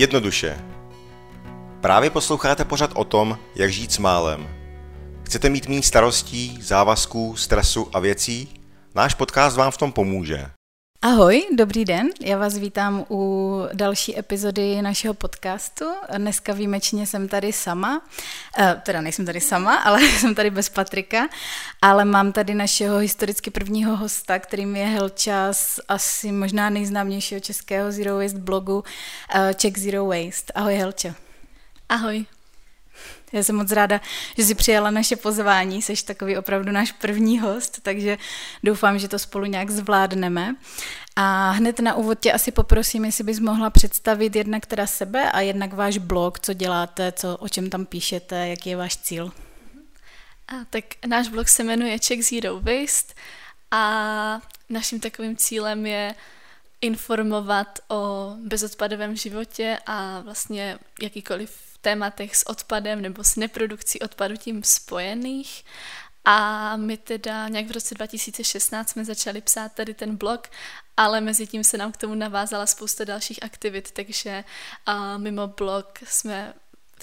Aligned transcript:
Jednoduše. 0.00 0.58
Právě 1.80 2.10
posloucháte 2.10 2.64
pořad 2.64 2.90
o 2.94 3.04
tom, 3.04 3.38
jak 3.54 3.72
žít 3.72 3.92
s 3.92 3.98
málem. 3.98 4.48
Chcete 5.24 5.48
mít 5.48 5.68
méně 5.68 5.82
starostí, 5.82 6.58
závazků, 6.62 7.36
stresu 7.36 7.88
a 7.92 7.98
věcí? 7.98 8.48
Náš 8.94 9.14
podcast 9.14 9.56
vám 9.56 9.70
v 9.70 9.76
tom 9.76 9.92
pomůže. 9.92 10.46
Ahoj, 11.02 11.46
dobrý 11.56 11.84
den. 11.84 12.08
Já 12.20 12.38
vás 12.38 12.58
vítám 12.58 13.04
u 13.10 13.62
další 13.72 14.18
epizody 14.18 14.82
našeho 14.82 15.14
podcastu. 15.14 15.84
Dneska 16.16 16.52
výjimečně 16.52 17.06
jsem 17.06 17.28
tady 17.28 17.52
sama, 17.52 18.02
eh, 18.58 18.80
teda 18.84 19.00
nejsem 19.00 19.26
tady 19.26 19.40
sama, 19.40 19.76
ale 19.76 20.00
jsem 20.18 20.34
tady 20.34 20.50
bez 20.50 20.68
Patrika, 20.68 21.28
ale 21.82 22.04
mám 22.04 22.32
tady 22.32 22.54
našeho 22.54 22.98
historicky 22.98 23.50
prvního 23.50 23.96
hosta, 23.96 24.38
kterým 24.38 24.76
je 24.76 24.86
Helča 24.86 25.52
z 25.52 25.80
asi 25.88 26.32
možná 26.32 26.70
nejznámějšího 26.70 27.40
českého 27.40 27.92
Zero 27.92 28.16
Waste 28.18 28.38
blogu 28.38 28.84
eh, 29.34 29.54
Czech 29.54 29.76
Zero 29.78 30.06
Waste. 30.06 30.52
Ahoj 30.54 30.74
Helča. 30.74 31.14
Ahoj. 31.88 32.39
Já 33.32 33.42
jsem 33.42 33.56
moc 33.56 33.72
ráda, 33.72 34.00
že 34.36 34.44
jsi 34.44 34.54
přijala 34.54 34.90
naše 34.90 35.16
pozvání, 35.16 35.82
jsi 35.82 36.04
takový 36.04 36.36
opravdu 36.38 36.72
náš 36.72 36.92
první 36.92 37.38
host, 37.38 37.80
takže 37.82 38.18
doufám, 38.64 38.98
že 38.98 39.08
to 39.08 39.18
spolu 39.18 39.44
nějak 39.44 39.70
zvládneme. 39.70 40.54
A 41.16 41.50
hned 41.50 41.80
na 41.80 41.94
úvod 41.94 42.20
tě 42.20 42.32
asi 42.32 42.52
poprosím, 42.52 43.04
jestli 43.04 43.24
bys 43.24 43.40
mohla 43.40 43.70
představit 43.70 44.36
jednak 44.36 44.66
teda 44.66 44.86
sebe 44.86 45.32
a 45.32 45.40
jednak 45.40 45.72
váš 45.72 45.98
blog, 45.98 46.40
co 46.40 46.52
děláte, 46.52 47.12
co, 47.12 47.36
o 47.36 47.48
čem 47.48 47.70
tam 47.70 47.86
píšete, 47.86 48.48
jaký 48.48 48.70
je 48.70 48.76
váš 48.76 48.96
cíl. 48.96 49.32
A, 50.48 50.54
tak 50.70 50.84
náš 51.06 51.28
blog 51.28 51.48
se 51.48 51.64
jmenuje 51.64 51.98
Czech 51.98 52.24
Zero 52.24 52.60
Waste 52.60 53.14
a 53.70 54.40
naším 54.68 55.00
takovým 55.00 55.36
cílem 55.36 55.86
je 55.86 56.14
informovat 56.80 57.78
o 57.88 58.32
bezodpadovém 58.46 59.16
životě 59.16 59.78
a 59.86 60.20
vlastně 60.20 60.78
jakýkoliv 61.02 61.69
tématech 61.80 62.36
s 62.36 62.46
odpadem 62.46 63.02
nebo 63.02 63.24
s 63.24 63.36
neprodukcí 63.36 64.00
odpadu 64.00 64.36
tím 64.36 64.62
spojených. 64.62 65.64
A 66.24 66.76
my 66.76 66.96
teda 66.96 67.48
nějak 67.48 67.66
v 67.66 67.70
roce 67.70 67.94
2016 67.94 68.90
jsme 68.90 69.04
začali 69.04 69.40
psát 69.40 69.72
tady 69.72 69.94
ten 69.94 70.16
blog, 70.16 70.48
ale 70.96 71.20
mezi 71.20 71.46
tím 71.46 71.64
se 71.64 71.78
nám 71.78 71.92
k 71.92 71.96
tomu 71.96 72.14
navázala 72.14 72.66
spousta 72.66 73.04
dalších 73.04 73.42
aktivit, 73.42 73.90
takže 73.90 74.44
a 74.86 75.18
mimo 75.18 75.46
blog 75.46 75.98
jsme 76.04 76.54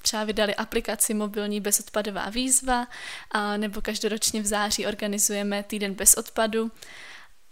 třeba 0.01 0.23
vydali 0.23 0.55
aplikaci 0.55 1.13
mobilní 1.13 1.61
bezodpadová 1.61 2.29
výzva, 2.29 2.87
a 3.31 3.57
nebo 3.57 3.81
každoročně 3.81 4.41
v 4.41 4.45
září 4.45 4.85
organizujeme 4.85 5.63
týden 5.63 5.93
bez 5.93 6.13
odpadu. 6.13 6.71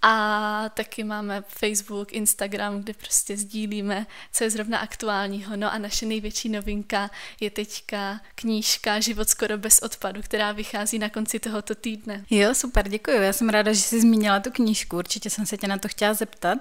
A 0.07 0.69
taky 0.73 1.03
máme 1.03 1.43
Facebook, 1.47 2.13
Instagram, 2.13 2.81
kde 2.81 2.93
prostě 2.93 3.37
sdílíme, 3.37 4.05
co 4.31 4.43
je 4.43 4.49
zrovna 4.49 4.77
aktuálního. 4.77 5.55
No 5.55 5.73
a 5.73 5.77
naše 5.77 6.05
největší 6.05 6.49
novinka 6.49 7.09
je 7.39 7.49
teďka 7.49 8.21
knížka 8.35 8.99
Život 8.99 9.29
skoro 9.29 9.57
bez 9.57 9.79
odpadu, 9.79 10.21
která 10.21 10.51
vychází 10.51 10.99
na 10.99 11.09
konci 11.09 11.39
tohoto 11.39 11.75
týdne. 11.75 12.25
Jo, 12.29 12.55
super, 12.55 12.89
děkuji. 12.89 13.21
Já 13.21 13.33
jsem 13.33 13.49
ráda, 13.49 13.73
že 13.73 13.79
jsi 13.79 14.01
zmínila 14.01 14.39
tu 14.39 14.51
knížku. 14.51 14.97
Určitě 14.97 15.29
jsem 15.29 15.45
se 15.45 15.57
tě 15.57 15.67
na 15.67 15.77
to 15.77 15.87
chtěla 15.87 16.13
zeptat, 16.13 16.57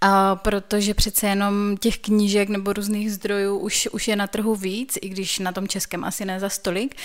a 0.00 0.36
protože 0.36 0.94
přece 0.94 1.26
jenom 1.26 1.76
těch 1.76 1.98
knížek 1.98 2.48
nebo 2.48 2.72
různých 2.72 3.12
zdrojů 3.12 3.58
už, 3.58 3.88
už 3.92 4.08
je 4.08 4.16
na 4.16 4.26
trhu 4.26 4.54
víc, 4.54 4.98
i 5.02 5.08
když 5.08 5.38
na 5.38 5.52
tom 5.52 5.68
českém 5.68 6.04
asi 6.04 6.24
ne 6.24 6.40
za 6.40 6.48
stolik, 6.48 6.96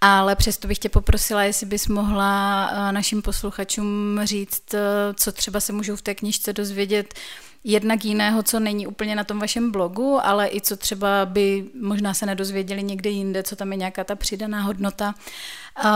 ale 0.00 0.36
přesto 0.36 0.68
bych 0.68 0.78
tě 0.78 0.88
poprosila, 0.88 1.42
jestli 1.42 1.66
bys 1.66 1.88
mohla 1.88 2.70
našim 2.90 3.22
posluchačům 3.22 4.20
říct, 4.24 4.74
co 5.14 5.32
třeba 5.32 5.60
se 5.60 5.72
můžou 5.72 5.96
v 5.96 6.02
té 6.02 6.14
knižce 6.14 6.52
dozvědět 6.52 7.14
jednak 7.64 8.04
jiného, 8.04 8.42
co 8.42 8.60
není 8.60 8.86
úplně 8.86 9.16
na 9.16 9.24
tom 9.24 9.38
vašem 9.38 9.72
blogu, 9.72 10.26
ale 10.26 10.48
i 10.48 10.60
co 10.60 10.76
třeba 10.76 11.26
by 11.26 11.64
možná 11.80 12.14
se 12.14 12.26
nedozvěděli 12.26 12.82
někde 12.82 13.10
jinde, 13.10 13.42
co 13.42 13.56
tam 13.56 13.72
je 13.72 13.78
nějaká 13.78 14.04
ta 14.04 14.14
přidaná 14.16 14.62
hodnota, 14.62 15.14
uh, 15.84 15.90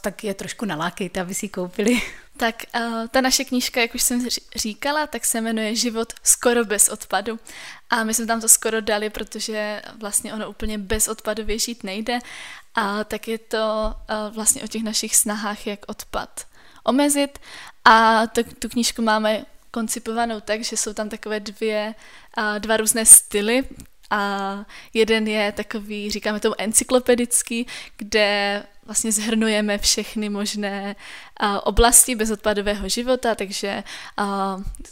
tak 0.00 0.24
je 0.24 0.34
trošku 0.34 0.64
nalákejte, 0.64 1.20
aby 1.20 1.34
si 1.34 1.48
koupili. 1.48 2.00
Tak 2.36 2.64
uh, 2.74 3.06
ta 3.08 3.20
naše 3.20 3.44
knížka, 3.44 3.80
jak 3.80 3.94
už 3.94 4.02
jsem 4.02 4.28
říkala, 4.56 5.06
tak 5.06 5.24
se 5.24 5.40
jmenuje 5.40 5.76
Život 5.76 6.12
skoro 6.22 6.64
bez 6.64 6.88
odpadu. 6.88 7.38
A 7.90 8.04
my 8.04 8.14
jsme 8.14 8.26
tam 8.26 8.40
to 8.40 8.48
skoro 8.48 8.80
dali, 8.80 9.10
protože 9.10 9.82
vlastně 10.00 10.34
ono 10.34 10.50
úplně 10.50 10.78
bez 10.78 11.08
odpadu 11.08 11.42
žít 11.58 11.84
nejde. 11.84 12.18
A 12.74 13.04
tak 13.04 13.28
je 13.28 13.38
to 13.38 13.94
uh, 13.94 14.34
vlastně 14.34 14.62
o 14.62 14.66
těch 14.66 14.82
našich 14.82 15.16
snahách, 15.16 15.66
jak 15.66 15.80
odpad 15.86 16.46
omezit. 16.84 17.38
A 17.84 18.26
to, 18.26 18.42
tu 18.58 18.68
knížku 18.68 19.02
máme 19.02 19.44
koncipovanou 19.70 20.40
tak, 20.40 20.64
že 20.64 20.76
jsou 20.76 20.92
tam 20.92 21.08
takové 21.08 21.40
dvě, 21.40 21.94
dva 22.58 22.76
různé 22.76 23.06
styly. 23.06 23.64
A 24.10 24.64
jeden 24.94 25.28
je 25.28 25.52
takový, 25.52 26.10
říkáme 26.10 26.40
tomu 26.40 26.54
encyklopedický, 26.58 27.66
kde 27.96 28.62
vlastně 28.86 29.12
zhrnujeme 29.12 29.78
všechny 29.78 30.28
možné 30.28 30.96
oblasti 31.62 32.14
bezodpadového 32.14 32.88
života, 32.88 33.34
takže 33.34 33.82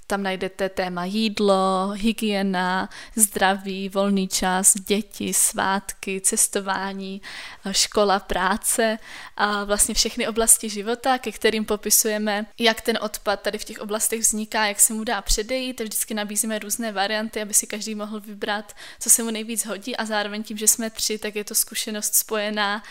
tam 0.06 0.22
najdete 0.22 0.68
téma 0.68 1.04
jídlo, 1.04 1.92
hygiena, 1.94 2.88
zdraví, 3.16 3.88
volný 3.88 4.28
čas, 4.28 4.74
děti, 4.74 5.34
svátky, 5.34 6.20
cestování, 6.20 7.22
škola, 7.70 8.18
práce 8.18 8.98
a 9.36 9.64
vlastně 9.64 9.94
všechny 9.94 10.28
oblasti 10.28 10.68
života, 10.68 11.18
ke 11.18 11.32
kterým 11.32 11.64
popisujeme, 11.64 12.46
jak 12.58 12.80
ten 12.80 12.98
odpad 13.02 13.40
tady 13.40 13.58
v 13.58 13.64
těch 13.64 13.78
oblastech 13.78 14.20
vzniká, 14.20 14.66
jak 14.66 14.80
se 14.80 14.94
mu 14.94 15.04
dá 15.04 15.22
předejít. 15.22 15.80
Vždycky 15.80 16.14
nabízíme 16.14 16.58
různé 16.58 16.92
varianty, 16.92 17.42
aby 17.42 17.54
si 17.54 17.66
každý 17.66 17.94
mohl 17.94 18.20
vybrat, 18.20 18.76
co 19.00 19.10
se 19.10 19.22
mu 19.22 19.30
nejvíc 19.30 19.66
hodí 19.66 19.96
a 19.96 20.04
zároveň 20.04 20.42
tím, 20.42 20.56
že 20.56 20.68
jsme 20.68 20.90
tři, 20.90 21.18
tak 21.18 21.36
je 21.36 21.44
to 21.44 21.54
zkušenost 21.54 22.14
spojená 22.14 22.82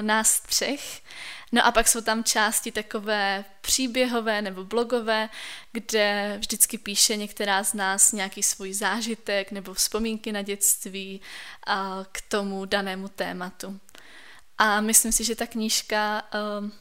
nás 0.00 0.40
třech. 0.40 1.02
No 1.52 1.66
a 1.66 1.72
pak 1.72 1.88
jsou 1.88 2.00
tam 2.00 2.24
části 2.24 2.72
takové 2.72 3.44
příběhové 3.60 4.42
nebo 4.42 4.64
blogové, 4.64 5.28
kde 5.72 6.36
vždycky 6.38 6.78
píše 6.78 7.16
některá 7.16 7.64
z 7.64 7.74
nás 7.74 8.12
nějaký 8.12 8.42
svůj 8.42 8.74
zážitek 8.74 9.52
nebo 9.52 9.74
vzpomínky 9.74 10.32
na 10.32 10.42
dětství 10.42 11.20
a 11.66 12.04
k 12.12 12.20
tomu 12.28 12.64
danému 12.64 13.08
tématu. 13.08 13.80
A 14.58 14.80
myslím 14.80 15.12
si, 15.12 15.24
že 15.24 15.36
ta 15.36 15.46
knížka 15.46 16.22
um, 16.60 16.72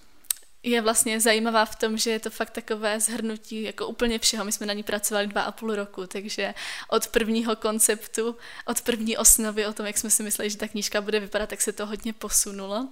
je 0.70 0.82
vlastně 0.82 1.20
zajímavá 1.20 1.66
v 1.66 1.76
tom, 1.76 1.98
že 1.98 2.12
je 2.12 2.20
to 2.20 2.30
fakt 2.30 2.50
takové 2.50 3.00
zhrnutí 3.00 3.64
jako 3.64 3.88
úplně 3.88 4.20
všeho. 4.20 4.46
My 4.46 4.52
jsme 4.52 4.66
na 4.66 4.74
ní 4.74 4.84
pracovali 4.84 5.28
dva 5.28 5.42
a 5.42 5.52
půl 5.52 5.76
roku, 5.76 6.08
takže 6.08 6.54
od 6.90 7.08
prvního 7.08 7.56
konceptu, 7.56 8.36
od 8.66 8.82
první 8.82 9.18
osnovy 9.18 9.66
o 9.66 9.74
tom, 9.74 9.86
jak 9.86 9.98
jsme 9.98 10.10
si 10.10 10.24
mysleli, 10.24 10.50
že 10.50 10.58
ta 10.58 10.68
knížka 10.68 11.02
bude 11.02 11.20
vypadat, 11.20 11.50
tak 11.50 11.62
se 11.62 11.74
to 11.74 11.86
hodně 11.86 12.14
posunulo. 12.14 12.90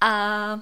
A 0.00 0.60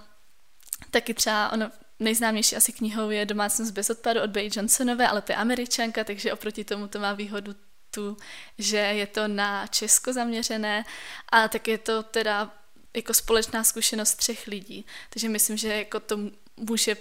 taky 0.90 1.14
třeba 1.14 1.52
ono, 1.52 1.70
nejznámější 1.98 2.56
asi 2.56 2.72
knihou 2.72 3.10
je 3.10 3.26
Domácnost 3.26 3.72
bez 3.72 3.90
odpadu 3.90 4.22
od 4.22 4.30
Bay 4.30 4.50
Johnsonové, 4.52 5.08
ale 5.08 5.22
to 5.22 5.32
je 5.32 5.36
američanka, 5.36 6.04
takže 6.04 6.32
oproti 6.32 6.64
tomu 6.64 6.88
to 6.88 6.98
má 6.98 7.12
výhodu 7.12 7.54
tu, 7.90 8.16
že 8.58 8.76
je 8.76 9.06
to 9.06 9.28
na 9.28 9.66
Česko 9.66 10.12
zaměřené 10.12 10.84
a 11.32 11.48
tak 11.48 11.68
je 11.68 11.78
to 11.78 12.02
teda 12.02 12.50
jako 12.96 13.14
společná 13.14 13.64
zkušenost 13.64 14.14
třech 14.14 14.46
lidí. 14.46 14.86
Takže 15.10 15.28
myslím, 15.28 15.56
že 15.56 15.68
jako 15.68 16.00
to 16.00 16.18
může 16.56 16.96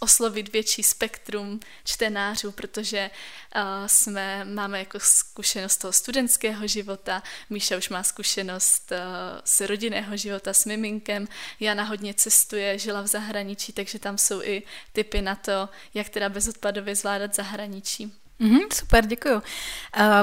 oslovit 0.00 0.52
větší 0.52 0.82
spektrum 0.82 1.60
čtenářů, 1.84 2.52
protože 2.52 3.10
uh, 3.56 3.62
jsme, 3.86 4.44
máme 4.44 4.78
jako 4.78 5.00
zkušenost 5.00 5.76
toho 5.76 5.92
studentského 5.92 6.66
života, 6.66 7.22
Míša 7.50 7.76
už 7.76 7.88
má 7.88 8.02
zkušenost 8.02 8.92
uh, 8.92 8.98
z 9.44 9.60
rodinného 9.60 10.16
života 10.16 10.52
s 10.52 10.64
miminkem, 10.64 11.28
Jana 11.60 11.84
hodně 11.84 12.14
cestuje, 12.14 12.78
žila 12.78 13.00
v 13.00 13.06
zahraničí, 13.06 13.72
takže 13.72 13.98
tam 13.98 14.18
jsou 14.18 14.42
i 14.42 14.62
typy 14.92 15.22
na 15.22 15.34
to, 15.34 15.68
jak 15.94 16.08
teda 16.08 16.28
bezodpadově 16.28 16.96
zvládat 16.96 17.34
zahraničí. 17.34 18.19
Mm-hmm, 18.40 18.74
super, 18.74 19.06
děkuju. 19.06 19.34
Uh, 19.34 19.42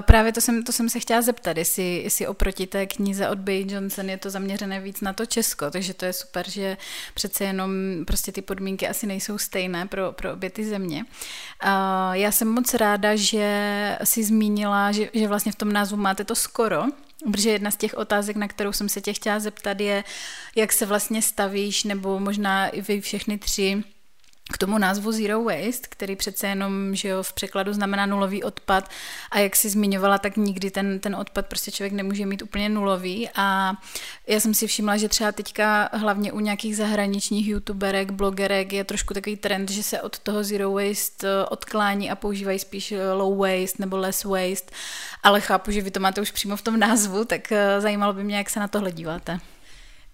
právě 0.02 0.34
to 0.34 0.42
jsem, 0.42 0.64
to 0.64 0.72
jsem 0.72 0.90
se 0.90 1.00
chtěla 1.00 1.22
zeptat, 1.22 1.58
jestli, 1.58 2.02
jestli 2.04 2.28
oproti 2.28 2.68
té 2.68 2.86
knize 2.86 3.30
od 3.30 3.40
Bay 3.40 3.66
Johnson 3.70 4.10
je 4.10 4.18
to 4.18 4.30
zaměřené 4.30 4.80
víc 4.80 5.02
na 5.02 5.14
to 5.14 5.26
Česko, 5.26 5.72
takže 5.72 5.94
to 5.94 6.06
je 6.06 6.14
super, 6.14 6.50
že 6.50 6.78
přece 7.14 7.44
jenom 7.44 7.72
prostě 8.08 8.32
ty 8.32 8.42
podmínky 8.42 8.88
asi 8.88 9.08
nejsou 9.08 9.38
stejné 9.38 9.86
pro, 9.86 10.12
pro 10.12 10.34
obě 10.34 10.50
ty 10.50 10.66
země. 10.66 11.06
Uh, 11.64 11.70
já 12.12 12.32
jsem 12.32 12.48
moc 12.48 12.74
ráda, 12.74 13.16
že 13.16 13.98
si 14.04 14.24
zmínila, 14.24 14.92
že, 14.92 15.10
že 15.14 15.28
vlastně 15.28 15.52
v 15.52 15.56
tom 15.56 15.74
názvu 15.74 15.98
máte 15.98 16.24
to 16.24 16.36
skoro, 16.36 16.84
Protože 17.32 17.50
jedna 17.50 17.72
z 17.72 17.78
těch 17.78 17.94
otázek, 17.94 18.36
na 18.36 18.48
kterou 18.48 18.72
jsem 18.72 18.90
se 18.90 19.02
tě 19.02 19.14
chtěla 19.14 19.40
zeptat, 19.40 19.80
je, 19.80 20.04
jak 20.56 20.74
se 20.74 20.86
vlastně 20.86 21.22
stavíš, 21.22 21.84
nebo 21.84 22.20
možná 22.20 22.68
i 22.68 22.82
vy 22.82 23.02
všechny 23.02 23.38
tři, 23.38 23.84
k 24.52 24.58
tomu 24.58 24.78
názvu 24.78 25.12
Zero 25.12 25.44
Waste, 25.44 25.88
který 25.90 26.16
přece 26.16 26.48
jenom, 26.48 26.96
že 26.96 27.08
jo, 27.08 27.24
v 27.24 27.34
překladu 27.34 27.74
znamená 27.74 28.06
nulový 28.06 28.44
odpad. 28.44 28.90
A 29.32 29.40
jak 29.40 29.56
si 29.56 29.70
zmiňovala, 29.70 30.18
tak 30.18 30.38
nikdy 30.38 30.72
ten, 30.72 31.00
ten 31.00 31.16
odpad 31.16 31.46
prostě 31.46 31.72
člověk 31.72 31.94
nemůže 31.94 32.26
mít 32.26 32.42
úplně 32.42 32.70
nulový. 32.70 33.30
A 33.36 33.74
já 34.28 34.40
jsem 34.40 34.54
si 34.54 34.68
všimla, 34.68 34.98
že 34.98 35.10
třeba 35.10 35.32
teďka 35.32 35.90
hlavně 35.94 36.32
u 36.32 36.40
nějakých 36.40 36.78
zahraničních 36.78 37.48
youtuberek, 37.48 38.12
blogerek 38.12 38.74
je 38.74 38.84
trošku 38.84 39.14
takový 39.14 39.36
trend, 39.36 39.72
že 39.72 39.84
se 39.84 40.02
od 40.02 40.20
toho 40.20 40.44
Zero 40.44 40.72
Waste 40.72 41.28
eh, 41.28 41.46
odklání 41.46 42.12
a 42.12 42.16
používají 42.16 42.60
spíš 42.60 42.92
eh, 42.92 43.12
low 43.14 43.38
waste 43.38 43.78
nebo 43.80 43.98
less 43.98 44.24
waste, 44.24 44.72
ale 45.24 45.42
chápu, 45.42 45.72
že 45.72 45.82
vy 45.82 45.92
to 45.92 46.00
máte 46.00 46.22
už 46.22 46.32
přímo 46.32 46.56
v 46.56 46.62
tom 46.62 46.80
názvu, 46.80 47.26
tak 47.26 47.52
eh, 47.52 47.82
zajímalo 47.82 48.14
by 48.14 48.24
mě, 48.24 48.38
jak 48.38 48.50
se 48.50 48.60
na 48.60 48.68
tohle 48.68 48.92
díváte. 48.92 49.40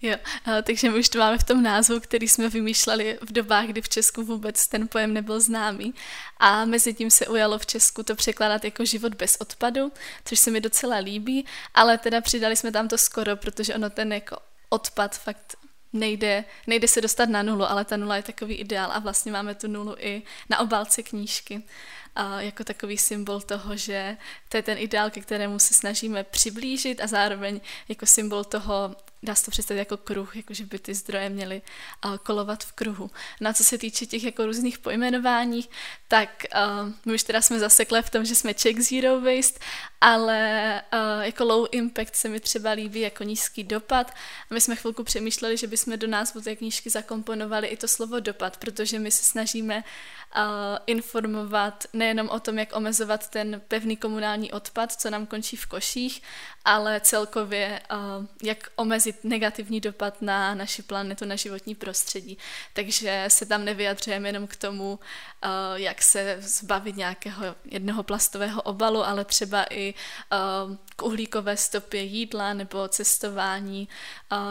Jo, 0.05 0.15
takže 0.63 0.89
my 0.89 0.99
už 0.99 1.09
to 1.09 1.19
máme 1.19 1.37
v 1.37 1.43
tom 1.43 1.63
názvu, 1.63 1.99
který 1.99 2.27
jsme 2.27 2.49
vymýšleli 2.49 3.19
v 3.21 3.31
dobách, 3.31 3.65
kdy 3.65 3.81
v 3.81 3.89
Česku 3.89 4.23
vůbec 4.23 4.67
ten 4.67 4.87
pojem 4.87 5.13
nebyl 5.13 5.39
známý. 5.39 5.93
A 6.37 6.65
mezi 6.65 6.93
tím 6.93 7.11
se 7.11 7.27
ujalo 7.27 7.59
v 7.59 7.65
Česku 7.65 8.03
to 8.03 8.15
překládat 8.15 8.65
jako 8.65 8.85
život 8.85 9.15
bez 9.15 9.35
odpadu, 9.35 9.91
což 10.25 10.39
se 10.39 10.51
mi 10.51 10.61
docela 10.61 10.97
líbí, 10.97 11.45
ale 11.73 11.97
teda 11.97 12.21
přidali 12.21 12.55
jsme 12.55 12.71
tam 12.71 12.87
to 12.87 12.97
skoro, 12.97 13.35
protože 13.35 13.75
ono 13.75 13.89
ten 13.89 14.13
jako 14.13 14.37
odpad 14.69 15.17
fakt 15.17 15.55
nejde, 15.93 16.45
nejde 16.67 16.87
se 16.87 17.01
dostat 17.01 17.29
na 17.29 17.43
nulu, 17.43 17.71
ale 17.71 17.85
ta 17.85 17.97
nula 17.97 18.15
je 18.15 18.23
takový 18.23 18.55
ideál 18.55 18.91
a 18.91 18.99
vlastně 18.99 19.31
máme 19.31 19.55
tu 19.55 19.67
nulu 19.67 19.95
i 19.99 20.21
na 20.49 20.59
obálce 20.59 21.03
knížky 21.03 21.63
a 22.15 22.41
jako 22.41 22.63
takový 22.63 22.97
symbol 22.97 23.41
toho, 23.41 23.77
že 23.77 24.17
to 24.49 24.57
je 24.57 24.63
ten 24.63 24.77
ideál, 24.77 25.09
ke 25.09 25.21
kterému 25.21 25.59
se 25.59 25.73
snažíme 25.73 26.23
přiblížit 26.23 27.01
a 27.01 27.07
zároveň 27.07 27.61
jako 27.89 28.05
symbol 28.05 28.43
toho, 28.43 28.95
dá 29.23 29.35
se 29.35 29.45
to 29.45 29.51
představit 29.51 29.79
jako 29.79 29.97
kruh, 29.97 30.35
jako 30.35 30.53
že 30.53 30.65
by 30.65 30.79
ty 30.79 30.93
zdroje 30.93 31.29
měly 31.29 31.61
uh, 32.05 32.17
kolovat 32.17 32.63
v 32.63 32.71
kruhu. 32.71 33.11
Na 33.41 33.49
no 33.49 33.53
co 33.53 33.63
se 33.63 33.77
týče 33.77 34.05
těch 34.05 34.23
jako 34.23 34.45
různých 34.45 34.79
pojmenování, 34.79 35.69
tak 36.07 36.45
uh, 36.55 36.91
my 37.05 37.13
už 37.13 37.23
teda 37.23 37.41
jsme 37.41 37.59
zasekli 37.59 38.01
v 38.01 38.09
tom, 38.09 38.25
že 38.25 38.35
jsme 38.35 38.53
check 38.53 38.79
zero 38.79 39.21
waste, 39.21 39.59
ale 40.01 40.81
uh, 40.93 41.23
jako 41.23 41.43
low 41.43 41.67
impact 41.71 42.15
se 42.15 42.29
mi 42.29 42.39
třeba 42.39 42.71
líbí 42.71 42.99
jako 42.99 43.23
nízký 43.23 43.63
dopad. 43.63 44.11
A 44.51 44.53
my 44.53 44.61
jsme 44.61 44.75
chvilku 44.75 45.03
přemýšleli, 45.03 45.57
že 45.57 45.67
bychom 45.67 45.99
do 45.99 46.07
názvu 46.07 46.41
té 46.41 46.55
knížky 46.55 46.89
zakomponovali 46.89 47.67
i 47.67 47.77
to 47.77 47.87
slovo 47.87 48.19
dopad, 48.19 48.57
protože 48.57 48.99
my 48.99 49.11
se 49.11 49.23
snažíme 49.23 49.83
uh, 50.35 50.43
informovat 50.87 51.83
nejenom 51.93 52.29
o 52.29 52.39
tom, 52.39 52.59
jak 52.59 52.75
omezovat 52.75 53.29
ten 53.29 53.61
pevný 53.67 53.97
komunální 53.97 54.51
odpad, 54.51 54.91
co 54.91 55.09
nám 55.09 55.25
končí 55.25 55.55
v 55.55 55.65
koších, 55.65 56.21
ale 56.65 56.99
celkově 56.99 57.81
uh, 57.91 58.25
jak 58.43 58.69
omezit 58.75 59.23
negativní 59.23 59.79
dopad 59.81 60.21
na 60.21 60.55
naši 60.55 60.81
planetu, 60.81 61.25
na 61.25 61.35
životní 61.35 61.75
prostředí. 61.75 62.37
Takže 62.73 63.25
se 63.27 63.45
tam 63.45 63.65
nevyjadřujeme 63.65 64.29
jenom 64.29 64.47
k 64.47 64.55
tomu, 64.55 64.93
uh, 64.93 64.99
jak 65.75 66.01
se 66.01 66.37
zbavit 66.39 66.95
nějakého 66.95 67.55
jednoho 67.65 68.03
plastového 68.03 68.61
obalu, 68.61 69.05
ale 69.05 69.25
třeba 69.25 69.65
i 69.69 69.93
uh, 69.93 70.75
k 70.95 71.01
uhlíkové 71.01 71.57
stopě 71.57 72.01
jídla 72.01 72.53
nebo 72.53 72.87
cestování 72.87 73.87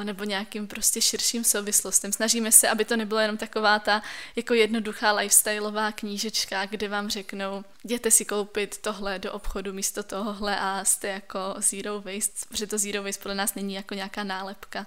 nebo 0.03 0.25
nějakým 0.25 0.67
prostě 0.67 1.01
širším 1.01 1.45
souvislostem. 1.45 2.13
Snažíme 2.13 2.53
se, 2.53 2.69
aby 2.69 2.85
to 2.85 2.97
nebylo 2.97 3.21
jenom 3.21 3.37
taková 3.37 3.79
ta 3.79 4.03
jako 4.37 4.55
jednoduchá 4.55 5.13
lifestyleová 5.13 5.93
knížečka, 5.93 6.67
kde 6.67 6.89
vám 6.89 7.11
řeknou, 7.11 7.65
jděte 7.85 8.11
si 8.11 8.25
koupit 8.25 8.79
tohle 8.79 9.19
do 9.19 9.33
obchodu 9.33 9.73
místo 9.73 10.03
tohohle 10.03 10.59
a 10.61 10.85
jste 10.85 11.09
jako 11.09 11.55
zero 11.59 12.02
waste, 12.03 12.49
protože 12.49 12.67
to 12.67 12.79
zero 12.79 13.03
waste 13.03 13.23
podle 13.23 13.35
nás 13.35 13.55
není 13.55 13.75
jako 13.75 13.95
nějaká 13.95 14.25
nálepka, 14.25 14.87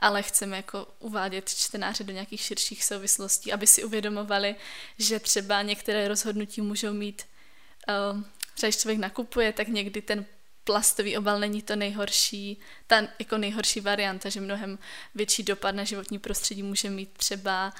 ale 0.00 0.22
chceme 0.22 0.56
jako 0.56 0.86
uvádět 0.98 1.48
čtenáře 1.48 2.04
do 2.04 2.12
nějakých 2.12 2.40
širších 2.40 2.84
souvislostí, 2.84 3.52
aby 3.52 3.66
si 3.66 3.84
uvědomovali, 3.84 4.56
že 4.98 5.20
třeba 5.20 5.62
některé 5.62 6.08
rozhodnutí 6.08 6.60
můžou 6.60 6.92
mít, 6.92 7.22
třeba 8.54 8.68
když 8.68 8.76
člověk 8.76 8.98
nakupuje, 8.98 9.52
tak 9.52 9.68
někdy 9.68 10.02
ten 10.02 10.26
plastový 10.64 11.18
obal 11.18 11.40
není 11.40 11.62
to 11.62 11.76
nejhorší, 11.76 12.60
ta 12.86 13.08
jako 13.18 13.38
nejhorší 13.38 13.80
varianta, 13.80 14.28
že 14.28 14.40
mnohem 14.40 14.78
větší 15.14 15.42
dopad 15.42 15.74
na 15.74 15.84
životní 15.84 16.18
prostředí 16.18 16.62
může 16.62 16.90
mít 16.90 17.10
třeba 17.12 17.72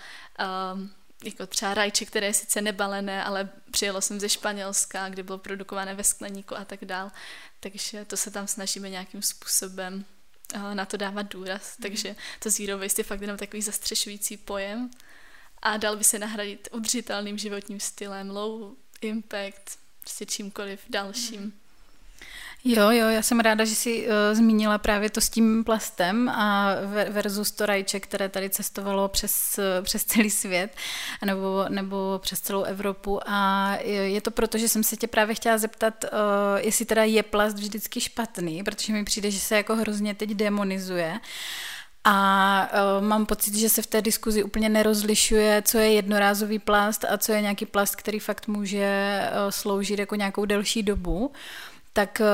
um, 0.74 0.90
jako 1.24 1.46
třeba 1.46 1.74
rajče, 1.74 2.04
které 2.04 2.26
je 2.26 2.34
sice 2.34 2.60
nebalené, 2.60 3.24
ale 3.24 3.48
přijelo 3.70 4.00
jsem 4.00 4.20
ze 4.20 4.28
Španělska, 4.28 5.08
kde 5.08 5.22
bylo 5.22 5.38
produkované 5.38 5.94
ve 5.94 6.04
skleníku 6.04 6.56
a 6.56 6.64
tak 6.64 6.84
dál. 6.84 7.12
Takže 7.60 8.04
to 8.04 8.16
se 8.16 8.30
tam 8.30 8.46
snažíme 8.46 8.90
nějakým 8.90 9.22
způsobem 9.22 10.04
uh, 10.54 10.74
na 10.74 10.86
to 10.86 10.96
dávat 10.96 11.22
důraz. 11.22 11.78
Mm. 11.78 11.82
Takže 11.82 12.16
to 12.38 12.50
zero 12.50 12.78
waste 12.78 13.00
je 13.00 13.04
fakt 13.04 13.20
jenom 13.20 13.36
takový 13.36 13.62
zastřešující 13.62 14.36
pojem 14.36 14.90
a 15.62 15.76
dal 15.76 15.96
by 15.96 16.04
se 16.04 16.18
nahradit 16.18 16.68
udržitelným 16.72 17.38
životním 17.38 17.80
stylem, 17.80 18.30
low 18.30 18.74
impact, 19.00 19.78
prostě 20.00 20.26
čímkoliv 20.26 20.80
dalším. 20.88 21.40
Mm. 21.40 21.52
Jo, 22.64 22.90
jo, 22.90 23.08
já 23.08 23.22
jsem 23.22 23.40
ráda, 23.40 23.64
že 23.64 23.74
jsi 23.74 24.06
uh, 24.06 24.12
zmínila 24.32 24.78
právě 24.78 25.10
to 25.10 25.20
s 25.20 25.28
tím 25.28 25.64
plastem 25.64 26.28
a 26.28 26.74
versus 27.08 27.50
to 27.50 27.66
rajče, 27.66 28.00
které 28.00 28.28
tady 28.28 28.50
cestovalo 28.50 29.08
přes, 29.08 29.58
uh, 29.58 29.84
přes 29.84 30.04
celý 30.04 30.30
svět 30.30 30.76
nebo, 31.24 31.64
nebo 31.68 32.18
přes 32.22 32.40
celou 32.40 32.62
Evropu 32.62 33.20
a 33.26 33.72
je 33.82 34.20
to 34.20 34.30
proto, 34.30 34.58
že 34.58 34.68
jsem 34.68 34.84
se 34.84 34.96
tě 34.96 35.06
právě 35.06 35.34
chtěla 35.34 35.58
zeptat, 35.58 36.04
uh, 36.04 36.10
jestli 36.56 36.84
teda 36.84 37.04
je 37.04 37.22
plast 37.22 37.56
vždycky 37.56 38.00
špatný, 38.00 38.62
protože 38.62 38.92
mi 38.92 39.04
přijde, 39.04 39.30
že 39.30 39.38
se 39.40 39.56
jako 39.56 39.76
hrozně 39.76 40.14
teď 40.14 40.30
demonizuje. 40.30 41.20
A 42.04 42.68
uh, 42.72 43.06
mám 43.06 43.26
pocit, 43.26 43.54
že 43.54 43.68
se 43.68 43.82
v 43.82 43.86
té 43.86 44.02
diskuzi 44.02 44.42
úplně 44.42 44.68
nerozlišuje, 44.68 45.62
co 45.62 45.78
je 45.78 45.92
jednorázový 45.92 46.58
plast 46.58 47.04
a 47.04 47.18
co 47.18 47.32
je 47.32 47.40
nějaký 47.40 47.66
plast, 47.66 47.96
který 47.96 48.18
fakt 48.18 48.48
může 48.48 49.20
uh, 49.22 49.50
sloužit 49.50 49.98
jako 49.98 50.14
nějakou 50.14 50.44
delší 50.44 50.82
dobu. 50.82 51.32
Tak 51.92 52.20
eh, 52.20 52.24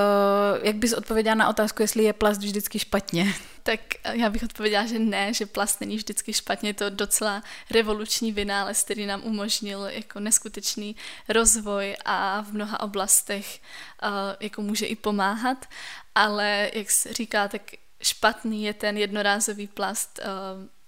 jak 0.63 0.77
bys 0.77 0.93
odpověděla 0.93 1.35
na 1.35 1.49
otázku, 1.49 1.83
jestli 1.83 2.05
je 2.05 2.13
plast 2.13 2.41
vždycky 2.41 2.79
špatně? 2.79 3.35
Tak 3.67 3.81
já 4.13 4.31
bych 4.31 4.43
odpověděla, 4.43 4.87
že 4.87 4.99
ne, 4.99 5.35
že 5.35 5.47
plast 5.47 5.81
není 5.81 5.97
vždycky 5.97 6.33
špatně. 6.33 6.69
Je 6.71 6.75
to 6.75 6.91
docela 6.91 7.43
revoluční 7.71 8.33
vynález, 8.33 8.83
který 8.83 9.07
nám 9.07 9.25
umožnil 9.25 9.85
jako 9.85 10.21
neskutečný 10.21 10.97
rozvoj 11.29 11.97
a 12.05 12.41
v 12.41 12.53
mnoha 12.53 12.81
oblastech 12.81 13.61
uh, 14.03 14.09
jako 14.41 14.63
může 14.63 14.87
i 14.87 14.97
pomáhat. 14.97 15.67
Ale 16.15 16.71
jak 16.75 16.91
se 16.91 17.13
říká, 17.13 17.49
tak 17.49 17.63
špatný 18.03 18.65
je 18.65 18.75
ten 18.75 18.97
jednorázový 18.97 19.67
plast, 19.67 20.21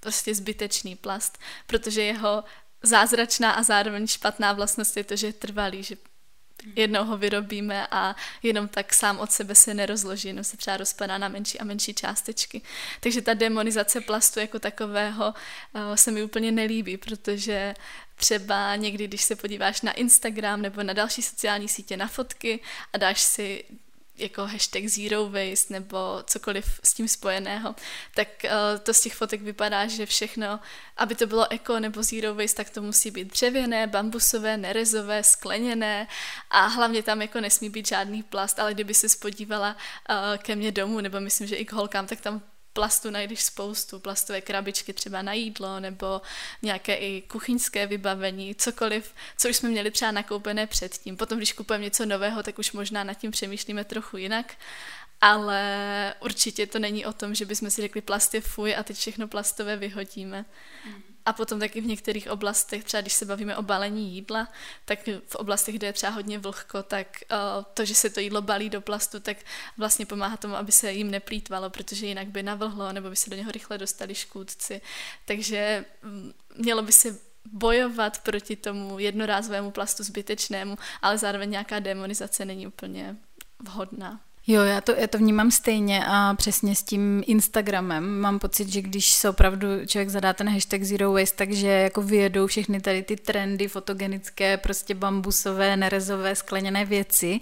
prostě 0.00 0.34
zbytečný 0.34 0.96
plast, 0.96 1.38
protože 1.66 2.02
jeho 2.02 2.44
zázračná 2.82 3.52
a 3.52 3.62
zároveň 3.62 4.06
špatná 4.06 4.52
vlastnost 4.52 4.96
je 4.96 5.04
to, 5.04 5.16
že 5.16 5.26
je 5.26 5.32
trvalý, 5.32 5.82
že 5.82 5.96
jednou 6.76 7.04
ho 7.04 7.16
vyrobíme 7.16 7.86
a 7.90 8.16
jenom 8.42 8.68
tak 8.68 8.94
sám 8.94 9.18
od 9.18 9.32
sebe 9.32 9.54
se 9.54 9.74
nerozloží, 9.74 10.28
jenom 10.28 10.44
se 10.44 10.56
třeba 10.56 10.76
rozpadá 10.76 11.18
na 11.18 11.28
menší 11.28 11.60
a 11.60 11.64
menší 11.64 11.94
částečky. 11.94 12.62
Takže 13.00 13.22
ta 13.22 13.34
demonizace 13.34 14.00
plastu 14.00 14.40
jako 14.40 14.58
takového 14.58 15.34
uh, 15.72 15.94
se 15.94 16.10
mi 16.10 16.22
úplně 16.22 16.52
nelíbí, 16.52 16.96
protože 16.96 17.74
třeba 18.16 18.76
někdy, 18.76 19.06
když 19.06 19.22
se 19.22 19.36
podíváš 19.36 19.82
na 19.82 19.92
Instagram 19.92 20.62
nebo 20.62 20.82
na 20.82 20.92
další 20.92 21.22
sociální 21.22 21.68
sítě 21.68 21.96
na 21.96 22.08
fotky 22.08 22.60
a 22.92 22.98
dáš 22.98 23.22
si 23.22 23.64
jako 24.18 24.46
hashtag 24.46 24.86
zero 24.86 25.28
waste 25.28 25.74
nebo 25.74 26.22
cokoliv 26.24 26.80
s 26.84 26.94
tím 26.94 27.08
spojeného, 27.08 27.74
tak 28.14 28.28
uh, 28.44 28.50
to 28.82 28.94
z 28.94 29.00
těch 29.00 29.14
fotek 29.14 29.42
vypadá, 29.42 29.86
že 29.86 30.06
všechno, 30.06 30.60
aby 30.96 31.14
to 31.14 31.26
bylo 31.26 31.52
eko 31.52 31.80
nebo 31.80 32.02
zero 32.02 32.34
waste, 32.34 32.56
tak 32.56 32.70
to 32.70 32.82
musí 32.82 33.10
být 33.10 33.32
dřevěné, 33.32 33.86
bambusové, 33.86 34.56
nerezové, 34.56 35.24
skleněné 35.24 36.08
a 36.50 36.66
hlavně 36.66 37.02
tam 37.02 37.22
jako 37.22 37.40
nesmí 37.40 37.70
být 37.70 37.88
žádný 37.88 38.22
plast, 38.22 38.58
ale 38.58 38.74
kdyby 38.74 38.94
se 38.94 39.08
spodívala 39.08 39.76
uh, 40.10 40.16
ke 40.38 40.56
mně 40.56 40.72
domů, 40.72 41.00
nebo 41.00 41.20
myslím, 41.20 41.46
že 41.46 41.56
i 41.56 41.64
k 41.64 41.72
holkám, 41.72 42.06
tak 42.06 42.20
tam 42.20 42.42
plastu 42.78 43.10
najdeš 43.10 43.42
spoustu, 43.42 43.98
plastové 43.98 44.40
krabičky 44.40 44.92
třeba 44.92 45.22
na 45.22 45.32
jídlo 45.32 45.80
nebo 45.80 46.20
nějaké 46.62 46.94
i 46.94 47.22
kuchyňské 47.22 47.86
vybavení, 47.86 48.54
cokoliv, 48.54 49.14
co 49.38 49.48
už 49.48 49.56
jsme 49.56 49.68
měli 49.68 49.90
třeba 49.90 50.10
nakoupené 50.10 50.66
předtím. 50.66 51.16
Potom, 51.16 51.38
když 51.38 51.52
kupujeme 51.52 51.84
něco 51.84 52.06
nového, 52.06 52.42
tak 52.42 52.58
už 52.58 52.72
možná 52.72 53.04
nad 53.04 53.14
tím 53.14 53.30
přemýšlíme 53.30 53.84
trochu 53.84 54.16
jinak, 54.16 54.54
ale 55.20 56.14
určitě 56.20 56.66
to 56.66 56.78
není 56.78 57.06
o 57.06 57.12
tom, 57.12 57.34
že 57.34 57.44
bychom 57.44 57.70
si 57.70 57.82
řekli 57.82 58.00
plasty 58.00 58.40
fuj 58.40 58.76
a 58.76 58.82
teď 58.82 58.96
všechno 58.96 59.28
plastové 59.28 59.76
vyhodíme. 59.76 60.44
Mm. 60.84 61.02
A 61.28 61.32
potom 61.32 61.60
taky 61.60 61.80
v 61.80 61.86
některých 61.86 62.30
oblastech, 62.30 62.84
třeba 62.84 63.00
když 63.00 63.12
se 63.12 63.24
bavíme 63.24 63.56
o 63.56 63.62
balení 63.62 64.14
jídla, 64.14 64.48
tak 64.84 64.98
v 65.26 65.34
oblastech, 65.34 65.74
kde 65.74 65.86
je 65.86 65.92
třeba 65.92 66.12
hodně 66.12 66.38
vlhko, 66.38 66.82
tak 66.82 67.06
uh, 67.32 67.64
to, 67.74 67.84
že 67.84 67.94
se 67.94 68.10
to 68.10 68.20
jídlo 68.20 68.42
balí 68.42 68.70
do 68.70 68.80
plastu, 68.80 69.20
tak 69.20 69.36
vlastně 69.76 70.06
pomáhá 70.06 70.36
tomu, 70.36 70.56
aby 70.56 70.72
se 70.72 70.92
jim 70.92 71.10
neplýtvalo, 71.10 71.70
protože 71.70 72.06
jinak 72.06 72.28
by 72.28 72.42
navlhlo, 72.42 72.92
nebo 72.92 73.10
by 73.10 73.16
se 73.16 73.30
do 73.30 73.36
něho 73.36 73.52
rychle 73.52 73.78
dostali 73.78 74.14
škůdci. 74.14 74.80
Takže 75.24 75.84
mm, 76.02 76.32
mělo 76.56 76.82
by 76.82 76.92
se 76.92 77.18
bojovat 77.44 78.18
proti 78.22 78.56
tomu 78.56 78.98
jednorázovému 78.98 79.70
plastu 79.70 80.02
zbytečnému, 80.02 80.78
ale 81.02 81.18
zároveň 81.18 81.50
nějaká 81.50 81.78
demonizace 81.78 82.44
není 82.44 82.66
úplně 82.66 83.16
vhodná. 83.58 84.20
Jo, 84.50 84.62
já 84.62 84.80
to, 84.80 84.92
já 84.92 85.06
to 85.06 85.18
vnímám 85.18 85.50
stejně 85.50 86.06
a 86.06 86.34
přesně 86.34 86.74
s 86.74 86.82
tím 86.82 87.22
Instagramem. 87.26 88.20
Mám 88.20 88.38
pocit, 88.38 88.68
že 88.68 88.82
když 88.82 89.10
se 89.10 89.28
opravdu 89.28 89.66
člověk 89.86 90.08
zadá 90.08 90.32
ten 90.32 90.48
hashtag 90.48 90.82
Zero 90.82 91.12
Waste, 91.12 91.36
takže 91.36 91.68
jako 91.68 92.02
vyjedou 92.02 92.46
všechny 92.46 92.80
tady 92.80 93.02
ty 93.02 93.16
trendy 93.16 93.68
fotogenické, 93.68 94.56
prostě 94.56 94.94
bambusové, 94.94 95.76
nerezové, 95.76 96.36
skleněné 96.36 96.84
věci. 96.84 97.40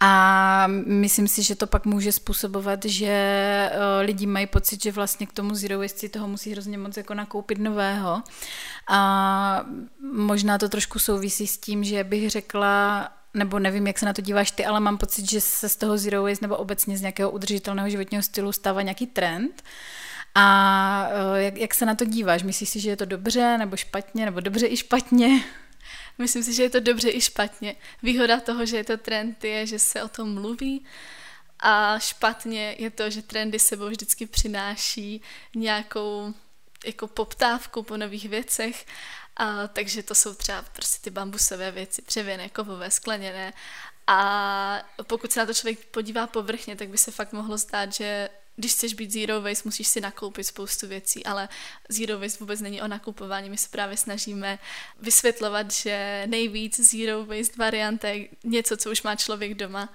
A 0.00 0.64
myslím 0.86 1.28
si, 1.28 1.42
že 1.42 1.54
to 1.54 1.66
pak 1.66 1.86
může 1.86 2.12
způsobovat, 2.12 2.84
že 2.84 3.06
eh, 3.06 4.00
lidi 4.00 4.26
mají 4.26 4.46
pocit, 4.46 4.82
že 4.82 4.92
vlastně 4.92 5.26
k 5.26 5.32
tomu 5.32 5.54
zero 5.54 5.78
waste 5.78 6.08
toho 6.08 6.28
musí 6.28 6.52
hrozně 6.52 6.78
moc 6.78 6.96
jako 6.96 7.14
nakoupit 7.14 7.58
nového. 7.58 8.22
A 8.88 9.64
možná 10.12 10.58
to 10.58 10.68
trošku 10.68 10.98
souvisí 10.98 11.46
s 11.46 11.58
tím, 11.58 11.84
že 11.84 12.04
bych 12.04 12.30
řekla, 12.30 13.08
nebo 13.34 13.58
nevím, 13.58 13.86
jak 13.86 13.98
se 13.98 14.06
na 14.06 14.12
to 14.12 14.22
díváš 14.22 14.50
ty, 14.50 14.66
ale 14.66 14.80
mám 14.80 14.98
pocit, 14.98 15.30
že 15.30 15.40
se 15.40 15.68
z 15.68 15.76
toho 15.76 15.98
zero 15.98 16.22
waste 16.22 16.44
nebo 16.44 16.56
obecně 16.56 16.96
z 16.96 17.00
nějakého 17.00 17.30
udržitelného 17.30 17.90
životního 17.90 18.22
stylu 18.22 18.52
stává 18.52 18.82
nějaký 18.82 19.06
trend. 19.06 19.62
A 20.34 21.08
eh, 21.36 21.42
jak, 21.42 21.56
jak 21.56 21.74
se 21.74 21.86
na 21.86 21.94
to 21.94 22.04
díváš? 22.04 22.42
Myslíš 22.42 22.68
si, 22.68 22.80
že 22.80 22.90
je 22.90 22.96
to 22.96 23.04
dobře 23.04 23.58
nebo 23.58 23.76
špatně, 23.76 24.24
nebo 24.24 24.40
dobře 24.40 24.66
i 24.66 24.76
špatně? 24.76 25.44
Myslím 26.18 26.42
si, 26.42 26.54
že 26.54 26.62
je 26.62 26.70
to 26.70 26.80
dobře 26.80 27.10
i 27.10 27.20
špatně. 27.20 27.76
Výhoda 28.02 28.40
toho, 28.40 28.66
že 28.66 28.76
je 28.76 28.84
to 28.84 28.96
trend, 28.96 29.44
je, 29.44 29.66
že 29.66 29.78
se 29.78 30.02
o 30.02 30.08
tom 30.08 30.34
mluví 30.34 30.84
a 31.60 31.98
špatně 31.98 32.76
je 32.78 32.90
to, 32.90 33.10
že 33.10 33.22
trendy 33.22 33.58
sebou 33.58 33.88
vždycky 33.88 34.26
přináší 34.26 35.22
nějakou 35.54 36.34
jako 36.84 37.06
poptávku 37.06 37.82
po 37.82 37.96
nových 37.96 38.28
věcech 38.28 38.86
a, 39.36 39.66
takže 39.66 40.02
to 40.02 40.14
jsou 40.14 40.34
třeba 40.34 40.62
prostě 40.62 41.02
ty 41.02 41.10
bambusové 41.10 41.70
věci, 41.70 42.02
dřevěné, 42.02 42.48
kovové, 42.48 42.90
skleněné 42.90 43.52
a 44.06 44.82
pokud 45.02 45.32
se 45.32 45.40
na 45.40 45.46
to 45.46 45.54
člověk 45.54 45.84
podívá 45.84 46.26
povrchně, 46.26 46.76
tak 46.76 46.88
by 46.88 46.98
se 46.98 47.10
fakt 47.10 47.32
mohlo 47.32 47.58
zdát, 47.58 47.92
že 47.92 48.28
když 48.56 48.72
chceš 48.72 48.94
být 48.94 49.10
zero 49.10 49.40
waste, 49.40 49.62
musíš 49.64 49.88
si 49.88 50.00
nakoupit 50.00 50.44
spoustu 50.44 50.86
věcí, 50.86 51.26
ale 51.26 51.48
zero 51.88 52.18
waste 52.18 52.38
vůbec 52.40 52.60
není 52.60 52.82
o 52.82 52.88
nakupování. 52.88 53.50
My 53.50 53.58
se 53.58 53.68
právě 53.68 53.96
snažíme 53.96 54.58
vysvětlovat, 55.00 55.70
že 55.70 56.24
nejvíc 56.26 56.80
zero 56.80 57.26
waste 57.26 57.56
variant 57.58 58.04
je 58.04 58.28
něco, 58.44 58.76
co 58.76 58.90
už 58.90 59.02
má 59.02 59.16
člověk 59.16 59.54
doma, 59.54 59.88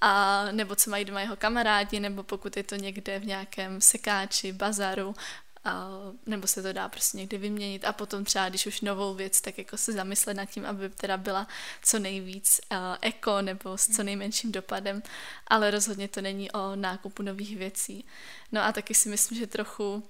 a 0.00 0.44
nebo 0.52 0.76
co 0.76 0.90
mají 0.90 1.04
doma 1.04 1.20
jeho 1.20 1.36
kamarádi, 1.36 2.00
nebo 2.00 2.22
pokud 2.22 2.56
je 2.56 2.62
to 2.62 2.74
někde 2.74 3.18
v 3.18 3.26
nějakém 3.26 3.80
sekáči, 3.80 4.52
bazaru, 4.52 5.14
a, 5.66 5.88
nebo 6.26 6.46
se 6.46 6.62
to 6.62 6.72
dá 6.72 6.88
prostě 6.88 7.16
někdy 7.16 7.38
vyměnit 7.38 7.84
a 7.84 7.92
potom 7.92 8.24
třeba, 8.24 8.48
když 8.48 8.66
už 8.66 8.80
novou 8.80 9.14
věc, 9.14 9.40
tak 9.40 9.58
jako 9.58 9.76
se 9.76 9.92
zamyslet 9.92 10.36
nad 10.36 10.44
tím, 10.44 10.66
aby 10.66 10.88
teda 10.88 11.16
byla 11.16 11.46
co 11.82 11.98
nejvíc 11.98 12.60
uh, 12.72 12.78
eko 13.00 13.42
nebo 13.42 13.78
s 13.78 13.86
co 13.96 14.02
nejmenším 14.02 14.52
dopadem, 14.52 15.02
ale 15.46 15.70
rozhodně 15.70 16.08
to 16.08 16.20
není 16.20 16.50
o 16.50 16.76
nákupu 16.76 17.22
nových 17.22 17.56
věcí. 17.56 18.04
No 18.52 18.62
a 18.62 18.72
taky 18.72 18.94
si 18.94 19.08
myslím, 19.08 19.38
že 19.38 19.46
trochu, 19.46 20.02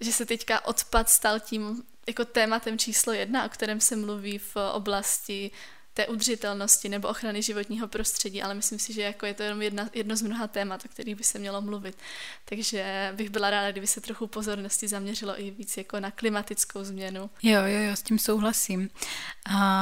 že 0.00 0.12
se 0.12 0.26
teďka 0.26 0.64
odpad 0.64 1.08
stal 1.10 1.40
tím 1.40 1.82
jako 2.06 2.24
tématem 2.24 2.78
číslo 2.78 3.12
jedna, 3.12 3.44
o 3.44 3.48
kterém 3.48 3.80
se 3.80 3.96
mluví 3.96 4.38
v 4.38 4.56
oblasti 4.72 5.50
té 5.98 6.06
udržitelnosti 6.06 6.88
nebo 6.88 7.08
ochrany 7.08 7.42
životního 7.42 7.88
prostředí, 7.88 8.42
ale 8.42 8.54
myslím 8.54 8.78
si, 8.78 8.92
že 8.92 9.02
jako 9.02 9.26
je 9.26 9.34
to 9.34 9.42
jenom 9.42 9.62
jedna, 9.62 9.90
jedno 9.92 10.16
z 10.16 10.22
mnoha 10.22 10.46
témat, 10.46 10.84
o 10.84 10.88
kterých 10.88 11.16
by 11.16 11.24
se 11.24 11.38
mělo 11.38 11.60
mluvit. 11.60 11.98
Takže 12.44 13.12
bych 13.16 13.30
byla 13.30 13.50
ráda, 13.50 13.72
kdyby 13.72 13.86
se 13.86 14.00
trochu 14.00 14.26
pozornosti 14.26 14.88
zaměřilo 14.88 15.40
i 15.40 15.50
víc 15.50 15.76
jako 15.76 16.00
na 16.00 16.10
klimatickou 16.10 16.84
změnu. 16.84 17.30
Jo, 17.42 17.60
jo, 17.60 17.78
jo, 17.88 17.96
s 17.96 18.02
tím 18.02 18.18
souhlasím. 18.18 18.90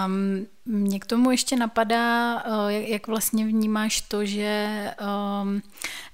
Um, 0.06 0.46
mě 0.64 1.00
k 1.00 1.06
tomu 1.06 1.30
ještě 1.30 1.56
napadá, 1.56 2.42
uh, 2.44 2.68
jak, 2.68 3.06
vlastně 3.06 3.46
vnímáš 3.46 4.00
to, 4.00 4.24
že, 4.24 4.90
um, 5.42 5.62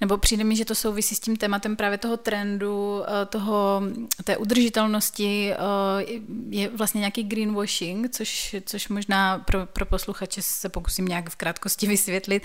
nebo 0.00 0.18
přijde 0.18 0.44
mi, 0.44 0.56
že 0.56 0.64
to 0.64 0.74
souvisí 0.74 1.14
s 1.14 1.20
tím 1.20 1.36
tématem 1.36 1.76
právě 1.76 1.98
toho 1.98 2.16
trendu, 2.16 2.98
uh, 2.98 3.04
toho, 3.28 3.82
té 4.24 4.36
udržitelnosti, 4.36 5.52
uh, 5.52 6.20
je 6.50 6.68
vlastně 6.68 6.98
nějaký 6.98 7.22
greenwashing, 7.22 8.10
což, 8.10 8.56
což 8.66 8.88
možná 8.88 9.38
pro, 9.38 9.66
pro 9.66 9.86
posluchače 9.92 10.42
se 10.42 10.68
pokusím 10.68 11.04
nějak 11.04 11.30
v 11.30 11.36
krátkosti 11.36 11.86
vysvětlit. 11.94 12.42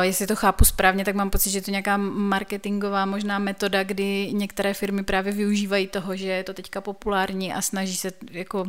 Jestli 0.00 0.26
to 0.26 0.36
chápu 0.36 0.64
správně, 0.64 1.04
tak 1.04 1.14
mám 1.14 1.30
pocit, 1.30 1.50
že 1.50 1.60
to 1.60 1.70
je 1.70 1.72
nějaká 1.72 1.96
marketingová 1.96 3.06
možná 3.06 3.38
metoda, 3.38 3.82
kdy 3.82 4.28
některé 4.32 4.74
firmy 4.74 5.04
právě 5.04 5.32
využívají 5.32 5.86
toho, 5.86 6.16
že 6.16 6.28
je 6.28 6.44
to 6.44 6.54
teďka 6.54 6.80
populární 6.80 7.52
a 7.52 7.62
snaží 7.62 7.96
se 7.96 8.12
jako 8.30 8.66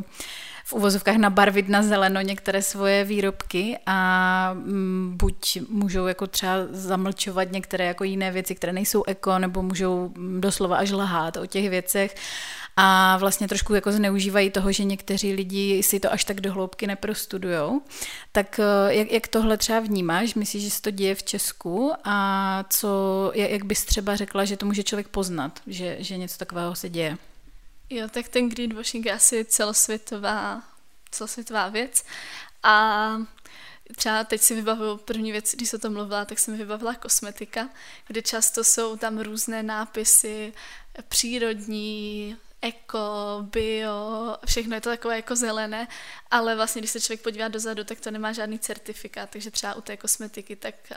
v 0.64 0.72
uvozovkách 0.72 1.16
nabarvit 1.16 1.68
na 1.68 1.82
zeleno 1.82 2.20
některé 2.20 2.62
svoje 2.62 3.04
výrobky 3.04 3.78
a 3.86 4.50
mm, 4.54 5.16
buď 5.16 5.60
můžou 5.68 6.06
jako 6.06 6.26
třeba 6.26 6.52
zamlčovat 6.70 7.52
některé 7.52 7.84
jako 7.84 8.04
jiné 8.04 8.30
věci, 8.30 8.54
které 8.54 8.72
nejsou 8.72 9.04
eko, 9.06 9.38
nebo 9.38 9.62
můžou 9.62 10.12
doslova 10.38 10.76
až 10.76 10.90
lhát 10.90 11.36
o 11.36 11.46
těch 11.46 11.70
věcech 11.70 12.14
a 12.76 13.16
vlastně 13.16 13.48
trošku 13.48 13.74
jako 13.74 13.92
zneužívají 13.92 14.50
toho, 14.50 14.72
že 14.72 14.84
někteří 14.84 15.32
lidi 15.32 15.82
si 15.82 16.00
to 16.00 16.12
až 16.12 16.24
tak 16.24 16.40
do 16.40 16.52
hloubky 16.52 16.86
neprostudujou. 16.86 17.82
Tak 18.32 18.60
eh, 18.60 18.94
jak, 18.94 19.12
jak 19.12 19.28
tohle 19.28 19.56
třeba 19.56 19.80
vnímáš? 19.80 20.34
Myslíš, 20.34 20.62
že 20.62 20.70
se 20.70 20.82
to 20.82 20.90
děje 20.90 21.14
v 21.14 21.22
Česku 21.22 21.92
a 22.04 22.64
co, 22.70 23.32
jak, 23.34 23.50
jak 23.50 23.64
bys 23.64 23.84
třeba 23.84 24.16
řekla, 24.16 24.44
že 24.44 24.56
to 24.56 24.66
může 24.66 24.82
člověk 24.82 25.08
poznat, 25.08 25.60
že, 25.66 25.96
že 25.98 26.16
něco 26.16 26.38
takového 26.38 26.74
se 26.74 26.88
děje? 26.88 27.18
Jo, 27.90 28.08
tak 28.10 28.28
ten 28.28 28.48
greenwashing 28.48 29.06
je 29.06 29.12
asi 29.12 29.44
celosvětová, 29.44 30.62
celosvětová 31.10 31.68
věc 31.68 32.04
a 32.62 33.16
třeba 33.96 34.24
teď 34.24 34.40
si 34.40 34.54
vybavuju 34.54 34.96
první 34.96 35.32
věc, 35.32 35.54
když 35.54 35.68
se 35.68 35.78
to 35.78 35.90
mluvila, 35.90 36.24
tak 36.24 36.38
jsem 36.38 36.56
vybavila 36.56 36.94
kosmetika, 36.94 37.68
kde 38.06 38.22
často 38.22 38.64
jsou 38.64 38.96
tam 38.96 39.18
různé 39.18 39.62
nápisy 39.62 40.52
přírodní, 41.08 42.36
eko, 42.62 43.38
bio, 43.40 44.36
všechno 44.46 44.74
je 44.74 44.80
to 44.80 44.90
takové 44.90 45.16
jako 45.16 45.36
zelené, 45.36 45.88
ale 46.30 46.56
vlastně, 46.56 46.80
když 46.80 46.90
se 46.90 47.00
člověk 47.00 47.22
podívá 47.22 47.48
dozadu, 47.48 47.84
tak 47.84 48.00
to 48.00 48.10
nemá 48.10 48.32
žádný 48.32 48.58
certifikát, 48.58 49.30
takže 49.30 49.50
třeba 49.50 49.74
u 49.74 49.80
té 49.80 49.96
kosmetiky, 49.96 50.56
tak 50.56 50.74
uh, 50.90 50.96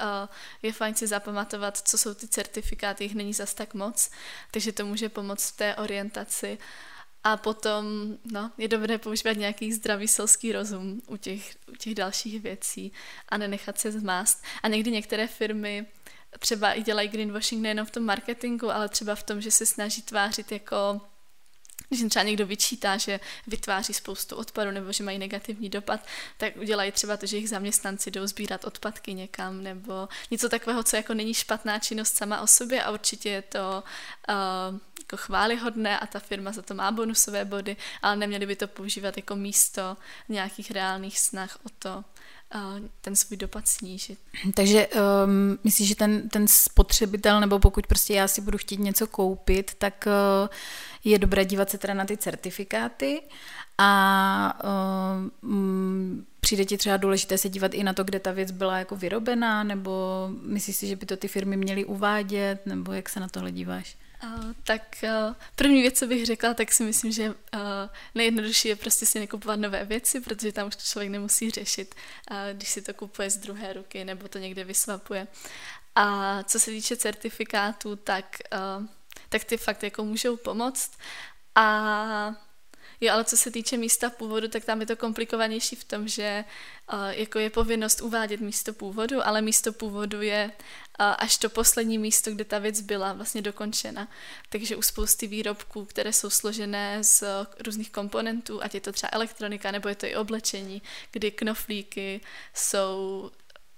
je 0.62 0.74
fajn 0.74 0.96
si 0.96 1.08
zapamatovat, 1.08 1.78
co 1.78 1.98
jsou 1.98 2.14
ty 2.14 2.28
certifikáty, 2.28 3.04
jich 3.04 3.16
není 3.16 3.34
zas 3.34 3.54
tak 3.54 3.74
moc, 3.74 4.10
takže 4.52 4.72
to 4.72 4.86
může 4.86 5.10
pomoct 5.10 5.50
v 5.50 5.58
té 5.58 5.76
orientaci. 5.76 6.58
A 7.26 7.38
potom 7.38 7.86
no, 8.32 8.52
je 8.58 8.68
dobré 8.68 8.98
používat 8.98 9.38
nějaký 9.38 9.74
zdravý 9.74 10.08
selský 10.08 10.52
rozum 10.52 11.02
u 11.08 11.18
těch, 11.18 11.56
u 11.68 11.76
těch 11.76 11.96
dalších 11.96 12.42
věcí 12.42 12.92
a 13.30 13.38
nenechat 13.38 13.80
se 13.80 13.92
zmást. 13.92 14.44
A 14.64 14.68
někdy 14.68 14.92
některé 14.92 15.28
firmy 15.28 15.86
třeba 16.40 16.74
i 16.74 16.84
dělají 16.84 17.10
greenwashing 17.10 17.62
nejenom 17.62 17.86
v 17.86 17.92
tom 17.92 18.04
marketingu, 18.04 18.72
ale 18.72 18.90
třeba 18.90 19.16
v 19.16 19.24
tom, 19.24 19.42
že 19.42 19.52
se 19.52 19.66
snaží 19.66 20.02
tvářit 20.02 20.52
jako 20.52 21.02
když 21.94 22.02
jim 22.02 22.10
třeba 22.10 22.24
někdo 22.24 22.46
vyčítá, 22.46 22.98
že 22.98 23.20
vytváří 23.48 23.94
spoustu 23.94 24.36
odpadu 24.36 24.72
nebo 24.72 24.92
že 24.92 25.04
mají 25.04 25.20
negativní 25.20 25.70
dopad, 25.70 26.00
tak 26.38 26.58
udělají 26.58 26.92
třeba 26.92 27.18
to, 27.18 27.26
že 27.26 27.38
jejich 27.38 27.50
zaměstnanci 27.50 28.12
jdou 28.12 28.28
sbírat 28.28 28.66
odpadky 28.66 29.14
někam 29.14 29.64
nebo 29.64 30.10
něco 30.32 30.50
takového, 30.50 30.84
co 30.84 30.96
jako 30.96 31.14
není 31.14 31.34
špatná 31.34 31.80
činnost 31.80 32.16
sama 32.16 32.42
o 32.42 32.48
sobě 32.48 32.84
a 32.84 32.92
určitě 32.92 33.30
je 33.30 33.42
to 33.42 33.84
uh, 34.30 34.80
jako 35.00 35.18
chválihodné 35.18 36.00
a 36.00 36.08
ta 36.08 36.20
firma 36.20 36.52
za 36.52 36.62
to 36.62 36.74
má 36.74 36.92
bonusové 36.92 37.46
body, 37.46 37.78
ale 38.02 38.16
neměli 38.16 38.46
by 38.46 38.56
to 38.56 38.68
používat 38.68 39.18
jako 39.18 39.36
místo 39.36 39.98
nějakých 40.30 40.72
reálných 40.72 41.20
snah 41.20 41.58
o 41.66 41.70
to, 41.80 42.04
ten 43.02 43.16
svůj 43.16 43.38
dopad 43.38 43.68
snížit. 43.68 44.20
Takže 44.54 44.88
um, 44.88 45.58
myslíš, 45.64 45.88
že 45.88 45.96
ten, 45.96 46.30
ten 46.30 46.48
spotřebitel, 46.48 47.40
nebo 47.40 47.60
pokud 47.60 47.88
prostě 47.88 48.14
já 48.14 48.28
si 48.28 48.42
budu 48.42 48.58
chtít 48.58 48.80
něco 48.80 49.08
koupit, 49.08 49.72
tak 49.78 50.08
uh, 50.08 50.50
je 51.04 51.20
dobré 51.20 51.46
dívat 51.46 51.70
se 51.70 51.78
teda 51.78 51.94
na 51.94 52.06
ty 52.06 52.18
certifikáty 52.18 53.22
a 53.78 54.60
um, 55.44 56.26
přijde 56.40 56.66
ti 56.66 56.78
třeba 56.78 56.98
důležité 56.98 57.38
se 57.38 57.50
dívat 57.50 57.74
i 57.74 57.84
na 57.84 57.94
to, 57.94 58.04
kde 58.04 58.20
ta 58.20 58.32
věc 58.32 58.52
byla 58.52 58.78
jako 58.78 58.96
vyrobená, 58.96 59.64
nebo 59.64 60.30
myslíš 60.42 60.76
si, 60.76 60.88
že 60.88 60.96
by 60.96 61.06
to 61.06 61.18
ty 61.18 61.28
firmy 61.28 61.58
měly 61.58 61.86
uvádět, 61.86 62.66
nebo 62.66 62.94
jak 62.94 63.10
se 63.10 63.20
na 63.20 63.28
tohle 63.28 63.52
díváš? 63.52 63.98
Uh, 64.24 64.54
tak 64.64 64.82
uh, 65.04 65.36
první 65.56 65.82
věc, 65.82 66.00
co 66.00 66.08
bych 66.08 66.26
řekla, 66.26 66.54
tak 66.54 66.72
si 66.72 66.84
myslím, 66.84 67.12
že 67.12 67.30
uh, 67.30 67.36
nejjednodušší 68.16 68.68
je 68.68 68.76
prostě 68.76 69.06
si 69.06 69.20
nekupovat 69.20 69.60
nové 69.60 69.86
věci, 69.86 70.22
protože 70.22 70.52
tam 70.52 70.68
už 70.68 70.76
to 70.76 70.82
člověk 70.82 71.12
nemusí 71.12 71.50
řešit, 71.50 71.96
když 72.54 72.70
si 72.70 72.82
to 72.82 72.94
kupuje 72.94 73.30
z 73.30 73.38
druhé 73.38 73.74
ruky 73.74 74.06
nebo 74.06 74.28
to 74.28 74.38
někde 74.38 74.64
vysvapuje. 74.64 75.28
A 75.96 76.44
co 76.44 76.60
se 76.60 76.72
týče 76.72 76.98
certifikátů, 76.98 77.96
tak, 77.96 78.38
tak 79.30 79.44
ty 79.44 79.58
fakt 79.58 79.84
jako 79.84 80.04
můžou 80.04 80.38
pomoct. 80.38 80.92
A 81.56 82.36
Jo, 83.02 83.14
ale 83.14 83.24
co 83.24 83.38
se 83.38 83.52
týče 83.52 83.78
místa 83.78 84.10
původu, 84.10 84.48
tak 84.48 84.66
tam 84.66 84.82
je 84.82 84.88
to 84.88 84.96
komplikovanější 84.96 85.76
v 85.76 85.84
tom, 85.84 86.08
že 86.08 86.46
jako 87.10 87.40
je 87.40 87.50
povinnost 87.50 88.02
uvádět 88.02 88.42
místo 88.42 88.74
původu, 88.74 89.28
ale 89.28 89.42
místo 89.42 89.74
původu 89.74 90.22
je 90.22 90.52
až 91.00 91.38
to 91.38 91.50
poslední 91.50 91.98
místo, 91.98 92.32
kde 92.32 92.46
ta 92.46 92.60
věc 92.60 92.82
byla 92.82 93.14
vlastně 93.14 93.42
dokončena. 93.42 94.08
Takže 94.50 94.76
u 94.76 94.82
spousty 94.82 95.28
výrobků, 95.28 95.86
které 95.86 96.14
jsou 96.14 96.30
složené 96.30 97.04
z 97.04 97.22
uh, 97.22 97.28
různých 97.66 97.92
komponentů, 97.92 98.64
ať 98.64 98.74
je 98.74 98.82
to 98.82 98.92
třeba 98.92 99.10
elektronika, 99.14 99.72
nebo 99.72 99.90
je 99.90 99.96
to 99.96 100.06
i 100.06 100.16
oblečení, 100.16 100.82
kdy 101.12 101.32
knoflíky 101.32 102.22
jsou 102.54 103.32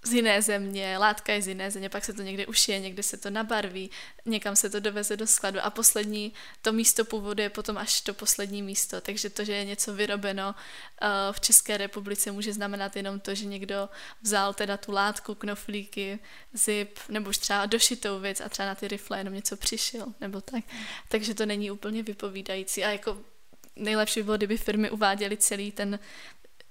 z 0.06 0.14
jiné 0.14 0.42
země, 0.42 0.98
látka 0.98 1.34
je 1.34 1.42
z 1.42 1.48
jiné 1.48 1.72
země, 1.72 1.90
pak 1.90 2.06
se 2.06 2.14
to 2.14 2.22
někde 2.22 2.46
ušije, 2.46 2.80
někde 2.80 3.04
se 3.04 3.18
to 3.18 3.30
nabarví, 3.30 3.92
někam 4.26 4.56
se 4.56 4.70
to 4.70 4.80
doveze 4.80 5.18
do 5.18 5.28
skladu. 5.28 5.60
A 5.64 5.70
poslední, 5.70 6.34
to 6.62 6.74
místo 6.74 7.06
původu 7.06 7.42
je 7.42 7.50
potom 7.50 7.78
až 7.78 8.02
to 8.02 8.14
poslední 8.14 8.62
místo, 8.62 9.02
takže 9.02 9.30
to, 9.30 9.44
že 9.44 9.54
je 9.54 9.66
něco 9.66 9.94
vyrobeno 9.94 10.48
uh, 10.48 11.08
v 11.32 11.40
České 11.40 11.78
republice 11.78 12.32
může 12.32 12.54
znamenat 12.54 12.96
jenom 12.96 13.20
to, 13.20 13.36
že 13.36 13.46
někdo 13.46 13.90
vzal 14.22 14.54
teda 14.54 14.78
tu 14.78 14.92
látku, 14.92 15.36
knoflíky, 15.36 16.20
zip, 16.54 17.00
nebo 17.10 17.30
už 17.30 17.38
třeba 17.38 17.66
došitou 17.66 18.20
věc 18.20 18.42
a 18.42 18.50
třeba 18.50 18.68
na 18.68 18.76
ty 18.76 18.88
rifle 18.88 19.18
jenom 19.18 19.34
něco 19.34 19.58
přišil, 19.58 20.06
nebo 20.22 20.42
tak. 20.42 20.64
Takže 21.08 21.34
to 21.34 21.46
není 21.46 21.72
úplně 21.72 22.04
vypovídající. 22.04 22.84
A 22.84 22.90
jako 22.90 23.18
nejlepší 23.76 24.20
by 24.20 24.24
bylo, 24.24 24.38
kdyby 24.38 24.58
firmy 24.58 24.90
uváděly 24.90 25.38
celý 25.38 25.72
ten 25.72 26.00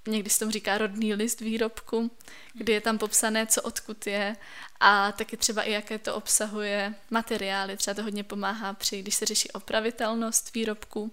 někdy 0.06 0.30
se 0.30 0.38
tomu 0.38 0.50
říká 0.50 0.78
rodný 0.78 1.14
list 1.14 1.40
výrobku, 1.40 2.11
kdy 2.52 2.73
je 2.73 2.80
tam 2.80 2.99
popsané, 2.99 3.46
co 3.46 3.62
odkud 3.62 4.06
je 4.06 4.37
a 4.80 5.12
taky 5.12 5.37
třeba 5.37 5.62
i 5.62 5.73
jaké 5.73 5.99
to 5.99 6.14
obsahuje 6.14 6.94
materiály. 7.11 7.76
Třeba 7.76 7.94
to 7.94 8.02
hodně 8.02 8.25
pomáhá 8.25 8.73
při, 8.73 9.02
když 9.02 9.14
se 9.14 9.26
řeší 9.26 9.50
opravitelnost 9.50 10.54
výrobku, 10.54 11.12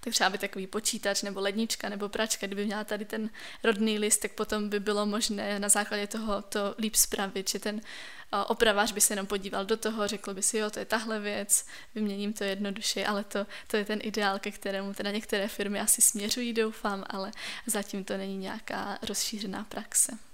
tak 0.00 0.12
třeba 0.12 0.30
by 0.30 0.38
takový 0.38 0.66
počítač 0.66 1.22
nebo 1.22 1.40
lednička 1.40 1.88
nebo 1.88 2.08
pračka, 2.08 2.46
kdyby 2.46 2.64
měla 2.66 2.84
tady 2.84 3.04
ten 3.04 3.30
rodný 3.64 3.98
list, 3.98 4.18
tak 4.18 4.32
potom 4.32 4.68
by 4.68 4.80
bylo 4.80 5.06
možné 5.06 5.58
na 5.58 5.68
základě 5.68 6.06
toho 6.06 6.42
to 6.42 6.74
líp 6.78 6.94
spravit, 6.94 7.50
že 7.50 7.58
ten 7.58 7.80
opravář 8.46 8.92
by 8.92 9.00
se 9.00 9.12
jenom 9.12 9.26
podíval 9.26 9.64
do 9.64 9.76
toho, 9.76 10.08
řekl 10.08 10.34
by 10.34 10.42
si, 10.42 10.58
jo, 10.58 10.70
to 10.70 10.78
je 10.78 10.84
tahle 10.84 11.20
věc, 11.20 11.66
vyměním 11.94 12.32
to 12.32 12.44
jednoduše, 12.44 13.06
ale 13.06 13.24
to, 13.24 13.46
to 13.66 13.76
je 13.76 13.84
ten 13.84 13.98
ideál, 14.02 14.38
ke 14.38 14.50
kterému 14.50 14.94
teda 14.94 15.10
některé 15.10 15.48
firmy 15.48 15.80
asi 15.80 16.02
směřují, 16.02 16.52
doufám, 16.52 17.04
ale 17.06 17.32
zatím 17.66 18.04
to 18.04 18.16
není 18.16 18.38
nějaká 18.38 18.98
rozšířená 19.02 19.64
praxe. 19.64 20.29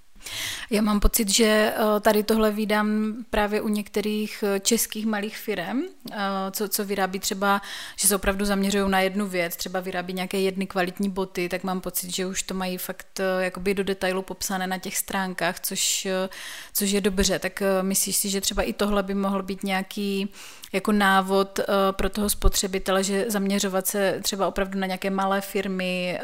Já 0.71 0.83
mám 0.83 1.01
pocit, 1.01 1.29
že 1.29 1.45
eh, 1.77 2.01
tady 2.01 2.23
tohle 2.23 2.51
vídám 2.51 3.15
právě 3.31 3.61
u 3.61 3.69
některých 3.69 4.45
eh, 4.47 4.61
českých 4.61 5.07
malých 5.07 5.39
firm, 5.39 5.83
eh, 6.13 6.17
co, 6.51 6.69
co 6.69 6.85
vyrábí 6.85 7.19
třeba, 7.19 7.63
že 8.01 8.09
se 8.09 8.17
opravdu 8.17 8.45
zaměřují 8.45 8.91
na 8.91 9.01
jednu 9.01 9.27
věc, 9.27 9.57
třeba 9.57 9.81
vyrábí 9.81 10.13
nějaké 10.13 10.41
jedny 10.41 10.67
kvalitní 10.67 11.11
boty, 11.11 11.49
tak 11.49 11.65
mám 11.65 11.81
pocit, 11.81 12.15
že 12.15 12.27
už 12.27 12.43
to 12.43 12.55
mají 12.55 12.79
fakt 12.79 13.21
jakoby 13.39 13.75
do 13.75 13.85
detailu 13.85 14.23
popsané 14.23 14.67
na 14.67 14.79
těch 14.79 14.97
stránkách, 14.97 15.61
což, 15.61 16.09
což 16.73 16.91
je 16.91 17.01
dobře. 17.01 17.39
Tak 17.39 17.63
myslíš 17.83 18.17
si, 18.17 18.29
že 18.31 18.41
třeba 18.41 18.63
i 18.63 18.73
tohle 18.73 19.03
by 19.03 19.15
mohl 19.15 19.43
být 19.43 19.63
nějaký 19.63 20.29
jako 20.73 20.93
návod 20.93 21.61
pro 21.91 22.09
toho 22.09 22.31
spotřebitele, 22.31 23.05
že 23.05 23.25
zaměřovat 23.29 23.87
se 23.87 24.21
třeba 24.23 24.49
opravdu 24.49 24.79
na 24.79 24.87
nějaké 24.87 25.11
malé 25.11 25.41
firmy, 25.41 26.21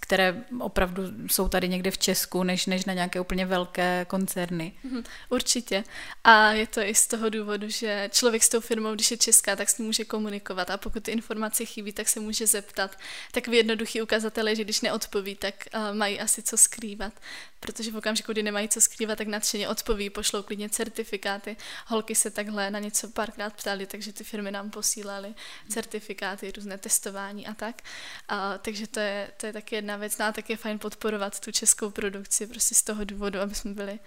které 0.00 0.34
opravdu 0.60 1.02
jsou 1.30 1.48
tady 1.48 1.68
někde 1.68 1.90
v 1.90 1.98
Česku, 1.98 2.42
než, 2.42 2.66
než 2.66 2.84
na 2.84 2.92
nějaké 2.92 3.15
úplně 3.20 3.46
velké 3.46 4.06
koncerny. 4.08 4.72
Mhm, 4.84 5.04
určitě. 5.28 5.84
A 6.24 6.52
je 6.52 6.66
to 6.66 6.80
i 6.80 6.94
z 6.94 7.06
toho 7.06 7.28
důvodu, 7.28 7.68
že 7.68 8.10
člověk 8.12 8.42
s 8.42 8.48
tou 8.48 8.60
firmou, 8.60 8.94
když 8.94 9.10
je 9.10 9.16
česká, 9.16 9.56
tak 9.56 9.70
s 9.70 9.78
ní 9.78 9.86
může 9.86 10.04
komunikovat 10.04 10.70
a 10.70 10.76
pokud 10.76 11.02
ty 11.02 11.10
informace 11.10 11.64
chybí, 11.64 11.92
tak 11.92 12.08
se 12.08 12.20
může 12.20 12.46
zeptat. 12.46 12.98
Tak 13.32 13.48
v 13.48 13.52
jednoduchý 13.52 14.02
ukazatel 14.02 14.48
je, 14.48 14.56
že 14.56 14.64
když 14.64 14.80
neodpoví, 14.80 15.34
tak 15.34 15.54
uh, 15.74 15.96
mají 15.96 16.20
asi 16.20 16.42
co 16.42 16.56
skrývat 16.56 17.12
protože 17.60 17.90
v 17.90 17.96
okamžiku, 17.96 18.32
kdy 18.32 18.42
nemají 18.42 18.68
co 18.68 18.80
skrývat, 18.80 19.18
tak 19.18 19.26
nadšeně 19.26 19.68
odpoví, 19.68 20.10
pošlou 20.10 20.42
klidně 20.42 20.68
certifikáty. 20.68 21.56
Holky 21.86 22.14
se 22.14 22.30
takhle 22.30 22.70
na 22.70 22.78
něco 22.78 23.08
párkrát 23.08 23.54
ptali, 23.54 23.86
takže 23.86 24.12
ty 24.12 24.24
firmy 24.24 24.50
nám 24.50 24.70
posílaly 24.70 25.34
certifikáty, 25.68 26.52
různé 26.52 26.78
testování 26.78 27.46
a 27.46 27.54
tak. 27.54 27.82
A, 28.28 28.58
takže 28.58 28.86
to 28.86 29.00
je, 29.00 29.32
to 29.36 29.46
je 29.46 29.52
taky 29.52 29.74
jedna 29.74 29.96
věc. 29.96 30.18
No 30.18 30.24
a 30.26 30.32
tak 30.32 30.50
je 30.50 30.56
fajn 30.56 30.78
podporovat 30.78 31.40
tu 31.40 31.52
českou 31.52 31.90
produkci 31.90 32.46
prostě 32.46 32.74
z 32.74 32.82
toho 32.82 33.04
důvodu, 33.04 33.40
aby 33.40 33.54
jsme 33.54 33.74
byli 33.74 33.98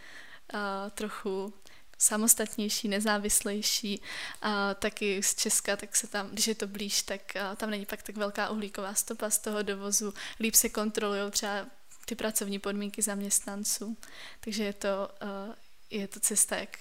a, 0.53 0.89
trochu 0.89 1.53
samostatnější, 2.01 2.88
nezávislejší 2.88 4.01
a 4.41 4.74
taky 4.74 5.24
z 5.24 5.36
Česka, 5.36 5.75
tak 5.75 5.96
se 5.96 6.08
tam, 6.08 6.29
když 6.29 6.48
je 6.48 6.56
to 6.56 6.68
blíž, 6.68 7.01
tak 7.01 7.22
tam 7.56 7.70
není 7.70 7.86
pak 7.86 8.03
tak 8.03 8.18
velká 8.18 8.50
uhlíková 8.50 8.94
stopa 8.94 9.29
z 9.29 9.38
toho 9.38 9.62
dovozu, 9.63 10.13
líp 10.39 10.56
se 10.56 10.70
kontrolují 10.70 11.32
třeba 11.32 11.65
ty 12.10 12.16
pracovní 12.16 12.60
podmínky 12.60 13.01
zaměstnanců. 13.01 13.98
Takže 14.39 14.63
je 14.63 14.74
to, 14.74 15.10
uh, 15.22 15.54
je 15.89 16.08
to 16.08 16.20
cesta, 16.20 16.56
jak 16.56 16.78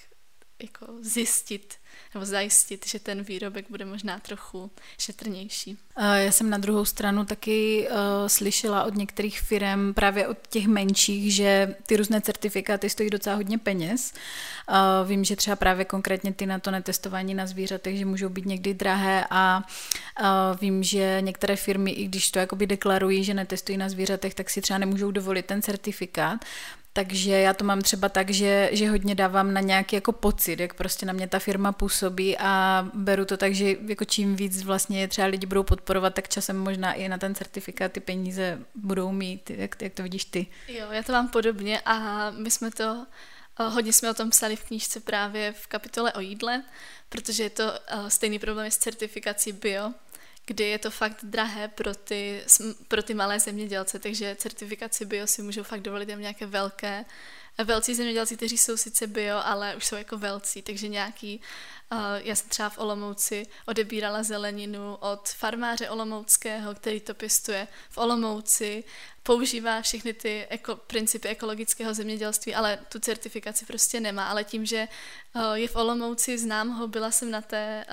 jako 0.59 0.85
zjistit 1.01 1.75
nebo 2.13 2.25
zajistit, 2.25 2.87
že 2.87 2.99
ten 2.99 3.23
výrobek 3.23 3.65
bude 3.69 3.85
možná 3.85 4.19
trochu 4.19 4.71
šetrnější. 4.97 5.77
Já 5.97 6.31
jsem 6.31 6.49
na 6.49 6.57
druhou 6.57 6.85
stranu 6.85 7.25
taky 7.25 7.87
uh, 7.89 7.95
slyšela 8.27 8.83
od 8.83 8.95
některých 8.95 9.39
firm, 9.39 9.93
právě 9.93 10.27
od 10.27 10.37
těch 10.49 10.67
menších, 10.67 11.33
že 11.33 11.75
ty 11.85 11.97
různé 11.97 12.21
certifikáty 12.21 12.89
stojí 12.89 13.09
docela 13.09 13.35
hodně 13.35 13.57
peněz. 13.57 14.13
Uh, 14.69 15.07
vím, 15.07 15.23
že 15.23 15.35
třeba 15.35 15.55
právě 15.55 15.85
konkrétně 15.85 16.33
ty 16.33 16.45
na 16.45 16.59
to 16.59 16.71
netestování 16.71 17.33
na 17.33 17.47
zvířatech, 17.47 17.97
že 17.97 18.05
můžou 18.05 18.29
být 18.29 18.45
někdy 18.45 18.73
drahé 18.73 19.25
a 19.29 19.63
uh, 20.21 20.25
vím, 20.61 20.83
že 20.83 21.17
některé 21.21 21.55
firmy, 21.55 21.91
i 21.91 22.05
když 22.05 22.31
to 22.31 22.39
jakoby 22.39 22.67
deklarují, 22.67 23.23
že 23.23 23.33
netestují 23.33 23.77
na 23.77 23.89
zvířatech, 23.89 24.33
tak 24.33 24.49
si 24.49 24.61
třeba 24.61 24.77
nemůžou 24.77 25.11
dovolit 25.11 25.45
ten 25.45 25.61
certifikát, 25.61 26.45
takže 26.99 27.31
já 27.31 27.53
to 27.53 27.65
mám 27.65 27.81
třeba 27.81 28.09
tak, 28.09 28.29
že, 28.29 28.69
že 28.71 28.89
hodně 28.89 29.15
dávám 29.15 29.53
na 29.53 29.61
nějaký 29.61 29.95
jako 29.95 30.11
pocit, 30.11 30.59
jak 30.59 30.73
prostě 30.73 31.05
na 31.05 31.13
mě 31.13 31.27
ta 31.27 31.39
firma 31.39 31.71
působí 31.71 32.37
a 32.37 32.87
beru 32.93 33.25
to 33.25 33.37
tak, 33.37 33.55
že 33.55 33.75
jako 33.87 34.05
čím 34.05 34.35
víc 34.35 34.63
vlastně 34.63 35.07
třeba 35.07 35.27
lidi 35.27 35.47
budou 35.47 35.63
podporovat, 35.63 36.13
tak 36.13 36.29
časem 36.29 36.59
možná 36.59 36.93
i 36.93 37.09
na 37.09 37.17
ten 37.17 37.35
certifikát 37.35 37.91
ty 37.91 37.99
peníze 37.99 38.59
budou 38.75 39.11
mít. 39.11 39.49
Jak, 39.49 39.81
jak 39.81 39.93
to 39.93 40.03
vidíš 40.03 40.25
ty? 40.25 40.47
Jo, 40.67 40.85
já 40.91 41.03
to 41.03 41.11
mám 41.11 41.27
podobně 41.27 41.81
a 41.85 42.29
my 42.31 42.51
jsme 42.51 42.71
to 42.71 43.05
eh, 43.59 43.63
Hodně 43.63 43.93
jsme 43.93 44.09
o 44.09 44.13
tom 44.13 44.29
psali 44.29 44.55
v 44.55 44.63
knížce 44.63 44.99
právě 44.99 45.53
v 45.53 45.67
kapitole 45.67 46.13
o 46.13 46.19
jídle, 46.19 46.63
protože 47.09 47.43
je 47.43 47.49
to 47.49 47.73
eh, 47.73 48.09
stejný 48.09 48.39
problém 48.39 48.71
s 48.71 48.77
certifikací 48.77 49.51
bio, 49.51 49.93
kdy 50.49 50.63
je 50.63 50.79
to 50.79 50.91
fakt 50.91 51.19
drahé 51.23 51.67
pro 51.67 51.95
ty, 51.95 52.43
pro 52.87 53.03
ty 53.03 53.13
malé 53.13 53.39
zemědělce, 53.39 53.99
takže 53.99 54.35
certifikaci 54.39 55.05
bio 55.05 55.27
si 55.27 55.41
můžou 55.41 55.63
fakt 55.63 55.81
dovolit 55.81 56.09
jen 56.09 56.19
nějaké 56.19 56.45
velké, 56.45 57.05
velcí 57.63 57.95
zemědělci, 57.95 58.37
kteří 58.37 58.57
jsou 58.57 58.77
sice 58.77 59.07
bio, 59.07 59.37
ale 59.43 59.75
už 59.75 59.85
jsou 59.85 59.95
jako 59.95 60.17
velcí, 60.17 60.61
takže 60.61 60.87
nějaký 60.87 61.41
já 62.17 62.35
jsem 62.35 62.49
třeba 62.49 62.69
v 62.69 62.77
Olomouci 62.77 63.47
odebírala 63.65 64.23
zeleninu 64.23 64.95
od 64.95 65.29
farmáře 65.29 65.89
olomouckého, 65.89 66.75
který 66.75 66.99
to 66.99 67.13
pěstuje 67.13 67.67
v 67.89 67.97
Olomouci, 67.97 68.83
používá 69.23 69.81
všechny 69.81 70.13
ty 70.13 70.47
eko, 70.49 70.75
principy 70.75 71.27
ekologického 71.27 71.93
zemědělství, 71.93 72.55
ale 72.55 72.79
tu 72.91 72.99
certifikaci 72.99 73.65
prostě 73.65 73.99
nemá. 73.99 74.27
Ale 74.27 74.43
tím, 74.43 74.65
že 74.65 74.87
je 75.53 75.67
v 75.67 75.75
Olomouci, 75.75 76.37
znám 76.37 76.69
ho, 76.69 76.87
byla 76.87 77.11
jsem 77.11 77.31
na, 77.31 77.41
té, 77.41 77.85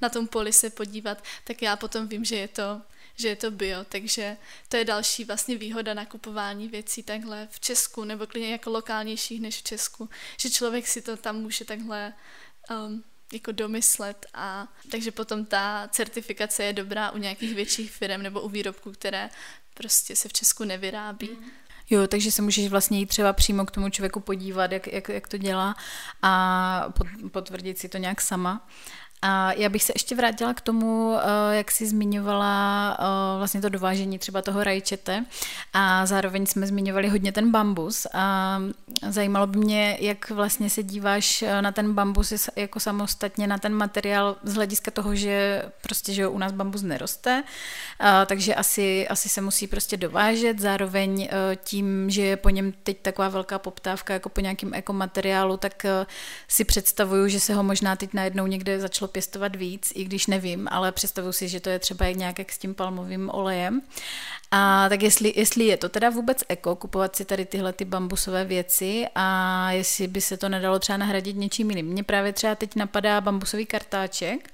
na 0.00 0.08
tom 0.08 0.28
poli 0.28 0.52
se 0.52 0.70
podívat, 0.70 1.24
tak 1.44 1.62
já 1.62 1.76
potom 1.76 2.08
vím, 2.08 2.24
že 2.24 2.36
je 2.36 2.48
to 2.48 2.82
že 3.16 3.28
je 3.28 3.36
to 3.36 3.50
bio, 3.50 3.84
takže 3.84 4.36
to 4.68 4.76
je 4.76 4.84
další 4.84 5.24
vlastně 5.24 5.56
výhoda 5.56 5.94
nakupování 5.94 6.68
věcí 6.68 7.02
takhle 7.02 7.48
v 7.50 7.60
Česku, 7.60 8.04
nebo 8.04 8.26
klidně 8.26 8.52
jako 8.52 8.70
lokálnějších 8.70 9.40
než 9.40 9.58
v 9.58 9.62
Česku, 9.62 10.08
že 10.36 10.50
člověk 10.50 10.86
si 10.86 11.02
to 11.02 11.16
tam 11.16 11.36
může 11.36 11.64
takhle 11.64 12.12
um, 12.70 13.04
jako 13.32 13.52
domyslet 13.52 14.26
a 14.34 14.68
takže 14.90 15.10
potom 15.10 15.44
ta 15.44 15.88
certifikace 15.92 16.64
je 16.64 16.72
dobrá 16.72 17.10
u 17.10 17.18
nějakých 17.18 17.54
větších 17.54 17.92
firm 17.92 18.22
nebo 18.22 18.40
u 18.40 18.48
výrobků, 18.48 18.92
které 18.92 19.30
prostě 19.74 20.16
se 20.16 20.28
v 20.28 20.32
Česku 20.32 20.64
nevyrábí. 20.64 21.30
Jo, 21.90 22.06
takže 22.06 22.32
se 22.32 22.42
můžeš 22.42 22.68
vlastně 22.68 22.98
jít 22.98 23.06
třeba 23.06 23.32
přímo 23.32 23.66
k 23.66 23.70
tomu 23.70 23.90
člověku 23.90 24.20
podívat, 24.20 24.72
jak, 24.72 24.86
jak, 24.86 25.08
jak 25.08 25.28
to 25.28 25.36
dělá 25.36 25.76
a 26.22 26.92
potvrdit 27.32 27.78
si 27.78 27.88
to 27.88 27.98
nějak 27.98 28.20
sama. 28.20 28.68
A 29.22 29.52
já 29.52 29.68
bych 29.68 29.82
se 29.82 29.92
ještě 29.94 30.14
vrátila 30.14 30.54
k 30.54 30.60
tomu, 30.60 31.16
eh, 31.18 31.56
jak 31.56 31.70
jsi 31.70 31.86
zmiňovala 31.86 32.96
eh, 33.00 33.38
vlastně 33.38 33.60
to 33.60 33.68
dovážení 33.68 34.18
třeba 34.18 34.42
toho 34.42 34.64
rajčete. 34.64 35.24
A 35.72 36.06
zároveň 36.06 36.46
jsme 36.46 36.66
zmiňovali 36.66 37.08
hodně 37.08 37.32
ten 37.32 37.50
bambus. 37.50 38.06
A 38.14 38.58
zajímalo 39.08 39.46
by 39.46 39.58
mě, 39.58 39.96
jak 40.00 40.30
vlastně 40.30 40.70
se 40.70 40.82
díváš 40.82 41.42
eh, 41.42 41.62
na 41.62 41.72
ten 41.72 41.94
bambus 41.94 42.48
jako 42.56 42.80
samostatně 42.80 43.46
na 43.46 43.58
ten 43.58 43.74
materiál 43.74 44.36
z 44.42 44.54
hlediska 44.54 44.90
toho, 44.90 45.14
že 45.14 45.64
prostě, 45.82 46.14
že 46.14 46.28
u 46.28 46.38
nás 46.38 46.52
bambus 46.52 46.82
neroste, 46.82 47.42
takže 48.26 48.54
asi, 48.54 49.08
asi 49.08 49.28
se 49.28 49.40
musí 49.40 49.66
prostě 49.66 49.96
dovážet, 49.96 50.58
zároveň 50.58 51.28
tím, 51.64 52.10
že 52.10 52.22
je 52.22 52.36
po 52.36 52.50
něm 52.50 52.72
teď 52.82 53.00
taková 53.02 53.28
velká 53.28 53.58
poptávka 53.58 54.12
jako 54.12 54.28
po 54.28 54.40
nějakým 54.40 54.74
ekomateriálu, 54.74 55.56
tak 55.56 55.86
si 56.48 56.64
představuju, 56.64 57.28
že 57.28 57.40
se 57.40 57.54
ho 57.54 57.62
možná 57.62 57.96
teď 57.96 58.14
najednou 58.14 58.46
někde 58.46 58.80
začalo 58.80 59.09
pěstovat 59.10 59.56
víc, 59.56 59.92
i 59.94 60.04
když 60.04 60.26
nevím, 60.26 60.68
ale 60.70 60.92
představuji 60.92 61.32
si, 61.32 61.48
že 61.48 61.60
to 61.60 61.70
je 61.70 61.78
třeba 61.78 62.10
nějak 62.10 62.38
jak 62.38 62.52
s 62.52 62.58
tím 62.58 62.74
palmovým 62.74 63.30
olejem. 63.30 63.82
A 64.50 64.88
tak 64.88 65.02
jestli, 65.02 65.32
jestli 65.36 65.64
je 65.64 65.76
to 65.76 65.88
teda 65.88 66.10
vůbec 66.10 66.44
eko, 66.48 66.76
kupovat 66.76 67.16
si 67.16 67.24
tady 67.24 67.44
tyhle 67.44 67.72
ty 67.72 67.84
bambusové 67.84 68.44
věci 68.44 69.06
a 69.14 69.70
jestli 69.72 70.06
by 70.08 70.20
se 70.20 70.36
to 70.36 70.48
nedalo 70.48 70.78
třeba 70.78 70.96
nahradit 70.96 71.36
něčím 71.36 71.70
jiným. 71.70 71.86
Mně 71.86 72.02
právě 72.02 72.32
třeba 72.32 72.54
teď 72.54 72.76
napadá 72.76 73.20
bambusový 73.20 73.66
kartáček, 73.66 74.50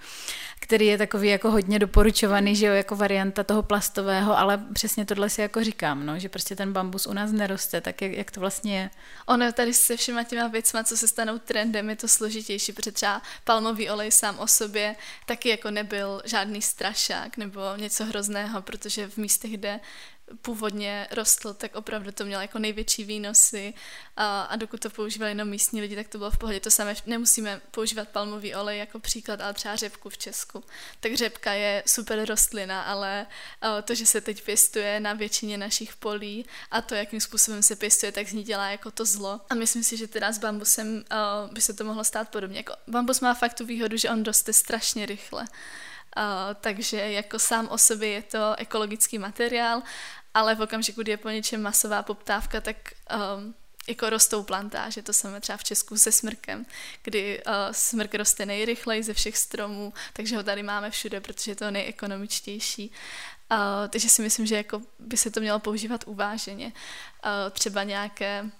který 0.60 0.86
je 0.86 0.98
takový 0.98 1.28
jako 1.28 1.50
hodně 1.50 1.78
doporučovaný, 1.78 2.56
že 2.56 2.66
jo, 2.66 2.74
jako 2.74 2.96
varianta 2.96 3.44
toho 3.44 3.62
plastového, 3.62 4.38
ale 4.38 4.64
přesně 4.72 5.06
tohle 5.06 5.30
si 5.30 5.40
jako 5.40 5.64
říkám, 5.64 6.06
no, 6.06 6.18
že 6.18 6.28
prostě 6.28 6.56
ten 6.56 6.72
bambus 6.72 7.06
u 7.06 7.12
nás 7.12 7.32
neroste, 7.32 7.80
tak 7.80 8.02
jak, 8.02 8.12
jak 8.12 8.30
to 8.30 8.40
vlastně 8.40 8.78
je. 8.78 8.90
Ono 9.26 9.52
tady 9.52 9.74
se 9.74 9.96
všema 9.96 10.24
těma 10.24 10.48
věcma, 10.48 10.84
co 10.84 10.96
se 10.96 11.08
stanou 11.08 11.38
trendem, 11.38 11.90
je 11.90 11.96
to 11.96 12.08
složitější, 12.08 12.72
protože 12.72 12.92
třeba 12.92 13.22
palmový 13.44 13.90
olej 13.90 14.10
sám 14.10 14.38
o 14.38 14.46
sobě 14.46 14.96
taky 15.26 15.48
jako 15.48 15.70
nebyl 15.70 16.22
žádný 16.24 16.62
strašák 16.62 17.36
nebo 17.36 17.60
něco 17.76 18.04
hrozného, 18.04 18.62
protože 18.62 19.08
v 19.08 19.16
místech, 19.16 19.50
kde 19.50 19.80
původně 20.42 21.08
rostl, 21.10 21.54
tak 21.54 21.76
opravdu 21.76 22.12
to 22.12 22.24
mělo 22.24 22.42
jako 22.42 22.58
největší 22.58 23.04
výnosy 23.04 23.74
a, 24.16 24.42
a 24.42 24.56
dokud 24.56 24.80
to 24.80 24.90
používali 24.90 25.30
jenom 25.30 25.48
místní 25.48 25.80
lidi, 25.80 25.96
tak 25.96 26.08
to 26.08 26.18
bylo 26.18 26.30
v 26.30 26.38
pohodě. 26.38 26.60
To 26.60 26.70
samé 26.70 26.94
nemusíme 27.06 27.60
používat 27.70 28.08
palmový 28.08 28.54
olej 28.54 28.78
jako 28.78 28.98
příklad, 28.98 29.40
ale 29.40 29.54
třeba 29.54 29.76
řepku 29.76 30.08
v 30.08 30.18
Česku. 30.18 30.64
Tak 31.00 31.14
řepka 31.14 31.52
je 31.52 31.82
super 31.86 32.28
rostlina, 32.28 32.82
ale 32.82 33.26
to, 33.84 33.94
že 33.94 34.06
se 34.06 34.20
teď 34.20 34.44
pěstuje 34.44 35.00
na 35.00 35.12
většině 35.12 35.58
našich 35.58 35.96
polí 35.96 36.46
a 36.70 36.82
to, 36.82 36.94
jakým 36.94 37.20
způsobem 37.20 37.62
se 37.62 37.76
pěstuje, 37.76 38.12
tak 38.12 38.28
z 38.28 38.32
ní 38.32 38.42
dělá 38.42 38.70
jako 38.70 38.90
to 38.90 39.04
zlo. 39.04 39.40
A 39.50 39.54
myslím 39.54 39.84
si, 39.84 39.96
že 39.96 40.08
teda 40.08 40.32
s 40.32 40.38
bambusem 40.38 41.04
by 41.52 41.60
se 41.60 41.74
to 41.74 41.84
mohlo 41.84 42.04
stát 42.04 42.28
podobně. 42.28 42.56
Jako 42.56 42.72
bambus 42.86 43.20
má 43.20 43.34
fakt 43.34 43.54
tu 43.54 43.66
výhodu, 43.66 43.96
že 43.96 44.10
on 44.10 44.24
roste 44.24 44.52
strašně 44.52 45.06
rychle. 45.06 45.44
Takže 46.60 46.96
jako 46.96 47.38
sám 47.38 47.68
o 47.68 47.78
sobě 47.78 48.08
je 48.08 48.22
to 48.22 48.54
ekologický 48.58 49.18
materiál, 49.18 49.82
ale 50.34 50.54
v 50.54 50.60
okamžiku, 50.60 51.02
kdy 51.02 51.10
je 51.10 51.16
po 51.16 51.28
něčem 51.28 51.62
masová 51.62 52.02
poptávka, 52.02 52.60
tak 52.60 52.76
um, 53.36 53.54
jako 53.88 54.10
rostou 54.10 54.42
plantáže, 54.42 55.02
to 55.02 55.12
samé 55.12 55.40
třeba 55.40 55.56
v 55.56 55.64
Česku 55.64 55.98
se 55.98 56.12
smrkem, 56.12 56.66
kdy 57.02 57.42
uh, 57.46 57.52
smrk 57.72 58.14
roste 58.14 58.46
nejrychleji 58.46 59.02
ze 59.02 59.14
všech 59.14 59.36
stromů, 59.36 59.92
takže 60.12 60.36
ho 60.36 60.42
tady 60.42 60.62
máme 60.62 60.90
všude, 60.90 61.20
protože 61.20 61.50
je 61.50 61.56
to 61.56 61.70
nejekonomičtější. 61.70 62.90
Uh, 63.50 63.88
takže 63.88 64.08
si 64.08 64.22
myslím, 64.22 64.46
že 64.46 64.56
jako 64.56 64.82
by 64.98 65.16
se 65.16 65.30
to 65.30 65.40
mělo 65.40 65.58
používat 65.58 66.04
uváženě. 66.06 66.66
Uh, 66.66 67.50
třeba 67.50 67.82
nějaké, 67.82 68.50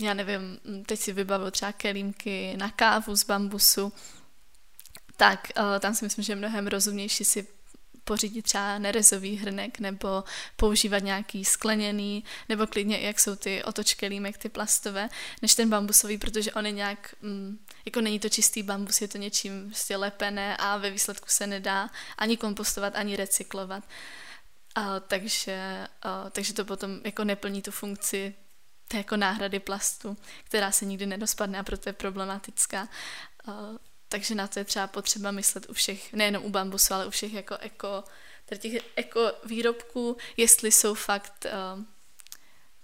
já 0.00 0.14
nevím, 0.14 0.58
teď 0.86 1.00
si 1.00 1.12
vybavuju 1.12 1.50
třeba 1.50 1.72
kelímky 1.72 2.54
na 2.56 2.70
kávu 2.70 3.16
z 3.16 3.24
bambusu, 3.24 3.92
tak 5.16 5.52
uh, 5.58 5.78
tam 5.80 5.94
si 5.94 6.04
myslím, 6.04 6.24
že 6.24 6.32
je 6.32 6.36
mnohem 6.36 6.66
rozumnější 6.66 7.24
si 7.24 7.46
pořídit 8.04 8.42
třeba 8.42 8.78
nerezový 8.78 9.36
hrnek 9.36 9.78
nebo 9.78 10.24
používat 10.56 10.98
nějaký 10.98 11.44
skleněný, 11.44 12.24
nebo 12.48 12.66
klidně 12.66 13.00
jak 13.00 13.20
jsou 13.20 13.36
ty 13.36 13.64
otočky 13.64 14.06
límek, 14.06 14.38
ty 14.38 14.48
plastové, 14.48 15.08
než 15.42 15.54
ten 15.54 15.70
bambusový, 15.70 16.18
protože 16.18 16.52
on 16.52 16.66
je 16.66 16.72
nějak, 16.72 17.14
mm, 17.22 17.64
jako 17.84 18.00
není 18.00 18.20
to 18.20 18.28
čistý 18.28 18.62
bambus, 18.62 19.00
je 19.00 19.08
to 19.08 19.18
něčím 19.18 19.66
prostě 19.66 19.96
lepené 19.96 20.56
a 20.56 20.76
ve 20.76 20.90
výsledku 20.90 21.26
se 21.28 21.46
nedá 21.46 21.90
ani 22.18 22.36
kompostovat, 22.36 22.96
ani 22.96 23.16
recyklovat. 23.16 23.84
A, 24.74 25.00
takže, 25.00 25.86
a, 26.02 26.30
takže 26.30 26.54
to 26.54 26.64
potom 26.64 27.00
jako 27.04 27.24
neplní 27.24 27.62
tu 27.62 27.70
funkci 27.70 28.34
té 28.88 28.96
jako 28.96 29.16
náhrady 29.16 29.60
plastu, 29.60 30.16
která 30.44 30.70
se 30.72 30.84
nikdy 30.84 31.06
nedospadne 31.06 31.58
a 31.58 31.62
proto 31.62 31.88
je 31.88 31.92
problematická. 31.92 32.88
A, 33.46 33.52
takže 34.12 34.34
na 34.34 34.46
to 34.46 34.58
je 34.58 34.64
třeba 34.64 34.86
potřeba 34.86 35.30
myslet 35.30 35.70
u 35.70 35.72
všech, 35.72 36.12
nejenom 36.12 36.44
u 36.44 36.50
bambusu, 36.50 36.94
ale 36.94 37.06
u 37.06 37.10
všech 37.10 37.32
jako 37.32 37.56
eko, 37.56 38.04
těch 38.58 38.82
eko 38.96 39.32
výrobků, 39.44 40.16
jestli 40.36 40.72
jsou 40.72 40.94
fakt 40.94 41.46
uh, 41.46 41.84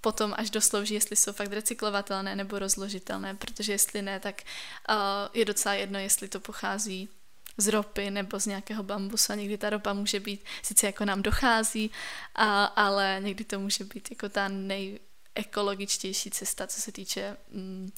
potom 0.00 0.34
až 0.36 0.50
doslouží, 0.50 0.94
jestli 0.94 1.16
jsou 1.16 1.32
fakt 1.32 1.52
recyklovatelné 1.52 2.36
nebo 2.36 2.58
rozložitelné, 2.58 3.34
protože 3.34 3.72
jestli 3.72 4.02
ne, 4.02 4.20
tak 4.20 4.42
uh, 4.88 4.96
je 5.34 5.44
docela 5.44 5.74
jedno, 5.74 5.98
jestli 5.98 6.28
to 6.28 6.40
pochází 6.40 7.08
z 7.56 7.68
ropy 7.68 8.10
nebo 8.10 8.40
z 8.40 8.46
nějakého 8.46 8.82
bambusu 8.82 9.32
a 9.32 9.36
někdy 9.36 9.58
ta 9.58 9.70
ropa 9.70 9.92
může 9.92 10.20
být, 10.20 10.44
sice 10.62 10.86
jako 10.86 11.04
nám 11.04 11.22
dochází, 11.22 11.90
a, 12.34 12.64
ale 12.64 13.18
někdy 13.20 13.44
to 13.44 13.60
může 13.60 13.84
být 13.84 14.10
jako 14.10 14.28
ta 14.28 14.48
nejekologičtější 14.48 16.30
cesta, 16.30 16.66
co 16.66 16.80
se 16.80 16.92
týče 16.92 17.36
mm, 17.50 17.90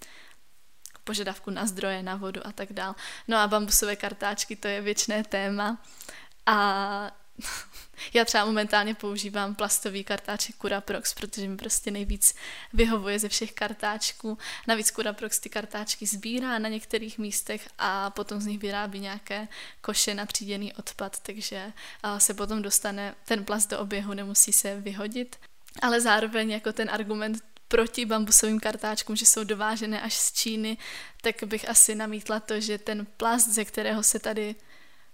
požadavku 1.05 1.51
na 1.51 1.67
zdroje, 1.67 2.03
na 2.03 2.17
vodu 2.17 2.47
a 2.47 2.53
tak 2.53 2.73
dál. 2.73 2.95
No 3.29 3.37
a 3.37 3.49
bambusové 3.49 3.97
kartáčky, 3.97 4.57
to 4.57 4.69
je 4.69 4.81
věčné 4.81 5.25
téma. 5.25 5.79
A 6.47 7.11
já 8.15 8.25
třeba 8.25 8.45
momentálně 8.45 8.95
používám 8.95 9.55
plastový 9.55 10.05
kartáček 10.05 10.57
Curaprox, 10.57 11.15
protože 11.15 11.49
mi 11.49 11.57
prostě 11.57 11.91
nejvíc 11.91 12.35
vyhovuje 12.73 13.19
ze 13.19 13.29
všech 13.29 13.53
kartáčků. 13.53 14.39
Navíc 14.67 14.91
Curaprox 14.91 15.41
ty 15.41 15.49
kartáčky 15.49 16.07
sbírá 16.07 16.59
na 16.59 16.69
některých 16.69 17.19
místech 17.19 17.69
a 17.79 18.11
potom 18.11 18.41
z 18.41 18.47
nich 18.47 18.59
vyrábí 18.59 19.01
nějaké 19.01 19.49
koše 19.81 20.15
na 20.15 20.27
tříděný 20.27 20.73
odpad, 20.73 21.21
takže 21.23 21.73
se 22.19 22.35
potom 22.35 22.63
dostane 22.63 23.15
ten 23.25 23.45
plast 23.45 23.71
do 23.71 23.79
oběhu, 23.79 24.15
nemusí 24.15 24.53
se 24.53 24.81
vyhodit. 24.81 25.37
Ale 25.83 26.01
zároveň 26.01 26.51
jako 26.51 26.73
ten 26.73 26.91
argument 26.91 27.43
proti 27.71 28.07
bambusovým 28.07 28.61
kartáčkům, 28.61 29.17
že 29.17 29.27
jsou 29.27 29.45
dovážené 29.45 30.01
až 30.01 30.17
z 30.17 30.33
Číny, 30.33 30.77
tak 31.23 31.45
bych 31.45 31.69
asi 31.69 31.95
namítla 31.95 32.41
to, 32.41 32.61
že 32.61 32.79
ten 32.79 33.07
plast, 33.17 33.49
ze 33.49 33.65
kterého 33.65 34.03
se 34.03 34.19
tady, 34.19 34.55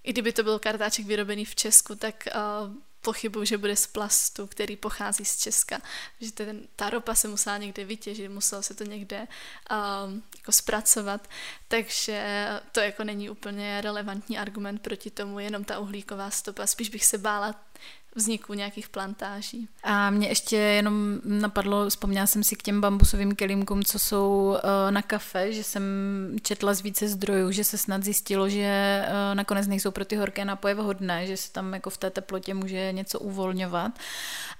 i 0.02 0.12
kdyby 0.12 0.32
to 0.32 0.42
byl 0.42 0.58
kartáček 0.58 1.06
vyrobený 1.06 1.44
v 1.44 1.54
Česku, 1.54 1.94
tak 1.94 2.28
uh, 2.34 2.74
pochybuju, 3.00 3.44
že 3.44 3.58
bude 3.58 3.76
z 3.76 3.86
plastu, 3.86 4.46
který 4.46 4.76
pochází 4.76 5.24
z 5.24 5.36
Česka. 5.36 5.80
Že 6.20 6.32
ten, 6.32 6.68
ta 6.76 6.90
ropa 6.90 7.14
se 7.14 7.28
musela 7.28 7.56
někde 7.56 7.84
vytěžit, 7.84 8.30
muselo 8.30 8.62
se 8.62 8.74
to 8.74 8.84
někde 8.84 9.18
um, 9.20 10.22
jako 10.36 10.52
zpracovat, 10.52 11.28
takže 11.68 12.48
to 12.72 12.80
jako 12.80 13.04
není 13.04 13.30
úplně 13.30 13.80
relevantní 13.80 14.38
argument 14.38 14.78
proti 14.78 15.10
tomu, 15.10 15.38
jenom 15.38 15.64
ta 15.64 15.78
uhlíková 15.78 16.30
stopa. 16.30 16.66
Spíš 16.66 16.88
bych 16.88 17.04
se 17.04 17.18
bála 17.18 17.54
vzniku 18.16 18.54
nějakých 18.54 18.88
plantáží. 18.88 19.68
A 19.82 20.10
mě 20.10 20.28
ještě 20.28 20.56
jenom 20.56 21.20
napadlo, 21.24 21.88
vzpomněla 21.88 22.26
jsem 22.26 22.44
si 22.44 22.56
k 22.56 22.62
těm 22.62 22.80
bambusovým 22.80 23.34
kelímkům, 23.34 23.84
co 23.84 23.98
jsou 23.98 24.56
uh, 24.64 24.90
na 24.90 25.02
kafe, 25.02 25.52
že 25.52 25.64
jsem 25.64 25.82
četla 26.42 26.74
z 26.74 26.80
více 26.80 27.08
zdrojů, 27.08 27.52
že 27.52 27.64
se 27.64 27.78
snad 27.78 28.04
zjistilo, 28.04 28.48
že 28.48 29.02
uh, 29.08 29.34
nakonec 29.34 29.66
nejsou 29.66 29.90
pro 29.90 30.04
ty 30.04 30.16
horké 30.16 30.44
nápoje 30.44 30.74
vhodné, 30.74 31.26
že 31.26 31.36
se 31.36 31.52
tam 31.52 31.74
jako 31.74 31.90
v 31.90 31.96
té 31.96 32.10
teplotě 32.10 32.54
může 32.54 32.92
něco 32.92 33.18
uvolňovat, 33.18 33.92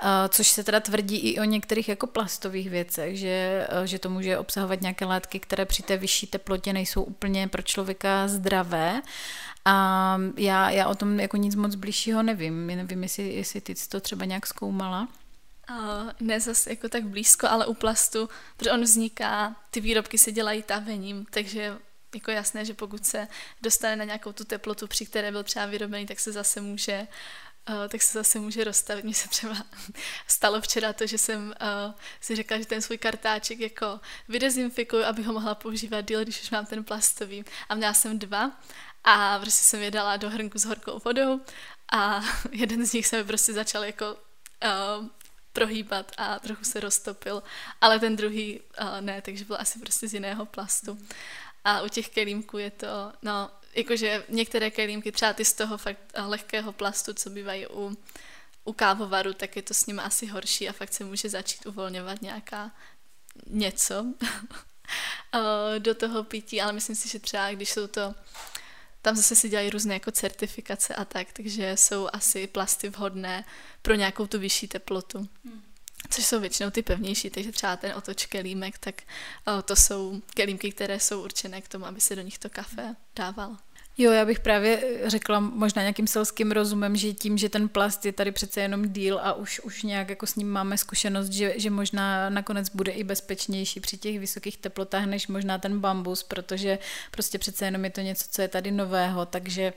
uh, 0.03 0.09
což 0.29 0.49
se 0.49 0.65
teda 0.65 0.81
tvrdí 0.81 1.17
i 1.17 1.41
o 1.41 1.45
některých 1.45 1.89
jako 1.89 2.07
plastových 2.07 2.71
věcech, 2.71 3.19
že, 3.19 3.67
že 3.85 3.99
to 3.99 4.11
může 4.11 4.39
obsahovat 4.39 4.81
nějaké 4.81 5.05
látky, 5.05 5.41
které 5.41 5.65
při 5.65 5.83
té 5.83 5.97
vyšší 5.97 6.27
teplotě 6.27 6.73
nejsou 6.73 7.03
úplně 7.03 7.49
pro 7.49 7.63
člověka 7.63 8.29
zdravé. 8.29 9.03
A 9.69 10.19
já, 10.37 10.71
já 10.71 10.89
o 10.89 10.95
tom 10.95 11.21
jako 11.21 11.37
nic 11.37 11.55
moc 11.55 11.75
blížšího 11.75 12.23
nevím. 12.23 12.67
Nevím, 12.67 13.03
jestli, 13.03 13.35
jestli 13.35 13.61
ty 13.61 13.75
jsi 13.75 13.89
to 13.89 14.01
třeba 14.01 14.25
nějak 14.25 14.47
zkoumala. 14.47 15.09
Uh, 15.71 16.11
ne 16.21 16.41
zase 16.41 16.71
jako 16.71 16.89
tak 16.89 17.05
blízko, 17.05 17.49
ale 17.49 17.67
u 17.67 17.75
plastu, 17.75 18.29
protože 18.57 18.73
on 18.73 18.83
vzniká, 18.83 19.57
ty 19.71 19.81
výrobky 19.81 20.19
se 20.19 20.33
dělají 20.33 20.63
tavením, 20.63 21.27
takže 21.31 21.79
jako 22.15 22.31
jasné, 22.31 22.65
že 22.65 22.75
pokud 22.75 23.07
se 23.07 23.29
dostane 23.63 23.97
na 23.97 24.05
nějakou 24.05 24.33
tu 24.33 24.45
teplotu, 24.45 24.87
při 24.87 25.07
které 25.07 25.31
byl 25.31 25.43
třeba 25.45 25.67
vyrobený, 25.67 26.07
tak 26.07 26.21
se 26.21 26.33
zase 26.33 26.61
může 26.61 27.07
Uh, 27.71 27.89
tak 27.89 28.03
se 28.03 28.19
zase 28.19 28.39
může 28.39 28.65
rozstavit. 28.65 29.05
Mně 29.05 29.15
se 29.15 29.29
třeba 29.29 29.55
stalo 30.27 30.61
včera 30.61 30.93
to, 30.93 31.07
že 31.07 31.19
jsem 31.19 31.55
uh, 31.87 31.95
si 32.21 32.37
řekla, 32.37 32.59
že 32.59 32.67
ten 32.67 32.83
svůj 32.83 32.99
kartáček 32.99 33.61
jako 33.61 34.01
vydezinfikuju, 34.29 35.05
aby 35.05 35.23
ho 35.23 35.33
mohla 35.33 35.55
používat 35.55 36.01
díl, 36.01 36.23
když 36.23 36.43
už 36.43 36.51
mám 36.51 36.67
ten 36.67 36.85
plastový. 36.85 37.45
A 37.69 37.75
měla 37.75 37.95
jsem 37.95 38.19
dva 38.19 38.53
a 39.07 39.39
prostě 39.39 39.65
jsem 39.65 39.81
je 39.83 39.91
dala 39.91 40.17
do 40.17 40.31
hrnku 40.31 40.59
s 40.59 40.65
horkou 40.65 41.01
vodou 41.05 41.41
a 41.93 42.21
jeden 42.53 42.87
z 42.87 42.93
nich 42.93 43.07
se 43.07 43.17
mi 43.17 43.25
prostě 43.25 43.53
začal 43.53 43.85
jako 43.85 44.15
uh, 44.15 45.07
prohýbat 45.53 46.13
a 46.17 46.39
trochu 46.39 46.65
se 46.65 46.81
roztopil, 46.81 47.43
ale 47.81 48.01
ten 48.01 48.17
druhý 48.17 48.61
uh, 48.61 49.01
ne, 49.01 49.23
takže 49.23 49.45
byl 49.45 49.57
asi 49.61 49.79
prostě 49.79 50.09
z 50.09 50.15
jiného 50.15 50.47
plastu. 50.47 50.99
A 51.65 51.83
u 51.83 51.89
těch 51.89 52.09
kelímků 52.09 52.59
je 52.59 52.71
to, 52.71 53.13
no, 53.23 53.51
jakože 53.75 54.25
některé 54.29 54.71
kelímky, 54.71 55.13
třeba 55.13 55.33
ty 55.33 55.45
z 55.45 55.53
toho 55.53 55.79
fakt 55.79 55.99
lehkého 56.27 56.73
plastu, 56.73 57.15
co 57.15 57.31
bývají 57.31 57.67
u, 57.67 57.97
u 58.65 58.73
kávovaru, 58.73 59.33
tak 59.33 59.57
je 59.57 59.63
to 59.63 59.75
s 59.75 59.87
nimi 59.87 60.01
asi 60.01 60.27
horší 60.27 60.69
a 60.69 60.73
fakt 60.73 60.93
se 60.93 61.05
může 61.05 61.29
začít 61.29 61.67
uvolňovat 61.67 62.23
nějaká 62.23 62.71
něco 63.47 64.07
do 65.79 65.95
toho 65.95 66.25
pití, 66.25 66.63
ale 66.63 66.73
myslím 66.73 66.97
si, 66.97 67.09
že 67.09 67.19
třeba 67.19 67.51
když 67.51 67.71
jsou 67.71 67.87
to 67.87 68.15
tam 69.07 69.17
zase 69.17 69.37
si 69.37 69.49
dělají 69.49 69.71
různé 69.71 69.95
jako 69.95 70.11
certifikace 70.11 70.95
a 70.95 71.05
tak, 71.05 71.33
takže 71.33 71.77
jsou 71.77 72.09
asi 72.13 72.47
plasty 72.47 72.89
vhodné 72.89 73.45
pro 73.83 73.95
nějakou 73.95 74.27
tu 74.27 74.39
vyšší 74.39 74.69
teplotu. 74.69 75.19
Hmm. 75.45 75.63
Což 76.11 76.27
jsou 76.27 76.41
většinou 76.41 76.71
ty 76.71 76.83
pevnější, 76.83 77.31
takže 77.31 77.53
třeba 77.53 77.77
ten 77.77 77.93
otoč 77.97 78.27
kelímek, 78.27 78.79
tak 78.79 79.03
o, 79.47 79.63
to 79.63 79.77
jsou 79.77 80.23
kelímky, 80.35 80.73
které 80.73 81.01
jsou 81.01 81.25
určené 81.25 81.61
k 81.61 81.69
tomu, 81.69 81.87
aby 81.87 82.01
se 82.01 82.17
do 82.17 82.23
nich 82.23 82.39
to 82.39 82.51
kafe 82.51 82.97
dávalo. 83.17 83.57
Jo, 83.99 84.13
já 84.13 84.25
bych 84.25 84.41
právě 84.41 84.83
řekla 85.07 85.41
možná 85.41 85.83
nějakým 85.83 86.07
selským 86.07 86.53
rozumem, 86.53 86.97
že 86.97 87.13
tím, 87.13 87.39
že 87.39 87.49
ten 87.49 87.69
plast 87.69 88.07
je 88.07 88.13
tady 88.13 88.33
přece 88.33 88.61
jenom 88.61 88.89
díl 88.89 89.21
a 89.23 89.33
už, 89.33 89.61
už 89.61 89.83
nějak 89.83 90.09
jako 90.09 90.27
s 90.27 90.37
ním 90.37 90.51
máme 90.51 90.79
zkušenost, 90.79 91.29
že, 91.29 91.55
že 91.57 91.71
možná 91.71 92.31
nakonec 92.31 92.69
bude 92.69 92.93
i 92.93 93.05
bezpečnější 93.05 93.81
při 93.81 93.97
těch 93.97 94.21
vysokých 94.21 94.57
teplotách, 94.57 95.07
než 95.07 95.29
možná 95.29 95.59
ten 95.59 95.81
bambus, 95.81 96.23
protože 96.23 96.79
prostě 97.11 97.39
přece 97.39 97.65
jenom 97.65 97.85
je 97.85 97.91
to 97.91 98.01
něco, 98.01 98.25
co 98.31 98.43
je 98.43 98.49
tady 98.49 98.71
nového, 98.71 99.27
takže 99.27 99.73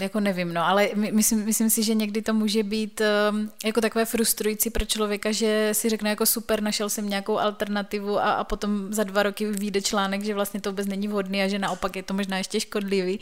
jako 0.00 0.20
nevím, 0.20 0.54
no, 0.54 0.66
ale 0.66 0.88
myslím, 0.94 1.44
myslím 1.44 1.70
si, 1.70 1.82
že 1.82 1.94
někdy 1.94 2.22
to 2.22 2.34
může 2.34 2.62
být 2.62 3.00
um, 3.30 3.52
jako 3.64 3.80
takové 3.80 4.04
frustrující 4.04 4.70
pro 4.70 4.84
člověka, 4.84 5.32
že 5.32 5.68
si 5.72 5.88
řekne 5.88 6.10
jako 6.10 6.26
super, 6.26 6.62
našel 6.62 6.90
jsem 6.90 7.08
nějakou 7.08 7.38
alternativu 7.38 8.18
a, 8.18 8.32
a 8.32 8.44
potom 8.44 8.92
za 8.92 9.04
dva 9.04 9.22
roky 9.22 9.46
vyjde 9.46 9.82
článek, 9.82 10.22
že 10.22 10.34
vlastně 10.34 10.60
to 10.60 10.70
vůbec 10.70 10.86
není 10.86 11.08
vhodný 11.08 11.42
a 11.42 11.48
že 11.48 11.58
naopak 11.58 11.96
je 11.96 12.02
to 12.02 12.14
možná 12.14 12.38
ještě 12.38 12.60
škodlivý, 12.60 13.20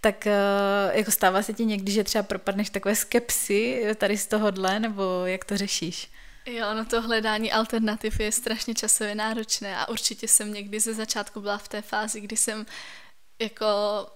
tak 0.00 0.26
uh, 0.26 0.96
jako 0.96 1.10
stává 1.10 1.42
se 1.42 1.52
ti 1.52 1.64
někdy, 1.64 1.92
že 1.92 2.04
třeba 2.04 2.22
propadneš 2.22 2.70
takové 2.70 2.94
skepsy 2.94 3.84
tady 3.94 4.16
z 4.16 4.26
tohohle, 4.26 4.80
nebo 4.80 5.02
jak 5.24 5.44
to 5.44 5.56
řešíš? 5.56 6.10
Jo, 6.46 6.74
no 6.74 6.84
to 6.84 7.02
hledání 7.02 7.52
alternativ 7.52 8.20
je 8.20 8.32
strašně 8.32 8.74
časově 8.74 9.14
náročné 9.14 9.76
a 9.76 9.88
určitě 9.88 10.28
jsem 10.28 10.52
někdy 10.52 10.80
ze 10.80 10.94
začátku 10.94 11.40
byla 11.40 11.58
v 11.58 11.68
té 11.68 11.82
fázi, 11.82 12.20
kdy 12.20 12.36
jsem 12.36 12.66
jako 13.42 13.66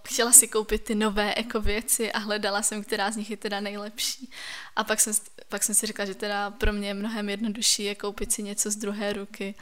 chtěla 0.09 0.33
si 0.33 0.49
koupit 0.49 0.85
ty 0.85 0.95
nové 0.95 1.35
jako 1.37 1.61
věci 1.61 2.13
a 2.13 2.19
hledala 2.19 2.63
jsem, 2.63 2.85
která 2.85 3.11
z 3.11 3.17
nich 3.17 3.31
je 3.31 3.37
teda 3.37 3.61
nejlepší. 3.61 4.31
A 4.77 4.85
pak 4.85 5.01
jsem, 5.01 5.13
pak 5.49 5.63
jsem 5.63 5.75
si 5.75 5.87
řekla, 5.87 6.05
že 6.05 6.15
teda 6.15 6.51
pro 6.51 6.73
mě 6.73 6.89
je 6.89 6.95
mnohem 6.95 7.29
jednodušší 7.29 7.85
je 7.85 7.95
koupit 7.95 8.33
si 8.33 8.43
něco 8.43 8.71
z 8.71 8.77
druhé 8.77 9.13
ruky 9.13 9.55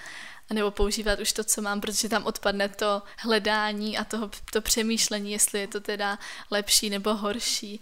nebo 0.53 0.71
používat 0.71 1.21
už 1.21 1.33
to, 1.33 1.45
co 1.45 1.63
mám, 1.63 1.81
protože 1.81 2.09
tam 2.09 2.27
odpadne 2.27 2.69
to 2.69 3.03
hledání 3.19 3.99
a 3.99 4.05
toho, 4.05 4.31
to 4.53 4.61
přemýšlení, 4.61 5.33
jestli 5.33 5.61
je 5.61 5.69
to 5.69 5.81
teda 5.81 6.19
lepší 6.51 6.91
nebo 6.91 7.15
horší. 7.15 7.81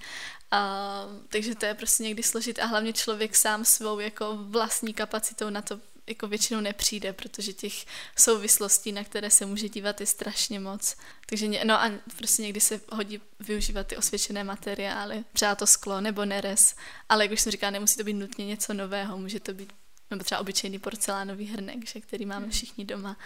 A, 0.50 1.04
takže 1.28 1.54
to 1.54 1.66
je 1.66 1.74
prostě 1.74 2.02
někdy 2.02 2.22
složit 2.22 2.58
a 2.58 2.66
hlavně 2.66 2.92
člověk 2.92 3.36
sám 3.36 3.64
svou 3.64 3.98
jako 3.98 4.38
vlastní 4.40 4.94
kapacitou 4.94 5.50
na 5.50 5.62
to 5.62 5.80
jako 6.06 6.28
většinou 6.28 6.60
nepřijde, 6.60 7.12
protože 7.12 7.52
těch 7.52 7.84
souvislostí, 8.18 8.92
na 8.92 9.04
které 9.04 9.30
se 9.30 9.46
může 9.46 9.68
dívat, 9.68 10.00
je 10.00 10.06
strašně 10.06 10.60
moc. 10.60 10.96
Takže 11.26 11.46
ně, 11.46 11.64
no 11.64 11.82
a 11.82 11.90
prostě 12.16 12.42
někdy 12.42 12.60
se 12.60 12.80
hodí 12.92 13.20
využívat 13.40 13.86
ty 13.86 13.96
osvědčené 13.96 14.44
materiály, 14.44 15.24
třeba 15.32 15.54
to 15.54 15.66
sklo 15.66 16.00
nebo 16.00 16.24
neres, 16.24 16.74
ale 17.08 17.24
jak 17.24 17.32
už 17.32 17.40
jsem 17.40 17.52
říkala, 17.52 17.70
nemusí 17.70 17.96
to 17.96 18.04
být 18.04 18.12
nutně 18.12 18.46
něco 18.46 18.74
nového, 18.74 19.18
může 19.18 19.40
to 19.40 19.54
být 19.54 19.72
nebo 20.10 20.24
třeba 20.24 20.40
obyčejný 20.40 20.78
porcelánový 20.78 21.46
hrnek, 21.46 21.88
že, 21.88 22.00
který 22.00 22.26
máme 22.26 22.50
všichni 22.50 22.84
doma 22.84 23.16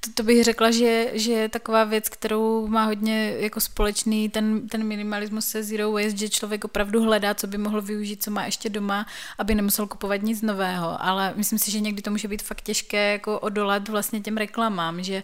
to, 0.00 0.10
to 0.14 0.22
bych 0.22 0.44
řekla, 0.44 0.70
že, 0.70 1.10
že 1.12 1.32
je 1.32 1.48
taková 1.48 1.84
věc, 1.84 2.08
kterou 2.08 2.66
má 2.66 2.84
hodně 2.84 3.34
jako 3.38 3.60
společný 3.60 4.28
ten, 4.28 4.68
ten 4.68 4.84
minimalismus 4.84 5.46
se 5.46 5.62
zero 5.62 5.92
waste, 5.92 6.16
že 6.16 6.28
člověk 6.28 6.64
opravdu 6.64 7.02
hledá, 7.02 7.34
co 7.34 7.46
by 7.46 7.58
mohl 7.58 7.82
využít, 7.82 8.22
co 8.22 8.30
má 8.30 8.44
ještě 8.44 8.68
doma, 8.68 9.06
aby 9.38 9.54
nemusel 9.54 9.86
kupovat 9.86 10.22
nic 10.22 10.42
nového. 10.42 11.02
Ale 11.04 11.32
myslím 11.36 11.58
si, 11.58 11.70
že 11.70 11.80
někdy 11.80 12.02
to 12.02 12.10
může 12.10 12.28
být 12.28 12.42
fakt 12.42 12.60
těžké 12.60 13.12
jako 13.12 13.40
odolat 13.40 13.88
vlastně 13.88 14.20
těm 14.20 14.36
reklamám, 14.36 15.02
že 15.02 15.22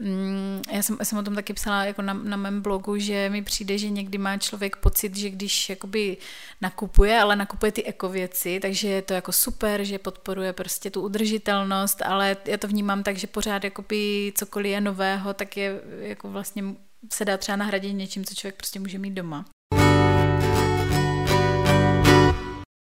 mm, 0.00 0.62
já, 0.72 0.82
jsem, 0.82 0.96
já 0.98 1.04
jsem 1.04 1.18
o 1.18 1.22
tom 1.22 1.34
taky 1.34 1.52
psala 1.52 1.84
jako 1.84 2.02
na, 2.02 2.14
na 2.14 2.36
mém 2.36 2.60
blogu, 2.60 2.98
že 2.98 3.30
mi 3.30 3.42
přijde, 3.42 3.78
že 3.78 3.90
někdy 3.90 4.18
má 4.18 4.36
člověk 4.36 4.76
pocit, 4.76 5.16
že 5.16 5.30
když 5.30 5.68
jakoby 5.68 6.16
nakupuje, 6.60 7.20
ale 7.20 7.36
nakupuje 7.36 7.72
ty 7.72 7.84
ekověci, 7.84 8.58
takže 8.62 8.88
je 8.88 9.02
to 9.02 9.14
jako 9.14 9.32
super, 9.32 9.84
že 9.84 9.98
podporuje 9.98 10.52
prostě 10.52 10.90
tu 10.90 11.00
udržitelnost, 11.02 12.02
ale 12.02 12.36
já 12.44 12.56
to 12.56 12.68
vnímám 12.68 13.02
tak, 13.02 13.16
že 13.16 13.26
pořád 13.26 13.64
jakoby 13.64 14.17
cokoliv 14.34 14.70
je 14.70 14.80
nového, 14.80 15.34
tak 15.34 15.56
je 15.56 15.82
jako 16.00 16.30
vlastně 16.30 16.64
se 17.12 17.24
dá 17.24 17.36
třeba 17.36 17.56
nahradit 17.56 17.92
něčím, 17.92 18.24
co 18.24 18.34
člověk 18.34 18.56
prostě 18.56 18.80
může 18.80 18.98
mít 18.98 19.14
doma. 19.14 19.44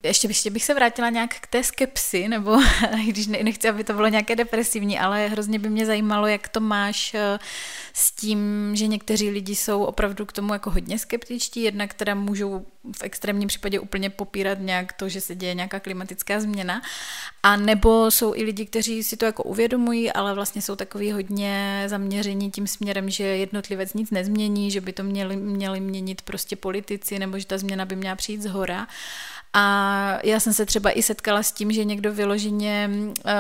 Ještě, 0.07 0.27
ještě 0.27 0.49
bych 0.49 0.63
se 0.63 0.73
vrátila 0.73 1.09
nějak 1.09 1.33
k 1.33 1.47
té 1.47 1.63
skepsi, 1.63 2.27
nebo 2.27 2.57
když 3.07 3.27
nechci, 3.27 3.69
aby 3.69 3.83
to 3.83 3.93
bylo 3.93 4.07
nějaké 4.07 4.35
depresivní, 4.35 4.99
ale 4.99 5.27
hrozně 5.27 5.59
by 5.59 5.69
mě 5.69 5.85
zajímalo, 5.85 6.27
jak 6.27 6.47
to 6.47 6.59
máš 6.59 7.13
eh, 7.13 7.39
s 7.93 8.11
tím, 8.11 8.71
že 8.73 8.87
někteří 8.87 9.29
lidi 9.29 9.55
jsou 9.55 9.83
opravdu 9.83 10.25
k 10.25 10.33
tomu 10.33 10.53
jako 10.53 10.71
hodně 10.71 10.99
skeptičtí, 10.99 11.61
jednak 11.61 11.93
teda 11.93 12.15
můžou 12.15 12.65
v 12.97 13.03
extrémním 13.03 13.47
případě 13.47 13.79
úplně 13.79 14.09
popírat 14.09 14.57
nějak 14.61 14.93
to, 14.93 15.09
že 15.09 15.21
se 15.21 15.35
děje 15.35 15.53
nějaká 15.53 15.79
klimatická 15.79 16.39
změna, 16.39 16.81
a 17.43 17.57
nebo 17.57 18.11
jsou 18.11 18.35
i 18.35 18.43
lidi, 18.43 18.65
kteří 18.65 19.03
si 19.03 19.17
to 19.17 19.25
jako 19.25 19.43
uvědomují, 19.43 20.11
ale 20.11 20.33
vlastně 20.33 20.61
jsou 20.61 20.75
takový 20.75 21.11
hodně 21.11 21.83
zaměření 21.87 22.51
tím 22.51 22.67
směrem, 22.67 23.09
že 23.09 23.23
jednotlivec 23.23 23.93
nic 23.93 24.11
nezmění, 24.11 24.71
že 24.71 24.81
by 24.81 24.93
to 24.93 25.03
měli, 25.03 25.35
měli 25.35 25.79
měnit 25.79 26.21
prostě 26.21 26.55
politici, 26.55 27.19
nebo 27.19 27.39
že 27.39 27.45
ta 27.45 27.57
změna 27.57 27.85
by 27.85 27.95
měla 27.95 28.15
přijít 28.15 28.41
z 28.41 28.45
hora. 28.45 28.87
A 29.57 30.19
já 30.23 30.39
jsem 30.39 30.53
se 30.53 30.65
třeba 30.65 30.91
i 30.91 31.03
setkala 31.03 31.43
s 31.43 31.51
tím, 31.51 31.71
že 31.71 31.83
někdo 31.83 32.13
vyloženě 32.13 32.89
uh, 32.89 33.31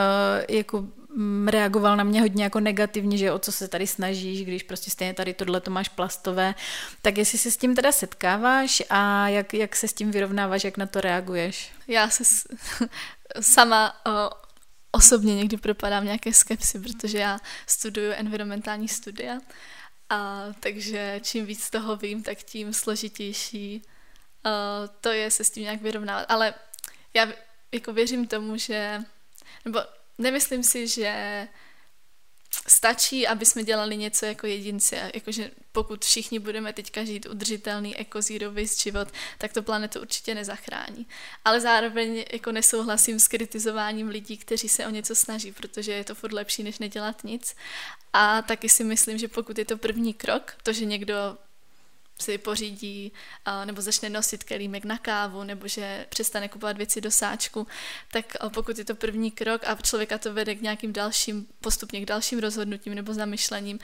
jako 0.49 0.85
mm, 1.15 1.47
reagoval 1.47 1.97
na 1.97 2.03
mě 2.03 2.21
hodně 2.21 2.43
jako 2.43 2.59
negativně, 2.59 3.17
že 3.17 3.31
o 3.31 3.39
co 3.39 3.51
se 3.51 3.67
tady 3.67 3.87
snažíš, 3.87 4.43
když 4.43 4.63
prostě 4.63 4.91
stejně 4.91 5.13
tady 5.13 5.33
tohle 5.33 5.61
to 5.61 5.71
máš 5.71 5.89
plastové. 5.89 6.55
Tak 7.01 7.17
jestli 7.17 7.37
se 7.37 7.51
s 7.51 7.57
tím 7.57 7.75
teda 7.75 7.91
setkáváš 7.91 8.83
a 8.89 9.27
jak, 9.29 9.53
jak 9.53 9.75
se 9.75 9.87
s 9.87 9.93
tím 9.93 10.11
vyrovnáváš, 10.11 10.63
jak 10.63 10.77
na 10.77 10.85
to 10.85 11.01
reaguješ? 11.01 11.71
Já 11.87 12.09
se 12.09 12.25
s, 12.25 12.47
sama 13.41 13.93
uh, 14.07 14.13
osobně 14.91 15.35
někdy 15.35 15.57
propadám 15.57 16.05
nějaké 16.05 16.33
skepsy, 16.33 16.79
protože 16.79 17.17
já 17.17 17.39
studuju 17.67 18.11
environmentální 18.11 18.87
studia 18.87 19.39
a 20.09 20.45
takže 20.59 21.19
čím 21.23 21.45
víc 21.45 21.69
toho 21.69 21.95
vím, 21.95 22.23
tak 22.23 22.37
tím 22.37 22.73
složitější 22.73 23.81
uh, 24.45 24.51
to 25.01 25.09
je 25.09 25.31
se 25.31 25.43
s 25.43 25.49
tím 25.49 25.63
nějak 25.63 25.81
vyrovnávat. 25.81 26.25
Ale 26.29 26.53
já 27.13 27.27
jako 27.71 27.93
věřím 27.93 28.27
tomu, 28.27 28.57
že, 28.57 29.01
nebo 29.65 29.79
nemyslím 30.17 30.63
si, 30.63 30.87
že 30.87 31.47
stačí, 32.67 33.27
aby 33.27 33.45
jsme 33.45 33.63
dělali 33.63 33.97
něco 33.97 34.25
jako 34.25 34.47
jedinci. 34.47 34.95
Jakože 35.13 35.51
pokud 35.71 36.05
všichni 36.05 36.39
budeme 36.39 36.73
teďka 36.73 37.03
žít 37.03 37.25
udržitelný 37.25 38.01
eco 38.01 38.21
zero 38.21 38.51
waste 38.51 38.83
život, 38.83 39.07
tak 39.37 39.53
to 39.53 39.63
planetu 39.63 40.01
určitě 40.01 40.35
nezachrání. 40.35 41.07
Ale 41.45 41.61
zároveň 41.61 42.25
jako 42.33 42.51
nesouhlasím 42.51 43.19
s 43.19 43.27
kritizováním 43.27 44.07
lidí, 44.07 44.37
kteří 44.37 44.69
se 44.69 44.87
o 44.87 44.89
něco 44.89 45.15
snaží, 45.15 45.51
protože 45.51 45.91
je 45.91 46.03
to 46.03 46.15
furt 46.15 46.33
lepší, 46.33 46.63
než 46.63 46.79
nedělat 46.79 47.23
nic. 47.23 47.55
A 48.13 48.41
taky 48.41 48.69
si 48.69 48.83
myslím, 48.83 49.17
že 49.17 49.27
pokud 49.27 49.57
je 49.57 49.65
to 49.65 49.77
první 49.77 50.13
krok, 50.13 50.57
to, 50.63 50.73
že 50.73 50.85
někdo 50.85 51.37
si 52.21 52.37
pořídí 52.37 53.11
nebo 53.65 53.81
začne 53.81 54.09
nosit 54.09 54.43
kelímek 54.43 54.85
na 54.85 54.97
kávu 54.97 55.43
nebo 55.43 55.67
že 55.67 56.05
přestane 56.09 56.49
kupovat 56.49 56.77
věci 56.77 57.01
do 57.01 57.11
sáčku, 57.11 57.67
tak 58.11 58.25
pokud 58.53 58.77
je 58.77 58.85
to 58.85 58.95
první 58.95 59.31
krok 59.31 59.61
a 59.65 59.75
člověka 59.75 60.17
to 60.17 60.33
vede 60.33 60.55
k 60.55 60.61
nějakým 60.61 60.93
dalším, 60.93 61.47
postupně 61.61 62.01
k 62.01 62.05
dalším 62.05 62.39
rozhodnutím 62.39 62.95
nebo 62.95 63.13
zamyšlením, 63.13 63.79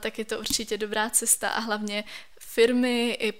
tak 0.00 0.18
je 0.18 0.24
to 0.24 0.38
určitě 0.38 0.78
dobrá 0.78 1.10
cesta 1.10 1.48
a 1.48 1.60
hlavně 1.60 2.04
firmy 2.40 3.16
i 3.20 3.32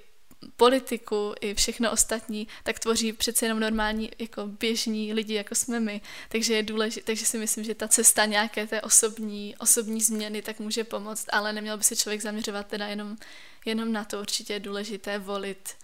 politiku 0.57 1.35
i 1.41 1.55
všechno 1.55 1.93
ostatní, 1.93 2.49
tak 2.63 2.79
tvoří 2.79 3.13
přece 3.13 3.47
jenom 3.47 3.61
normální 3.61 4.11
jako 4.19 4.47
běžní 4.47 5.13
lidi, 5.13 5.35
jako 5.35 5.55
jsme 5.55 5.81
my. 5.81 6.01
Takže 6.29 6.55
je 6.55 6.63
důležité, 6.63 7.07
takže 7.07 7.27
si 7.27 7.39
myslím, 7.39 7.65
že 7.65 7.75
ta 7.75 7.89
cesta 7.89 8.25
nějaké 8.25 8.67
té 8.67 8.81
osobní, 8.83 9.57
osobní 9.59 10.01
změny 10.01 10.43
tak 10.43 10.61
může 10.61 10.85
pomoct, 10.85 11.27
ale 11.33 11.53
neměl 11.53 11.79
by 11.79 11.85
se 11.85 11.97
člověk 11.97 12.23
zaměřovat 12.23 12.67
teda 12.67 12.87
jenom, 12.87 13.17
jenom 13.65 13.93
na 13.93 14.05
to. 14.05 14.21
Určitě 14.21 14.53
je 14.53 14.61
důležité 14.61 15.19
volit 15.19 15.77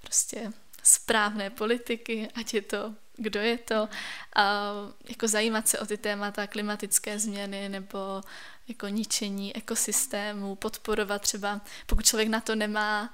prostě 0.00 0.52
správné 0.82 1.50
politiky, 1.50 2.28
ať 2.34 2.54
je 2.54 2.62
to 2.62 2.94
kdo 3.16 3.40
je 3.40 3.58
to, 3.58 3.88
a 4.36 4.72
jako 5.08 5.28
zajímat 5.28 5.68
se 5.68 5.78
o 5.78 5.86
ty 5.86 5.96
témata 5.96 6.46
klimatické 6.46 7.18
změny 7.18 7.68
nebo 7.68 8.22
jako 8.68 8.88
ničení 8.88 9.56
ekosystému, 9.56 10.54
podporovat 10.54 11.22
třeba, 11.22 11.60
pokud 11.86 12.04
člověk 12.04 12.28
na 12.28 12.40
to 12.40 12.54
nemá 12.54 13.12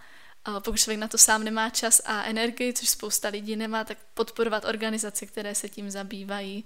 pokud 0.65 0.79
člověk 0.79 1.01
na 1.01 1.09
to 1.09 1.19
sám 1.19 1.45
nemá 1.45 1.71
čas 1.71 2.01
a 2.05 2.25
energii, 2.25 2.73
což 2.73 2.89
spousta 2.89 3.29
lidí 3.29 3.57
nemá, 3.57 3.85
tak 3.85 3.99
podporovat 4.15 4.65
organizace, 4.65 5.27
které 5.27 5.55
se 5.55 5.69
tím 5.69 5.91
zabývají. 5.91 6.65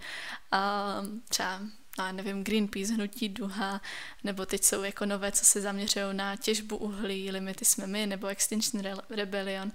A 0.51 1.03
třeba 1.29 1.61
no, 1.99 2.13
nevím, 2.13 2.45
Greenpeace, 2.45 2.93
Hnutí 2.93 3.29
Duha, 3.29 3.81
nebo 4.25 4.47
teď 4.47 4.65
jsou 4.65 4.83
jako 4.83 5.07
nové, 5.07 5.33
co 5.33 5.45
se 5.45 5.61
zaměřují 5.61 6.05
na 6.13 6.37
těžbu 6.37 6.77
uhlí, 6.77 7.31
limity 7.31 7.65
jsme 7.65 7.87
my, 7.87 8.07
nebo 8.07 8.27
Extinction 8.27 8.83
Rebellion, 9.11 9.73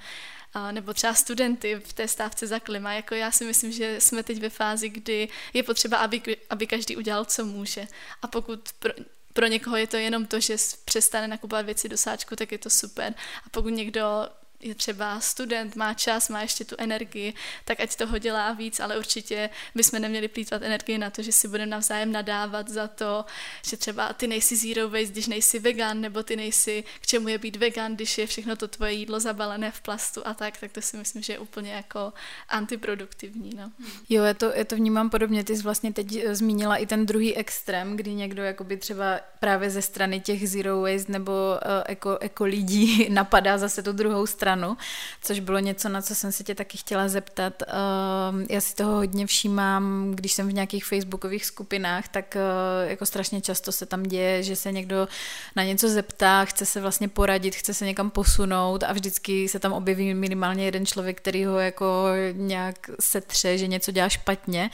a 0.54 0.72
nebo 0.72 0.94
třeba 0.94 1.14
studenty 1.14 1.76
v 1.76 1.94
té 1.94 2.08
stávce 2.08 2.48
za 2.48 2.60
klima. 2.60 2.94
Jako 2.94 3.16
já 3.16 3.32
si 3.32 3.46
myslím, 3.46 3.72
že 3.72 4.02
jsme 4.02 4.24
teď 4.24 4.40
ve 4.40 4.50
fázi, 4.50 4.90
kdy 4.90 5.30
je 5.54 5.64
potřeba, 5.64 5.98
aby, 5.98 6.38
aby 6.50 6.68
každý 6.68 6.98
udělal, 6.98 7.26
co 7.26 7.46
může. 7.46 7.88
A 8.22 8.28
pokud 8.28 8.70
pro, 8.80 8.94
pro 9.34 9.48
někoho 9.48 9.78
je 9.78 9.88
to 9.88 9.98
jenom 9.98 10.26
to, 10.26 10.40
že 10.40 10.56
přestane 10.86 11.28
nakupovat 11.28 11.66
věci 11.66 11.90
do 11.90 11.98
sáčku, 11.98 12.36
tak 12.36 12.52
je 12.52 12.58
to 12.58 12.70
super. 12.70 13.14
A 13.46 13.50
pokud 13.52 13.70
někdo 13.70 14.30
je 14.62 14.76
třeba 14.76 15.20
student, 15.20 15.76
má 15.76 15.94
čas, 15.94 16.30
má 16.30 16.42
ještě 16.42 16.66
tu 16.66 16.76
energii, 16.78 17.34
tak 17.66 17.80
ať 17.80 17.96
toho 17.96 18.18
dělá 18.18 18.54
víc, 18.54 18.80
ale 18.80 18.98
určitě 18.98 19.50
bychom 19.76 20.02
neměli 20.02 20.28
plítvat 20.28 20.62
energii 20.62 20.98
na 20.98 21.10
to, 21.10 21.22
že 21.22 21.32
si 21.32 21.48
budeme 21.48 21.72
navzájem 21.72 22.12
nadávat 22.12 22.70
za 22.70 22.88
to, 22.88 23.26
že 23.68 23.78
třeba 23.78 24.14
ty 24.14 24.28
nejsi 24.28 24.56
zero 24.56 24.90
waste, 24.90 25.12
když 25.12 25.28
nejsi 25.28 25.60
vegan, 25.60 26.02
nebo 26.02 26.24
ty 26.24 26.36
nejsi, 26.36 26.84
k 27.02 27.08
čemu 27.08 27.28
je 27.28 27.38
být 27.38 27.56
vegan, 27.56 27.96
když 27.96 28.18
je 28.18 28.28
všechno 28.28 28.56
to 28.56 28.68
tvoje 28.68 28.92
jídlo 28.92 29.20
zabalené 29.20 29.72
v 29.72 29.82
plastu 29.82 30.28
a 30.28 30.34
tak, 30.34 30.58
tak 30.58 30.72
to 30.72 30.82
si 30.82 30.98
myslím, 30.98 31.22
že 31.22 31.34
je 31.34 31.40
úplně 31.40 31.72
jako 31.72 32.14
antiproduktivní. 32.50 33.52
No. 33.58 33.72
Jo, 34.10 34.24
já 34.24 34.34
to, 34.34 34.52
já 34.56 34.66
to 34.66 34.76
vnímám 34.76 35.10
podobně. 35.10 35.44
Ty 35.44 35.56
jsi 35.56 35.64
vlastně 35.64 35.94
teď 35.94 36.16
eh, 36.16 36.36
zmínila 36.36 36.76
i 36.76 36.86
ten 36.86 37.06
druhý 37.06 37.36
extrém, 37.36 37.96
kdy 37.96 38.14
někdo 38.14 38.44
jakoby 38.44 38.78
třeba 38.78 39.20
právě 39.40 39.70
ze 39.70 39.82
strany 39.82 40.20
těch 40.20 40.50
zero 40.50 40.82
waste 40.82 41.12
nebo 41.12 41.32
uh, 41.32 41.84
eko, 41.86 42.18
eko 42.18 42.46
lidí 42.46 43.10
napadá 43.14 43.58
zase 43.58 43.84
tu 43.84 43.92
druhou 43.92 44.28
stranu 44.28 44.49
stranu, 44.50 44.78
což 45.22 45.40
bylo 45.40 45.60
něco, 45.60 45.90
na 45.90 46.02
co 46.02 46.16
jsem 46.16 46.32
se 46.32 46.44
tě 46.44 46.56
taky 46.56 46.78
chtěla 46.78 47.08
zeptat. 47.08 47.54
Uh, 47.68 48.46
já 48.50 48.62
si 48.62 48.76
toho 48.76 48.96
hodně 48.96 49.28
všímám, 49.28 50.12
když 50.16 50.34
jsem 50.34 50.48
v 50.48 50.54
nějakých 50.54 50.86
facebookových 50.86 51.46
skupinách, 51.46 52.08
tak 52.08 52.36
uh, 52.36 52.90
jako 52.90 53.06
strašně 53.06 53.42
často 53.42 53.72
se 53.72 53.86
tam 53.86 54.04
děje, 54.04 54.44
že 54.44 54.56
se 54.56 54.72
někdo 54.72 55.08
na 55.56 55.64
něco 55.64 55.90
zeptá, 55.90 56.46
chce 56.46 56.66
se 56.66 56.82
vlastně 56.82 57.08
poradit, 57.08 57.56
chce 57.56 57.74
se 57.74 57.86
někam 57.86 58.10
posunout 58.10 58.84
a 58.84 58.94
vždycky 58.94 59.48
se 59.50 59.60
tam 59.60 59.74
objeví 59.74 60.14
minimálně 60.14 60.66
jeden 60.66 60.86
člověk, 60.86 61.18
který 61.18 61.46
ho 61.46 61.60
jako 61.60 62.08
nějak 62.34 62.90
setře, 63.00 63.58
že 63.58 63.68
něco 63.68 63.92
dělá 63.92 64.10
špatně. 64.10 64.70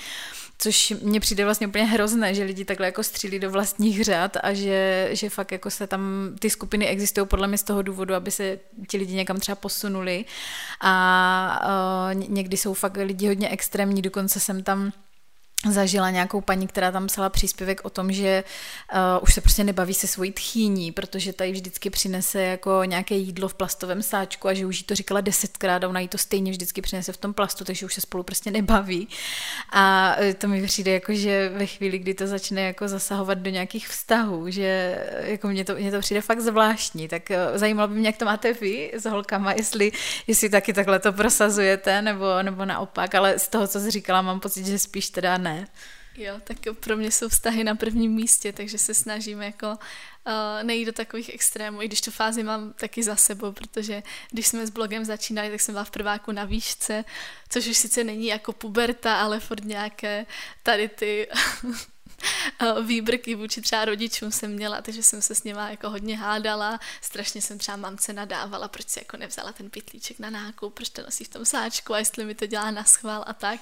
Což 0.58 0.94
mně 1.02 1.20
přijde 1.20 1.46
vlastně 1.46 1.68
úplně 1.68 1.86
hrozné, 1.86 2.34
že 2.34 2.44
lidi 2.44 2.65
takhle 2.65 2.86
jako 2.86 3.04
střílí 3.04 3.39
do 3.39 3.52
vlastních 3.52 4.04
řad 4.04 4.38
a 4.44 4.54
že, 4.54 5.10
že 5.12 5.30
fakt 5.30 5.52
jako 5.52 5.70
se 5.72 5.88
tam 5.88 6.32
ty 6.39 6.50
skupiny 6.50 6.88
existují 6.88 7.28
podle 7.28 7.48
mě 7.48 7.58
z 7.58 7.63
toho 7.63 7.82
důvodu, 7.82 8.13
aby 8.13 8.32
se 8.32 8.60
ti 8.88 8.98
lidi 8.98 9.13
někam 9.13 9.39
třeba 9.39 9.56
posunuli. 9.56 10.26
A 10.82 11.68
uh, 12.13 12.24
někdy 12.30 12.58
jsou 12.58 12.74
fakt 12.74 12.98
lidi 12.98 13.28
hodně 13.28 13.50
extrémní, 13.50 14.02
dokonce 14.02 14.39
jsem 14.39 14.63
tam 14.63 14.91
zažila 15.71 16.10
nějakou 16.10 16.41
paní, 16.41 16.67
která 16.67 16.91
tam 16.91 17.08
psala 17.08 17.30
příspěvek 17.30 17.82
o 17.84 17.89
tom, 17.89 18.12
že 18.12 18.43
uh, 18.93 18.99
už 19.23 19.34
se 19.34 19.41
prostě 19.41 19.63
nebaví 19.63 19.93
se 19.93 20.08
svojí 20.08 20.32
tchýní, 20.32 20.91
protože 20.91 21.34
tady 21.34 21.51
vždycky 21.51 21.89
přinese 21.89 22.41
jako 22.41 22.82
nějaké 22.86 23.15
jídlo 23.15 23.47
v 23.47 23.54
plastovém 23.54 24.01
sáčku 24.01 24.47
a 24.47 24.54
že 24.54 24.65
už 24.65 24.78
jí 24.78 24.84
to 24.84 24.95
říkala 24.95 25.21
desetkrát 25.21 25.84
a 25.84 25.88
ona 25.88 25.99
jí 25.99 26.08
to 26.08 26.17
stejně 26.17 26.51
vždycky 26.51 26.82
přinese 26.82 27.13
v 27.13 27.17
tom 27.17 27.34
plastu, 27.34 27.65
takže 27.65 27.86
už 27.86 27.93
se 27.93 28.01
spolu 28.01 28.23
prostě 28.23 28.51
nebaví. 28.51 29.08
A 29.71 30.15
eh, 30.19 30.34
to 30.34 30.47
mi 30.47 30.65
přijde 30.67 30.91
jako, 30.91 31.13
že 31.13 31.49
ve 31.49 31.65
chvíli, 31.65 31.99
kdy 31.99 32.13
to 32.13 32.28
začne 32.28 32.62
jako 32.62 32.88
zasahovat 32.88 33.38
do 33.38 33.49
nějakých 33.49 33.88
vztahů, 33.88 34.49
že 34.49 34.99
jako 35.19 35.47
mně 35.47 35.65
to, 35.65 35.75
mně 35.75 35.91
to 35.91 35.99
přijde 35.99 36.21
fakt 36.21 36.41
zvláštní, 36.41 37.08
tak 37.08 37.30
uh, 37.30 37.58
zajímalo 37.58 37.88
by 37.88 37.95
mě, 37.95 38.10
jak 38.10 38.17
to 38.17 38.25
máte 38.25 38.54
vy 38.54 38.91
s 38.93 39.06
holkama, 39.06 39.51
jestli, 39.51 39.91
jestli 40.28 40.49
taky 40.49 40.73
takhle 40.73 40.99
to 40.99 41.13
prosazujete, 41.13 42.01
nebo, 42.01 42.43
nebo 42.43 42.65
naopak, 42.65 43.15
ale 43.15 43.39
z 43.39 43.47
toho, 43.47 43.67
co 43.67 43.80
jsi 43.80 43.91
říkala, 43.91 44.21
mám 44.21 44.39
pocit, 44.39 44.65
že 44.65 44.80
spíš 44.80 45.10
teda 45.10 45.38
ne. 45.38 45.55
Jo, 46.18 46.39
tak 46.44 46.58
pro 46.80 46.98
mě 46.98 47.12
jsou 47.12 47.30
vztahy 47.30 47.63
na 47.63 47.76
prvním 47.76 48.12
místě, 48.12 48.54
takže 48.54 48.78
se 48.78 48.94
snažím 48.94 49.41
jako 49.41 49.68
uh, 49.68 50.63
nejít 50.63 50.86
do 50.86 50.91
takových 50.91 51.34
extrémů, 51.34 51.82
i 51.82 51.88
když 51.88 52.02
tu 52.02 52.12
fázi 52.12 52.44
mám 52.44 52.74
taky 52.74 53.04
za 53.04 53.15
sebou, 53.15 53.52
protože 53.52 54.04
když 54.32 54.48
jsme 54.48 54.68
s 54.68 54.70
blogem 54.70 55.06
začínali, 55.06 55.50
tak 55.50 55.62
jsem 55.62 55.74
byla 55.74 55.84
v 55.84 55.91
prváku 55.91 56.32
na 56.32 56.46
výšce, 56.46 57.06
což 57.50 57.68
už 57.68 57.78
sice 57.78 58.04
není 58.04 58.28
jako 58.28 58.54
puberta, 58.54 59.22
ale 59.22 59.39
furt 59.39 59.63
nějaké 59.63 60.26
tady 60.63 60.88
ty 60.88 61.28
výbrky 62.86 63.36
vůči 63.36 63.62
třeba 63.62 63.86
rodičům 63.86 64.32
jsem 64.32 64.52
měla, 64.52 64.82
takže 64.82 65.04
jsem 65.04 65.22
se 65.22 65.36
s 65.36 65.44
něma 65.44 65.70
jako 65.70 65.89
hodně 65.89 66.18
hádala, 66.18 66.80
strašně 67.02 67.41
jsem 67.41 67.58
třeba 67.58 67.78
mamce 67.78 68.13
nadávala, 68.13 68.68
proč 68.68 68.89
si 68.89 69.00
jako 69.00 69.18
nevzala 69.18 69.54
ten 69.54 69.70
pitlíček 69.70 70.20
na 70.20 70.30
nákup, 70.30 70.74
proč 70.74 70.89
to 70.89 71.02
nosí 71.02 71.24
v 71.24 71.30
tom 71.30 71.46
sáčku 71.46 71.94
a 71.94 72.00
jestli 72.00 72.26
mi 72.26 72.36
to 72.36 72.46
dělá 72.46 72.72
na 72.72 72.84
schvál 72.84 73.24
a 73.28 73.34
tak. 73.34 73.60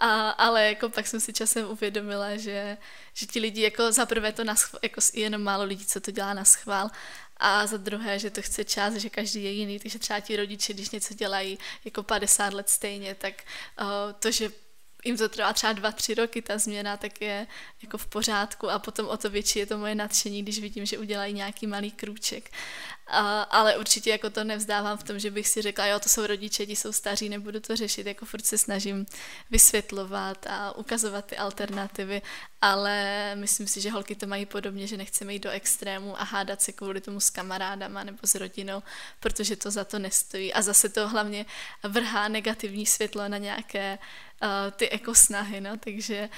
A, 0.00 0.30
ale 0.30 0.68
jako 0.68 0.88
pak 0.88 1.06
jsem 1.06 1.20
si 1.20 1.32
časem 1.32 1.70
uvědomila, 1.70 2.36
že, 2.36 2.78
že 3.14 3.26
ti 3.26 3.40
lidi 3.40 3.62
jako 3.62 3.92
za 3.92 4.06
prvé 4.06 4.32
to 4.32 4.44
na 4.44 4.54
schvál, 4.54 4.80
jako 4.82 5.00
jenom 5.14 5.42
málo 5.42 5.64
lidí, 5.64 5.86
co 5.86 6.00
to 6.00 6.10
dělá 6.10 6.34
na 6.34 6.44
schvál. 6.44 6.90
A 7.36 7.66
za 7.66 7.76
druhé, 7.76 8.18
že 8.18 8.30
to 8.30 8.42
chce 8.42 8.64
čas, 8.64 8.94
že 8.94 9.10
každý 9.10 9.44
je 9.44 9.50
jiný, 9.50 9.78
takže 9.78 9.98
třeba 9.98 10.20
ti 10.20 10.36
rodiče, 10.36 10.74
když 10.74 10.90
něco 10.90 11.14
dělají 11.14 11.58
jako 11.84 12.02
50 12.02 12.54
let 12.54 12.68
stejně, 12.68 13.14
tak 13.14 13.34
uh, 13.80 13.86
to, 14.18 14.30
že 14.30 14.50
jim 15.04 15.16
to 15.16 15.28
trvá 15.28 15.52
třeba 15.52 15.72
dva, 15.72 15.92
tři 15.92 16.14
roky 16.14 16.42
ta 16.42 16.58
změna, 16.58 16.96
tak 16.96 17.20
je 17.20 17.46
jako 17.82 17.98
v 17.98 18.06
pořádku. 18.06 18.70
A 18.70 18.78
potom 18.78 19.08
o 19.08 19.16
to 19.16 19.30
větší 19.30 19.58
je 19.58 19.66
to 19.66 19.78
moje 19.78 19.94
nadšení, 19.94 20.42
když 20.42 20.58
vidím, 20.58 20.86
že 20.86 20.98
udělají 20.98 21.34
nějaký 21.34 21.66
malý 21.66 21.90
krůček. 21.90 22.50
A, 23.06 23.42
ale 23.42 23.76
určitě 23.76 24.10
jako 24.10 24.30
to 24.30 24.44
nevzdávám 24.44 24.98
v 24.98 25.04
tom, 25.04 25.18
že 25.18 25.30
bych 25.30 25.48
si 25.48 25.62
řekla, 25.62 25.86
jo, 25.86 26.00
to 26.00 26.08
jsou 26.08 26.26
rodiče, 26.26 26.66
ti 26.66 26.76
jsou 26.76 26.92
staří, 26.92 27.28
nebudu 27.28 27.60
to 27.60 27.76
řešit, 27.76 28.06
jako 28.06 28.26
furt 28.26 28.46
se 28.46 28.58
snažím 28.58 29.06
vysvětlovat 29.50 30.46
a 30.46 30.72
ukazovat 30.76 31.24
ty 31.24 31.36
alternativy, 31.36 32.22
ale 32.60 33.32
myslím 33.34 33.66
si, 33.66 33.80
že 33.80 33.90
holky 33.90 34.14
to 34.14 34.26
mají 34.26 34.46
podobně, 34.46 34.86
že 34.86 34.96
nechceme 34.96 35.32
jít 35.32 35.42
do 35.42 35.50
extrému 35.50 36.20
a 36.20 36.24
hádat 36.24 36.62
se 36.62 36.72
kvůli 36.72 37.00
tomu 37.00 37.20
s 37.20 37.30
kamarádama 37.30 38.04
nebo 38.04 38.18
s 38.22 38.34
rodinou, 38.34 38.82
protože 39.20 39.56
to 39.56 39.70
za 39.70 39.84
to 39.84 39.98
nestojí. 39.98 40.52
A 40.52 40.62
zase 40.62 40.88
to 40.88 41.08
hlavně 41.08 41.46
vrhá 41.82 42.28
negativní 42.28 42.86
světlo 42.86 43.28
na 43.28 43.38
nějaké 43.38 43.98
uh, 44.42 44.48
ty 44.76 44.88
ekosnahy, 44.88 45.60
no, 45.60 45.76
takže 45.76 46.28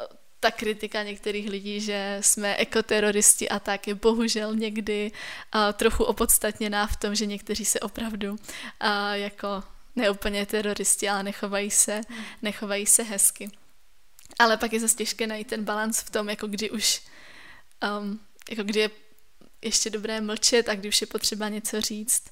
uh, 0.00 0.16
ta 0.42 0.50
kritika 0.50 1.02
některých 1.02 1.48
lidí, 1.48 1.80
že 1.80 2.18
jsme 2.20 2.56
ekoteroristi 2.56 3.48
a 3.48 3.58
tak 3.58 3.88
je 3.88 3.94
bohužel 3.94 4.54
někdy 4.54 5.12
uh, 5.54 5.60
trochu 5.72 6.04
opodstatněná 6.04 6.86
v 6.86 6.96
tom, 6.96 7.14
že 7.14 7.26
někteří 7.26 7.64
se 7.64 7.80
opravdu 7.80 8.30
uh, 8.32 8.38
jako 9.12 9.62
neúplně 9.96 10.46
teroristi, 10.46 11.08
ale 11.08 11.22
nechovají 11.22 11.70
se, 11.70 12.00
nechovají 12.42 12.86
se 12.86 13.02
hezky. 13.02 13.50
Ale 14.38 14.56
pak 14.56 14.72
je 14.72 14.80
zase 14.80 14.96
těžké 14.96 15.26
najít 15.26 15.46
ten 15.46 15.64
balans 15.64 16.00
v 16.00 16.10
tom, 16.10 16.28
jako 16.28 16.46
kdy 16.46 16.70
už, 16.70 17.02
um, 18.00 18.20
jako 18.50 18.62
kdy 18.62 18.80
je 18.80 18.90
ještě 19.62 19.90
dobré 19.90 20.20
mlčet 20.20 20.68
a 20.68 20.74
kdy 20.74 20.88
už 20.88 21.00
je 21.00 21.06
potřeba 21.06 21.48
něco 21.48 21.80
říct. 21.80 22.24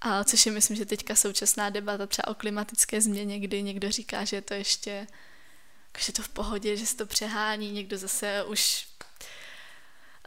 A 0.00 0.24
což 0.24 0.46
je 0.46 0.52
myslím, 0.52 0.76
že 0.76 0.86
teďka 0.86 1.14
současná 1.14 1.70
debata 1.70 2.06
třeba 2.06 2.28
o 2.28 2.34
klimatické 2.34 3.00
změně, 3.00 3.40
kdy 3.40 3.62
někdo 3.62 3.90
říká, 3.90 4.24
že 4.24 4.36
je 4.36 4.42
to 4.42 4.54
ještě 4.54 5.06
že 5.98 6.12
to 6.12 6.22
v 6.22 6.28
pohodě, 6.28 6.76
že 6.76 6.86
se 6.86 6.96
to 6.96 7.06
přehání, 7.06 7.72
někdo 7.72 7.98
zase 7.98 8.44
už 8.44 8.86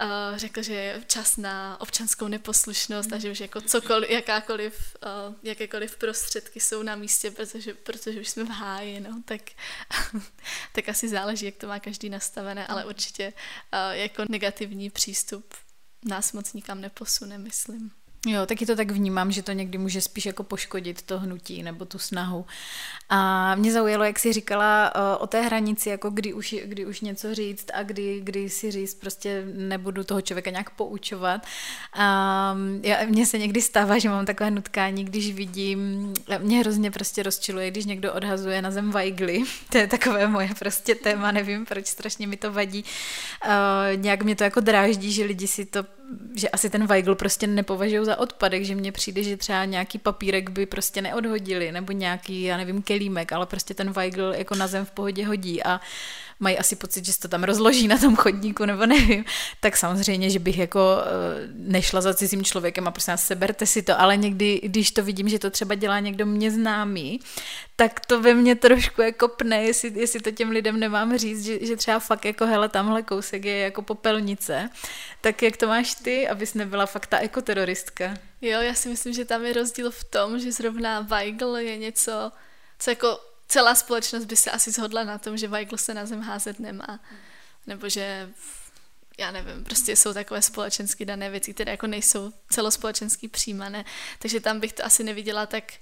uh, 0.02 0.38
řekl, 0.38 0.62
že 0.62 0.74
je 0.74 1.04
čas 1.08 1.38
na 1.38 1.82
občanskou 1.82 2.28
neposlušnost 2.28 3.14
a 3.14 3.18
že 3.18 3.32
už 3.32 3.40
jako 3.40 3.62
cokoliv, 3.62 4.10
jakákoliv, 4.10 4.96
uh, 5.30 5.36
jakékoliv 5.44 5.98
prostředky 5.98 6.60
jsou 6.60 6.84
na 6.84 6.96
místě, 6.96 7.32
protože, 7.32 7.74
protože 7.74 8.22
už 8.22 8.30
jsme 8.30 8.44
v 8.44 8.50
háji, 8.50 9.00
no, 9.00 9.24
tak, 9.26 9.42
tak 10.74 10.90
asi 10.90 11.10
záleží, 11.10 11.46
jak 11.46 11.56
to 11.56 11.68
má 11.68 11.80
každý 11.80 12.10
nastavené, 12.10 12.68
ale 12.68 12.86
určitě 12.86 13.34
uh, 13.74 13.96
jako 13.96 14.26
negativní 14.30 14.90
přístup 14.90 15.54
nás 16.06 16.34
moc 16.34 16.54
nikam 16.54 16.82
neposune, 16.82 17.38
myslím. 17.38 17.92
Jo, 18.28 18.46
taky 18.46 18.66
to 18.66 18.76
tak 18.76 18.92
vnímám, 18.92 19.32
že 19.32 19.44
to 19.44 19.52
někdy 19.52 19.78
může 19.78 20.02
spíš 20.02 20.26
jako 20.26 20.44
poškodit 20.44 21.02
to 21.02 21.20
hnutí 21.20 21.64
nebo 21.64 21.86
tu 21.86 22.00
snahu. 22.00 22.46
A 23.10 23.56
mě 23.56 23.72
zaujalo, 23.72 24.04
jak 24.04 24.20
jsi 24.20 24.34
říkala 24.34 24.94
eh, 24.96 25.18
o 25.18 25.28
té 25.28 25.42
hranici, 25.42 25.90
jako 25.90 26.10
kdy 26.10 26.34
už, 26.34 26.56
kdy 26.64 26.86
už 26.86 27.02
něco 27.02 27.36
říct 27.36 27.66
a 27.74 27.84
kdy, 27.84 28.22
kdy 28.24 28.50
si 28.50 28.72
říct, 28.72 28.94
prostě 28.94 29.44
nebudu 29.56 30.04
toho 30.04 30.22
člověka 30.22 30.50
nějak 30.50 30.70
poučovat. 30.70 31.42
A 31.94 32.58
já, 32.84 33.06
mně 33.06 33.26
se 33.26 33.38
někdy 33.38 33.62
stává, 33.62 33.98
že 33.98 34.10
mám 34.10 34.26
takové 34.26 34.52
nutkání, 34.52 35.04
když 35.04 35.34
vidím, 35.34 36.14
mě 36.40 36.60
hrozně 36.60 36.92
prostě 36.92 37.24
rozčiluje, 37.24 37.72
když 37.72 37.86
někdo 37.86 38.14
odhazuje 38.14 38.62
na 38.62 38.72
zem 38.72 38.92
vajgly. 38.92 39.44
To 39.70 39.78
je 39.78 39.88
takové 39.88 40.28
moje 40.28 40.50
prostě 40.60 40.96
téma, 40.96 41.32
nevím, 41.32 41.66
proč 41.66 41.88
strašně 41.88 42.28
mi 42.28 42.38
to 42.38 42.52
vadí. 42.52 42.84
Uh, 43.46 43.52
nějak 44.02 44.24
mě 44.24 44.36
to 44.36 44.44
jako 44.44 44.60
dráždí, 44.60 45.12
že 45.12 45.26
lidi 45.26 45.48
si 45.48 45.66
to 45.66 45.86
že 46.36 46.50
asi 46.50 46.70
ten 46.70 46.88
Weigl 46.88 47.16
prostě 47.16 47.48
nepovažují 47.48 48.08
za 48.12 48.20
odpadek, 48.20 48.64
že 48.64 48.76
mně 48.76 48.92
přijde, 48.92 49.24
že 49.24 49.38
třeba 49.38 49.66
nějaký 49.66 49.98
papírek 49.98 50.50
by 50.50 50.66
prostě 50.66 51.02
neodhodili, 51.02 51.72
nebo 51.72 51.92
nějaký, 51.92 52.42
já 52.42 52.58
nevím, 52.58 52.82
kelímek, 52.82 53.32
ale 53.32 53.46
prostě 53.46 53.74
ten 53.74 53.92
Weigl 53.92 54.34
jako 54.38 54.56
na 54.56 54.68
zem 54.68 54.86
v 54.86 54.92
pohodě 54.92 55.26
hodí. 55.26 55.64
A 55.64 55.80
mají 56.42 56.58
asi 56.58 56.76
pocit, 56.76 57.06
že 57.06 57.14
se 57.14 57.20
to 57.20 57.28
tam 57.28 57.44
rozloží 57.44 57.88
na 57.88 57.98
tom 57.98 58.16
chodníku, 58.16 58.66
nebo 58.66 58.86
nevím, 58.86 59.26
tak 59.60 59.78
samozřejmě, 59.78 60.30
že 60.30 60.40
bych 60.40 60.58
jako 60.58 60.98
eh, 61.00 61.50
nešla 61.56 62.02
za 62.02 62.14
cizím 62.14 62.44
člověkem 62.44 62.88
a 62.88 62.92
prostě 62.92 63.12
seberte 63.16 63.66
si 63.66 63.82
to, 63.82 64.02
ale 64.02 64.18
někdy, 64.18 64.62
když 64.64 64.92
to 64.92 65.04
vidím, 65.04 65.30
že 65.30 65.40
to 65.40 65.50
třeba 65.50 65.76
dělá 65.76 66.00
někdo 66.00 66.26
mě 66.26 66.52
známý, 66.52 67.20
tak 67.76 68.00
to 68.06 68.22
ve 68.22 68.34
mně 68.34 68.56
trošku 68.56 69.02
jako 69.02 69.28
pne, 69.28 69.64
jestli, 69.64 69.92
jestli 69.96 70.20
to 70.20 70.32
těm 70.32 70.50
lidem 70.50 70.80
nemám 70.80 71.18
říct, 71.18 71.46
že, 71.46 71.66
že 71.66 71.76
třeba 71.76 72.00
fakt 72.00 72.26
jako 72.26 72.46
hele, 72.46 72.70
tamhle 72.70 73.04
kousek 73.04 73.46
je 73.46 73.58
jako 73.58 73.82
popelnice, 73.82 74.70
tak 75.22 75.44
jak 75.44 75.58
to 75.58 75.68
máš 75.68 75.96
ty, 75.96 76.28
abys 76.28 76.54
nebyla 76.54 76.86
fakt 76.86 77.08
ta 77.08 77.20
ekoteroristka? 77.20 78.14
Jo, 78.42 78.62
já 78.62 78.74
si 78.74 78.90
myslím, 78.90 79.14
že 79.14 79.26
tam 79.26 79.46
je 79.46 79.54
rozdíl 79.54 79.92
v 79.92 80.04
tom, 80.04 80.40
že 80.40 80.52
zrovna 80.52 81.00
Weigl 81.00 81.58
je 81.58 81.78
něco, 81.78 82.32
co 82.80 82.90
jako 82.90 83.20
celá 83.52 83.76
společnost 83.76 84.26
by 84.26 84.36
se 84.36 84.52
asi 84.52 84.72
shodla 84.72 85.04
na 85.04 85.18
tom, 85.18 85.38
že 85.38 85.48
Weigl 85.48 85.78
se 85.78 85.94
na 85.94 86.06
zem 86.06 86.22
házet 86.22 86.60
nemá. 86.60 87.00
Nebo 87.68 87.90
že 87.90 88.30
já 89.20 89.32
nevím, 89.32 89.64
prostě 89.64 89.96
jsou 89.96 90.14
takové 90.14 90.42
společensky 90.42 91.06
dané 91.06 91.30
věci, 91.30 91.54
které 91.54 91.72
jako 91.72 91.88
nejsou 91.88 92.34
celospolečensky 92.50 93.28
přijímané, 93.28 93.86
takže 94.20 94.40
tam 94.40 94.60
bych 94.60 94.74
to 94.74 94.86
asi 94.86 95.04
neviděla 95.04 95.46
tak, 95.46 95.74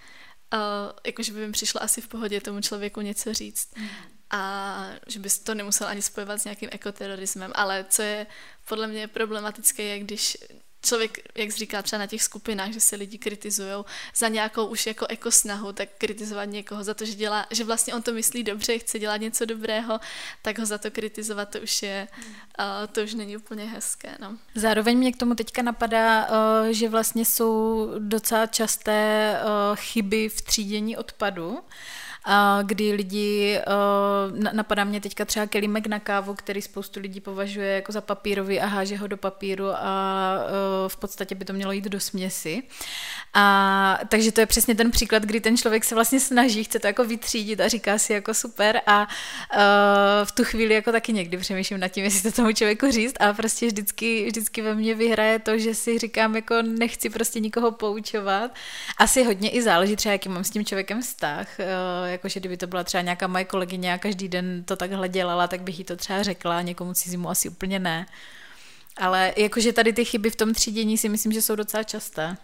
uh, 0.53 0.59
jako 1.05 1.23
že 1.23 1.33
by 1.33 1.47
mi 1.47 1.51
přišlo 1.51 1.83
asi 1.83 2.01
v 2.01 2.07
pohodě 2.07 2.41
tomu 2.41 2.61
člověku 2.61 3.01
něco 3.01 3.33
říct. 3.33 3.77
Mm. 3.77 3.89
A 4.31 4.91
že 5.07 5.19
bys 5.19 5.39
to 5.39 5.55
nemusel 5.55 5.87
ani 5.87 6.01
spojovat 6.01 6.41
s 6.41 6.43
nějakým 6.43 6.69
ekoterorismem, 6.71 7.51
ale 7.55 7.85
co 7.89 8.01
je 8.01 8.27
podle 8.67 8.87
mě 8.87 9.07
problematické, 9.07 9.83
je, 9.83 9.99
když 9.99 10.37
člověk, 10.81 11.19
jak 11.35 11.51
říká 11.51 11.81
třeba 11.81 11.99
na 11.99 12.07
těch 12.07 12.23
skupinách, 12.23 12.71
že 12.71 12.79
se 12.79 12.95
lidi 12.95 13.17
kritizují 13.17 13.83
za 14.15 14.27
nějakou 14.27 14.65
už 14.65 14.87
jako 14.87 15.05
ekosnahu, 15.07 15.73
tak 15.73 15.89
kritizovat 15.97 16.45
někoho 16.45 16.83
za 16.83 16.93
to, 16.93 17.05
že 17.05 17.13
dělá, 17.13 17.47
že 17.51 17.63
vlastně 17.63 17.93
on 17.93 18.01
to 18.01 18.13
myslí 18.13 18.43
dobře, 18.43 18.79
chce 18.79 18.99
dělat 18.99 19.17
něco 19.17 19.45
dobrého, 19.45 19.99
tak 20.41 20.59
ho 20.59 20.65
za 20.65 20.77
to 20.77 20.91
kritizovat, 20.91 21.49
to 21.49 21.59
už 21.59 21.83
je, 21.83 22.07
to 22.91 23.03
už 23.03 23.13
není 23.13 23.37
úplně 23.37 23.65
hezké, 23.65 24.17
no. 24.19 24.37
Zároveň 24.55 24.97
mě 24.97 25.11
k 25.11 25.17
tomu 25.17 25.35
teďka 25.35 25.61
napadá, 25.61 26.27
uh, 26.27 26.67
že 26.67 26.89
vlastně 26.89 27.25
jsou 27.25 27.89
docela 27.99 28.45
časté 28.45 29.33
uh, 29.41 29.75
chyby 29.75 30.29
v 30.29 30.41
třídění 30.41 30.97
odpadu, 30.97 31.59
kdy 32.63 32.91
lidi, 32.91 33.59
napadá 34.53 34.83
mě 34.83 35.01
teďka 35.01 35.25
třeba 35.25 35.45
kelímek 35.45 35.87
na 35.87 35.99
kávu, 35.99 36.33
který 36.33 36.61
spoustu 36.61 36.99
lidí 36.99 37.21
považuje 37.21 37.75
jako 37.75 37.91
za 37.91 38.01
papírový 38.01 38.59
a 38.59 38.65
háže 38.65 38.97
ho 38.97 39.07
do 39.07 39.17
papíru 39.17 39.69
a 39.69 40.37
v 40.87 40.97
podstatě 40.97 41.35
by 41.35 41.45
to 41.45 41.53
mělo 41.53 41.71
jít 41.71 41.85
do 41.85 41.99
směsi. 41.99 42.63
A, 43.33 43.99
takže 44.09 44.31
to 44.31 44.41
je 44.41 44.45
přesně 44.45 44.75
ten 44.75 44.91
příklad, 44.91 45.23
kdy 45.23 45.41
ten 45.41 45.57
člověk 45.57 45.83
se 45.83 45.95
vlastně 45.95 46.19
snaží, 46.19 46.63
chce 46.63 46.79
to 46.79 46.87
jako 46.87 47.03
vytřídit 47.03 47.61
a 47.61 47.67
říká 47.67 47.97
si 47.97 48.13
jako 48.13 48.33
super 48.33 48.81
a 48.87 49.01
uh, 49.01 49.07
v 50.23 50.31
tu 50.31 50.43
chvíli 50.43 50.73
jako 50.73 50.91
taky 50.91 51.13
někdy 51.13 51.37
přemýšlím 51.37 51.79
nad 51.79 51.87
tím, 51.87 52.03
jestli 52.03 52.31
to 52.31 52.35
tomu 52.35 52.53
člověku 52.53 52.91
říct 52.91 53.15
a 53.19 53.33
prostě 53.33 53.67
vždycky, 53.67 54.25
vždycky 54.25 54.61
ve 54.61 54.75
mně 54.75 54.95
vyhraje 54.95 55.39
to, 55.39 55.57
že 55.57 55.75
si 55.75 55.99
říkám 55.99 56.35
jako 56.35 56.61
nechci 56.61 57.09
prostě 57.09 57.39
nikoho 57.39 57.71
poučovat. 57.71 58.51
Asi 58.97 59.23
hodně 59.23 59.49
i 59.49 59.61
záleží 59.61 59.95
třeba, 59.95 60.13
jaký 60.13 60.29
mám 60.29 60.43
s 60.43 60.49
tím 60.49 60.65
člověkem 60.65 61.01
vztah, 61.01 61.47
jakože 62.09 62.39
kdyby 62.39 62.57
to 62.57 62.67
byla 62.67 62.83
třeba 62.83 63.01
nějaká 63.01 63.27
moje 63.27 63.45
kolegyně 63.45 63.93
a 63.93 63.97
každý 63.97 64.27
den 64.27 64.63
to 64.63 64.75
takhle 64.75 65.09
dělala, 65.09 65.47
tak 65.47 65.61
bych 65.61 65.79
jí 65.79 65.85
to 65.85 65.95
třeba 65.95 66.23
řekla, 66.23 66.61
někomu 66.61 66.93
cizímu 66.93 67.29
asi 67.29 67.49
úplně 67.49 67.79
ne. 67.79 68.05
Ale 68.97 69.33
jakože 69.37 69.73
tady 69.73 69.93
ty 69.93 70.05
chyby 70.05 70.29
v 70.29 70.35
tom 70.35 70.53
třídění 70.53 70.97
si 70.97 71.09
myslím, 71.09 71.31
že 71.31 71.41
jsou 71.41 71.55
docela 71.55 71.83
časté. 71.83 72.37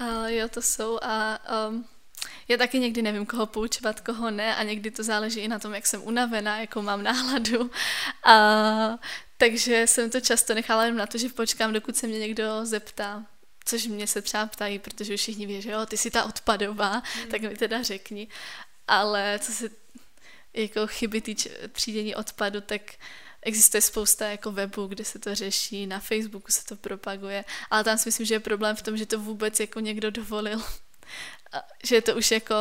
Uh, 0.00 0.26
jo, 0.26 0.48
to 0.48 0.62
jsou 0.62 0.98
a 1.02 1.38
um, 1.68 1.84
já 2.48 2.56
taky 2.56 2.78
někdy 2.78 3.02
nevím, 3.02 3.26
koho 3.26 3.46
poučovat, 3.46 4.00
koho 4.00 4.30
ne 4.30 4.56
a 4.56 4.62
někdy 4.62 4.90
to 4.90 5.02
záleží 5.02 5.40
i 5.40 5.48
na 5.48 5.58
tom, 5.58 5.74
jak 5.74 5.86
jsem 5.86 6.02
unavená, 6.02 6.60
jakou 6.60 6.82
mám 6.82 7.02
náladu. 7.02 7.70
A, 8.24 8.98
takže 9.36 9.86
jsem 9.86 10.10
to 10.10 10.20
často 10.20 10.54
nechala 10.54 10.84
jen 10.84 10.96
na 10.96 11.06
to, 11.06 11.18
že 11.18 11.28
počkám, 11.28 11.72
dokud 11.72 11.96
se 11.96 12.06
mě 12.06 12.18
někdo 12.18 12.44
zeptá 12.62 13.24
což 13.68 13.86
mě 13.86 14.06
se 14.06 14.22
třeba 14.22 14.46
ptají, 14.46 14.78
protože 14.78 15.16
všichni 15.16 15.46
ví, 15.46 15.62
že 15.62 15.70
jo, 15.70 15.86
ty 15.86 15.96
jsi 15.96 16.10
ta 16.10 16.24
odpadová, 16.24 16.92
mm. 16.94 17.30
tak 17.30 17.40
mi 17.42 17.56
teda 17.56 17.82
řekni. 17.82 18.28
Ale 18.88 19.38
co 19.42 19.52
se 19.52 19.70
jako 20.54 20.86
chyby 20.86 21.20
týč 21.20 21.48
třídění 21.72 22.14
odpadu, 22.14 22.60
tak 22.60 22.82
existuje 23.42 23.80
spousta 23.80 24.28
jako 24.28 24.52
webů, 24.52 24.86
kde 24.86 25.04
se 25.04 25.18
to 25.18 25.34
řeší, 25.34 25.86
na 25.86 26.00
Facebooku 26.00 26.52
se 26.52 26.64
to 26.64 26.76
propaguje, 26.76 27.44
ale 27.70 27.84
tam 27.84 27.98
si 27.98 28.08
myslím, 28.08 28.26
že 28.26 28.34
je 28.34 28.40
problém 28.40 28.76
v 28.76 28.82
tom, 28.82 28.96
že 28.96 29.06
to 29.06 29.18
vůbec 29.18 29.60
jako 29.60 29.80
někdo 29.80 30.10
dovolil. 30.10 30.62
Že 31.84 31.94
je 31.94 32.02
to 32.02 32.16
už 32.16 32.30
jako 32.30 32.54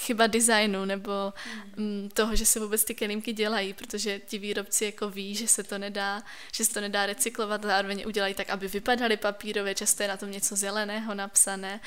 chyba 0.00 0.26
designu 0.26 0.84
nebo 0.84 1.32
mm. 1.76 2.08
toho, 2.14 2.36
že 2.36 2.46
se 2.46 2.60
vůbec 2.60 2.84
ty 2.84 2.94
kelímky 2.94 3.32
dělají, 3.32 3.74
protože 3.74 4.18
ti 4.18 4.38
výrobci 4.38 4.84
jako 4.84 5.10
ví, 5.10 5.34
že 5.34 5.48
se 5.48 5.62
to 5.62 5.78
nedá, 5.78 6.22
že 6.52 6.64
se 6.64 6.74
to 6.74 6.80
nedá 6.80 7.06
recyklovat, 7.06 7.62
zároveň 7.62 8.04
udělají 8.06 8.34
tak, 8.34 8.50
aby 8.50 8.68
vypadaly 8.68 9.16
papírové, 9.16 9.74
často 9.74 10.02
je 10.02 10.08
na 10.08 10.16
tom 10.16 10.30
něco 10.30 10.56
zeleného 10.56 11.14
napsané, 11.14 11.80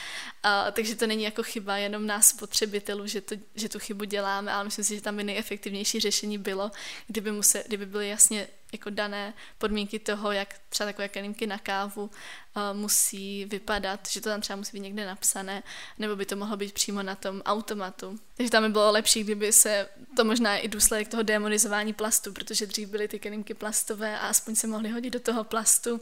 a, 0.43 0.71
takže 0.71 0.95
to 0.95 1.07
není 1.07 1.23
jako 1.23 1.43
chyba 1.43 1.77
jenom 1.77 2.07
nás 2.07 2.27
spotřebitelů, 2.27 3.07
že, 3.07 3.21
to, 3.21 3.35
že 3.55 3.69
tu 3.69 3.79
chybu 3.79 4.03
děláme, 4.03 4.51
ale 4.51 4.63
myslím 4.63 4.85
si, 4.85 4.95
že 4.95 5.01
tam 5.01 5.17
by 5.17 5.23
nejefektivnější 5.23 5.99
řešení 5.99 6.37
bylo, 6.37 6.71
kdyby, 7.07 7.31
muse, 7.31 7.63
kdyby 7.67 7.85
byly 7.85 8.09
jasně 8.09 8.47
jako 8.71 8.89
dané 8.89 9.33
podmínky 9.57 9.99
toho, 9.99 10.31
jak 10.31 10.55
třeba 10.69 10.87
takové 10.87 11.07
kelímky 11.07 11.47
na 11.47 11.57
kávu 11.57 12.03
uh, 12.03 12.11
musí 12.73 13.45
vypadat, 13.45 14.07
že 14.09 14.21
to 14.21 14.29
tam 14.29 14.41
třeba 14.41 14.57
musí 14.57 14.77
být 14.77 14.83
někde 14.83 15.05
napsané, 15.05 15.63
nebo 15.97 16.15
by 16.15 16.25
to 16.25 16.35
mohlo 16.35 16.57
být 16.57 16.73
přímo 16.73 17.03
na 17.03 17.15
tom 17.15 17.41
automatu. 17.45 18.19
Takže 18.37 18.51
tam 18.51 18.63
by 18.63 18.69
bylo 18.69 18.91
lepší, 18.91 19.23
kdyby 19.23 19.51
se, 19.51 19.89
to 20.15 20.23
možná 20.23 20.57
i 20.57 20.67
důsledek 20.67 21.07
toho 21.07 21.23
demonizování 21.23 21.93
plastu, 21.93 22.33
protože 22.33 22.65
dřív 22.65 22.89
byly 22.89 23.07
ty 23.07 23.19
kelímky 23.19 23.53
plastové 23.53 24.19
a 24.19 24.27
aspoň 24.27 24.55
se 24.55 24.67
mohly 24.67 24.89
hodit 24.89 25.09
do 25.09 25.19
toho 25.19 25.43
plastu. 25.43 26.01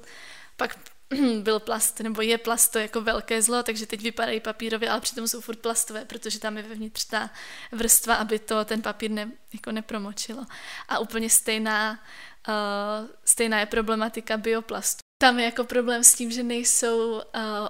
Pak 0.57 0.77
byl 1.41 1.59
plast, 1.59 1.99
nebo 1.99 2.21
je 2.21 2.37
plast 2.37 2.71
to 2.71 2.79
jako 2.79 3.01
velké 3.01 3.41
zlo, 3.41 3.63
takže 3.63 3.85
teď 3.85 4.01
vypadají 4.01 4.39
papírově, 4.39 4.89
ale 4.89 5.01
přitom 5.01 5.27
jsou 5.27 5.41
furt 5.41 5.59
plastové, 5.59 6.05
protože 6.05 6.39
tam 6.39 6.57
je 6.57 6.63
vevnitř 6.63 7.05
ta 7.05 7.29
vrstva, 7.71 8.15
aby 8.15 8.39
to 8.39 8.65
ten 8.65 8.81
papír 8.81 9.11
ne, 9.11 9.31
jako 9.53 9.71
nepromočilo. 9.71 10.45
A 10.87 10.99
úplně 10.99 11.29
stejná 11.29 11.99
Uh, 12.47 13.09
stejná 13.25 13.59
je 13.59 13.65
problematika 13.65 14.37
bioplastu. 14.37 14.99
Tam 15.21 15.39
je 15.39 15.45
jako 15.45 15.63
problém 15.63 16.03
s 16.03 16.13
tím, 16.13 16.31
že 16.31 16.43
nejsou 16.43 17.13
uh, 17.13 17.21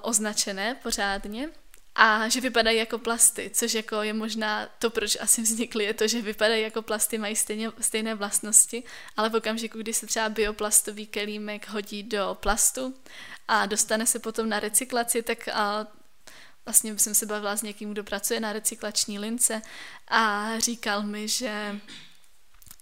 označené 0.01 0.75
pořádně 0.75 1.49
a 1.95 2.29
že 2.29 2.41
vypadají 2.41 2.77
jako 2.77 2.97
plasty, 2.97 3.51
což 3.53 3.73
jako 3.73 4.01
je 4.01 4.13
možná 4.13 4.69
to, 4.79 4.89
proč 4.89 5.17
asi 5.19 5.41
vznikly, 5.41 5.83
je 5.83 5.93
to, 5.93 6.07
že 6.07 6.21
vypadají 6.21 6.63
jako 6.63 6.81
plasty, 6.81 7.17
mají 7.17 7.35
stejně, 7.35 7.71
stejné 7.79 8.15
vlastnosti, 8.15 8.83
ale 9.17 9.29
v 9.29 9.35
okamžiku, 9.35 9.77
kdy 9.77 9.93
se 9.93 10.07
třeba 10.07 10.29
bioplastový 10.29 11.07
kelímek 11.07 11.69
hodí 11.69 12.03
do 12.03 12.37
plastu 12.39 12.95
a 13.47 13.65
dostane 13.65 14.05
se 14.05 14.19
potom 14.19 14.49
na 14.49 14.59
recyklaci, 14.59 15.23
tak 15.23 15.47
a 15.47 15.87
vlastně 16.65 16.99
jsem 16.99 17.15
se 17.15 17.25
bavila 17.25 17.55
s 17.55 17.61
někým, 17.61 17.91
kdo 17.91 18.03
pracuje 18.03 18.39
na 18.39 18.53
recyklační 18.53 19.19
lince 19.19 19.61
a 20.07 20.51
říkal 20.59 21.03
mi, 21.03 21.27
že 21.27 21.79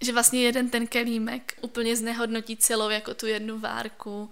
že 0.02 0.12
vlastně 0.12 0.42
jeden 0.42 0.70
ten 0.70 0.86
kelímek 0.86 1.58
úplně 1.60 1.96
znehodnotí 1.96 2.56
celou 2.56 2.88
jako 2.90 3.14
tu 3.14 3.26
jednu 3.26 3.58
várku 3.58 4.30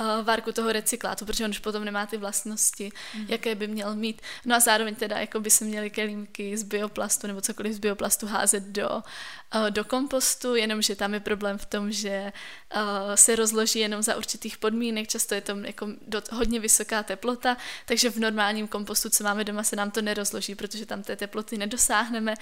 uh, 0.00 0.24
várku 0.24 0.52
toho 0.52 0.72
recyklátu, 0.72 1.26
protože 1.26 1.44
on 1.44 1.50
už 1.50 1.58
potom 1.58 1.84
nemá 1.84 2.06
ty 2.06 2.16
vlastnosti, 2.16 2.92
mm. 3.14 3.26
jaké 3.28 3.54
by 3.54 3.66
měl 3.66 3.96
mít. 3.96 4.22
No 4.44 4.56
a 4.56 4.60
zároveň 4.60 4.94
teda 4.94 5.18
jako 5.18 5.40
by 5.40 5.50
se 5.50 5.64
měly 5.64 5.90
kelímky 5.90 6.56
z 6.56 6.62
bioplastu 6.62 7.26
nebo 7.26 7.40
cokoliv 7.40 7.72
z 7.72 7.78
bioplastu 7.78 8.26
házet 8.26 8.62
do, 8.62 8.88
uh, 9.54 9.70
do 9.70 9.84
kompostu, 9.84 10.54
jenomže 10.54 10.96
tam 10.96 11.14
je 11.14 11.20
problém 11.20 11.58
v 11.58 11.66
tom, 11.66 11.92
že 11.92 12.32
uh, 12.76 12.82
se 13.14 13.36
rozloží 13.36 13.78
jenom 13.78 14.02
za 14.02 14.16
určitých 14.16 14.58
podmínek, 14.58 15.08
často 15.08 15.34
je 15.34 15.40
tam 15.40 15.64
jako 15.64 15.88
do, 16.06 16.22
hodně 16.32 16.60
vysoká 16.60 17.02
teplota, 17.02 17.56
takže 17.86 18.10
v 18.10 18.16
normálním 18.16 18.68
kompostu, 18.68 19.10
co 19.10 19.24
máme 19.24 19.44
doma, 19.44 19.62
se 19.62 19.76
nám 19.76 19.90
to 19.90 20.02
nerozloží, 20.02 20.54
protože 20.54 20.86
tam 20.86 21.02
té 21.02 21.16
teploty 21.16 21.58
nedosáhneme, 21.58 22.34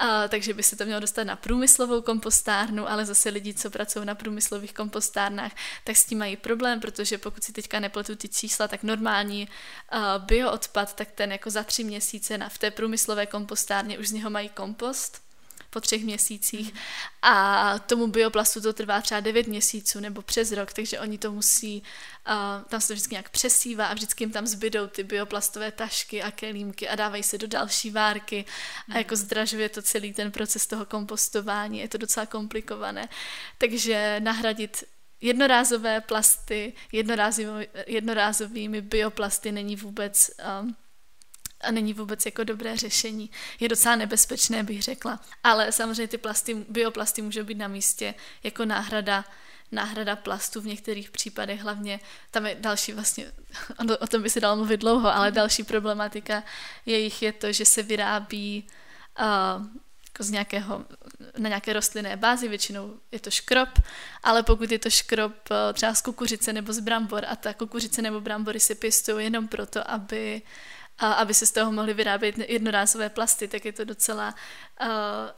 uh, 0.00 0.28
takže 0.28 0.54
by 0.54 0.62
se 0.62 0.76
to 0.76 0.84
mělo 0.84 1.00
dostat 1.00 1.24
na 1.24 1.36
průmyslovou 1.36 2.02
kompostárnu, 2.02 2.90
ale 2.90 3.04
zase 3.04 3.28
lidi, 3.30 3.54
co 3.54 3.70
pracují 3.70 4.06
na 4.06 4.14
průmyslových 4.14 4.74
kompostárnách, 4.74 5.52
tak 5.84 5.96
s 5.96 6.04
tím 6.04 6.18
mají 6.18 6.36
problém, 6.36 6.80
protože 6.80 7.18
pokud 7.18 7.44
si 7.44 7.52
teďka 7.52 7.80
nepletu 7.80 8.16
ty 8.16 8.28
čísla, 8.28 8.68
tak 8.68 8.82
normální 8.82 9.48
uh, 9.48 10.24
bioodpad, 10.24 10.94
tak 10.94 11.12
ten 11.12 11.32
jako 11.32 11.50
za 11.50 11.62
tři 11.62 11.84
měsíce 11.84 12.38
na, 12.38 12.48
v 12.48 12.58
té 12.58 12.70
průmyslové 12.70 13.26
kompostárně 13.26 13.98
už 13.98 14.08
z 14.08 14.12
něho 14.12 14.30
mají 14.30 14.48
kompost 14.48 15.31
po 15.72 15.80
třech 15.80 16.04
měsících 16.04 16.74
a 17.22 17.78
tomu 17.78 18.06
bioplastu 18.06 18.60
to 18.60 18.72
trvá 18.72 19.00
třeba 19.00 19.20
9 19.20 19.46
měsíců 19.46 20.00
nebo 20.00 20.22
přes 20.22 20.52
rok, 20.52 20.72
takže 20.72 21.00
oni 21.00 21.18
to 21.18 21.32
musí, 21.32 21.82
uh, 22.28 22.64
tam 22.68 22.80
se 22.80 22.88
to 22.88 22.94
vždycky 22.94 23.14
nějak 23.14 23.28
přesívá 23.28 23.86
a 23.86 23.94
vždycky 23.94 24.24
jim 24.24 24.30
tam 24.32 24.46
zbydou 24.46 24.86
ty 24.86 25.02
bioplastové 25.02 25.72
tašky 25.72 26.22
a 26.22 26.30
kelímky 26.30 26.88
a 26.88 26.94
dávají 26.94 27.22
se 27.22 27.38
do 27.38 27.46
další 27.46 27.90
várky 27.90 28.44
a 28.94 28.98
jako 28.98 29.16
zdražuje 29.16 29.68
to 29.68 29.82
celý 29.82 30.12
ten 30.12 30.32
proces 30.32 30.66
toho 30.66 30.86
kompostování, 30.86 31.78
je 31.78 31.88
to 31.88 31.98
docela 31.98 32.26
komplikované. 32.26 33.08
Takže 33.58 34.16
nahradit 34.20 34.84
jednorázové 35.20 36.00
plasty 36.00 36.72
jednorázovými, 36.92 37.68
jednorázovými 37.86 38.80
bioplasty 38.80 39.52
není 39.52 39.76
vůbec 39.76 40.30
um, 40.62 40.76
a 41.62 41.70
není 41.70 41.94
vůbec 41.94 42.26
jako 42.26 42.44
dobré 42.44 42.76
řešení. 42.76 43.30
Je 43.60 43.68
docela 43.68 43.96
nebezpečné, 43.96 44.62
bych 44.62 44.82
řekla. 44.82 45.20
Ale 45.44 45.72
samozřejmě 45.72 46.08
ty 46.08 46.18
plasty, 46.18 46.54
bioplasty 46.68 47.22
můžou 47.22 47.44
být 47.44 47.58
na 47.58 47.68
místě 47.68 48.14
jako 48.42 48.64
náhrada 48.64 49.24
náhrada 49.72 50.16
plastu 50.16 50.60
v 50.60 50.66
některých 50.66 51.10
případech, 51.10 51.60
hlavně 51.60 52.00
tam 52.30 52.46
je 52.46 52.54
další 52.60 52.92
vlastně, 52.92 53.32
o 54.00 54.06
tom 54.06 54.22
by 54.22 54.30
se 54.30 54.40
dalo 54.40 54.56
mluvit 54.56 54.76
dlouho, 54.76 55.14
ale 55.14 55.30
další 55.30 55.62
problematika 55.64 56.44
jejich 56.86 57.22
je 57.22 57.32
to, 57.32 57.52
že 57.52 57.64
se 57.64 57.82
vyrábí 57.82 58.66
uh, 59.20 59.66
jako 60.08 60.22
z 60.22 60.30
nějakého, 60.30 60.84
na 61.38 61.48
nějaké 61.48 61.72
rostlinné 61.72 62.16
bázi, 62.16 62.48
většinou 62.48 62.94
je 63.12 63.20
to 63.20 63.30
škrob, 63.30 63.68
ale 64.22 64.42
pokud 64.42 64.70
je 64.70 64.78
to 64.78 64.90
škrob 64.90 65.32
uh, 65.50 65.56
třeba 65.72 65.94
z 65.94 66.02
kukuřice 66.02 66.52
nebo 66.52 66.72
z 66.72 66.80
brambor 66.80 67.24
a 67.28 67.36
ta 67.36 67.54
kukuřice 67.54 68.02
nebo 68.02 68.20
brambory 68.20 68.60
se 68.60 68.74
pěstují 68.74 69.24
jenom 69.24 69.48
proto, 69.48 69.90
aby 69.90 70.42
a 71.02 71.12
aby 71.12 71.34
se 71.34 71.46
z 71.46 71.52
toho 71.52 71.72
mohly 71.72 71.94
vyrábět 71.94 72.38
jednorázové 72.38 73.08
plasty, 73.08 73.48
tak 73.48 73.64
je 73.64 73.72
to 73.72 73.84
docela, 73.84 74.34
uh, 74.80 74.88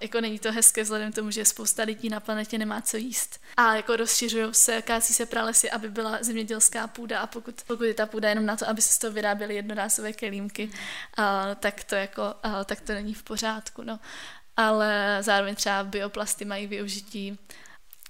jako 0.00 0.20
není 0.20 0.38
to 0.38 0.52
hezké 0.52 0.82
vzhledem 0.82 1.12
k 1.12 1.14
tomu, 1.14 1.30
že 1.30 1.44
spousta 1.44 1.82
lidí 1.82 2.08
na 2.08 2.20
planetě 2.20 2.58
nemá 2.58 2.80
co 2.80 2.96
jíst. 2.96 3.40
A 3.56 3.74
jako 3.74 3.96
rozšiřují 3.96 4.54
se, 4.54 4.82
kácí 4.82 5.14
se 5.14 5.26
pralesy, 5.26 5.70
aby 5.70 5.88
byla 5.88 6.18
zemědělská 6.20 6.86
půda 6.86 7.20
a 7.20 7.26
pokud, 7.26 7.54
pokud 7.66 7.84
je 7.84 7.94
ta 7.94 8.06
půda 8.06 8.28
jenom 8.28 8.46
na 8.46 8.56
to, 8.56 8.68
aby 8.68 8.82
se 8.82 8.92
z 8.92 8.98
toho 8.98 9.12
vyráběly 9.12 9.54
jednorázové 9.54 10.12
kelímky, 10.12 10.70
uh, 11.18 11.24
tak 11.60 11.84
to 11.84 11.94
jako, 11.94 12.22
uh, 12.44 12.62
tak 12.64 12.80
to 12.80 12.92
není 12.92 13.14
v 13.14 13.22
pořádku, 13.22 13.82
no. 13.82 14.00
Ale 14.56 15.18
zároveň 15.20 15.54
třeba 15.54 15.84
bioplasty 15.84 16.44
mají 16.44 16.66
využití 16.66 17.38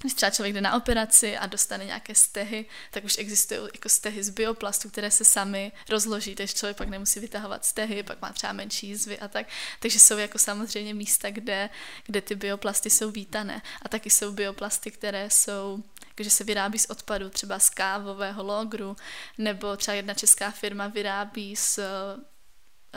když 0.05 0.15
třeba 0.15 0.31
člověk 0.31 0.55
jde 0.55 0.61
na 0.61 0.77
operaci 0.77 1.37
a 1.37 1.47
dostane 1.47 1.85
nějaké 1.85 2.15
stehy, 2.15 2.67
tak 2.91 3.05
už 3.05 3.19
existují 3.19 3.61
jako 3.75 3.89
stehy 3.89 4.25
z 4.25 4.31
bioplastu, 4.31 4.91
které 4.91 5.11
se 5.11 5.25
sami 5.25 5.73
rozloží, 5.89 6.35
takže 6.35 6.55
člověk 6.55 6.77
pak 6.77 6.89
nemusí 6.89 7.21
vytahovat 7.21 7.65
stehy, 7.65 8.03
pak 8.03 8.21
má 8.23 8.33
třeba 8.33 8.53
menší 8.53 8.87
jízvy 8.87 9.19
a 9.19 9.29
tak. 9.29 9.47
Takže 9.81 10.01
jsou 10.01 10.19
jako 10.19 10.39
samozřejmě 10.39 10.95
místa, 10.95 11.31
kde, 11.31 11.71
kde 12.07 12.21
ty 12.21 12.35
bioplasty 12.35 12.91
jsou 12.91 13.11
vítané. 13.11 13.63
A 13.83 13.89
taky 13.89 14.11
jsou 14.11 14.33
bioplasty, 14.33 14.91
které 14.91 15.31
jsou 15.31 15.83
že 16.23 16.31
se 16.31 16.45
vyrábí 16.45 16.79
z 16.79 16.87
odpadu, 16.91 17.31
třeba 17.31 17.59
z 17.59 17.71
kávového 17.71 18.45
logru, 18.45 18.97
nebo 19.39 19.77
třeba 19.77 19.95
jedna 19.95 20.15
česká 20.15 20.51
firma 20.51 20.87
vyrábí 20.87 21.57
z 21.57 21.79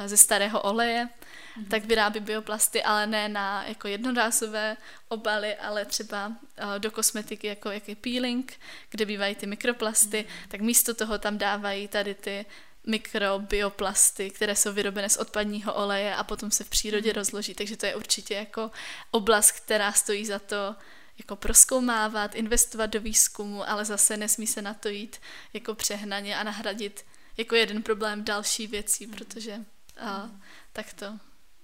ze 0.05 0.17
starého 0.17 0.61
oleje, 0.61 1.09
mm-hmm. 1.09 1.67
tak 1.67 1.85
vyrábí 1.85 2.19
bioplasty, 2.19 2.83
ale 2.83 3.07
ne 3.07 3.29
na 3.29 3.65
jako 3.67 3.87
jednorázové 3.87 4.77
obaly, 5.07 5.55
ale 5.55 5.85
třeba 5.85 6.27
uh, 6.27 6.33
do 6.77 6.91
kosmetiky 6.91 7.47
jako 7.47 7.71
jaký 7.71 7.95
peeling, 7.95 8.59
kde 8.89 9.05
bývají 9.05 9.35
ty 9.35 9.47
mikroplasty, 9.47 10.17
mm-hmm. 10.17 10.47
tak 10.47 10.61
místo 10.61 10.93
toho 10.93 11.17
tam 11.17 11.37
dávají 11.37 11.87
tady 11.87 12.15
ty 12.15 12.45
mikrobioplasty, 12.87 14.29
které 14.29 14.55
jsou 14.55 14.73
vyrobené 14.73 15.09
z 15.09 15.17
odpadního 15.17 15.73
oleje 15.73 16.15
a 16.15 16.23
potom 16.23 16.51
se 16.51 16.63
v 16.63 16.69
přírodě 16.69 17.11
mm-hmm. 17.11 17.15
rozloží. 17.15 17.53
Takže 17.53 17.77
to 17.77 17.85
je 17.85 17.95
určitě 17.95 18.33
jako 18.33 18.71
oblast, 19.11 19.51
která 19.51 19.91
stojí 19.91 20.25
za 20.25 20.39
to 20.39 20.75
jako 21.17 21.35
proskoumávat, 21.35 22.35
investovat 22.35 22.85
do 22.85 23.01
výzkumu, 23.01 23.69
ale 23.69 23.85
zase 23.85 24.17
nesmí 24.17 24.47
se 24.47 24.61
na 24.61 24.73
to 24.73 24.89
jít 24.89 25.21
jako 25.53 25.75
přehnaně 25.75 26.37
a 26.37 26.43
nahradit 26.43 27.05
jako 27.37 27.55
jeden 27.55 27.83
problém 27.83 28.23
další 28.23 28.67
věcí, 28.67 29.07
protože 29.07 29.59
a 29.99 30.29
tak 30.73 30.93
to. 30.93 31.19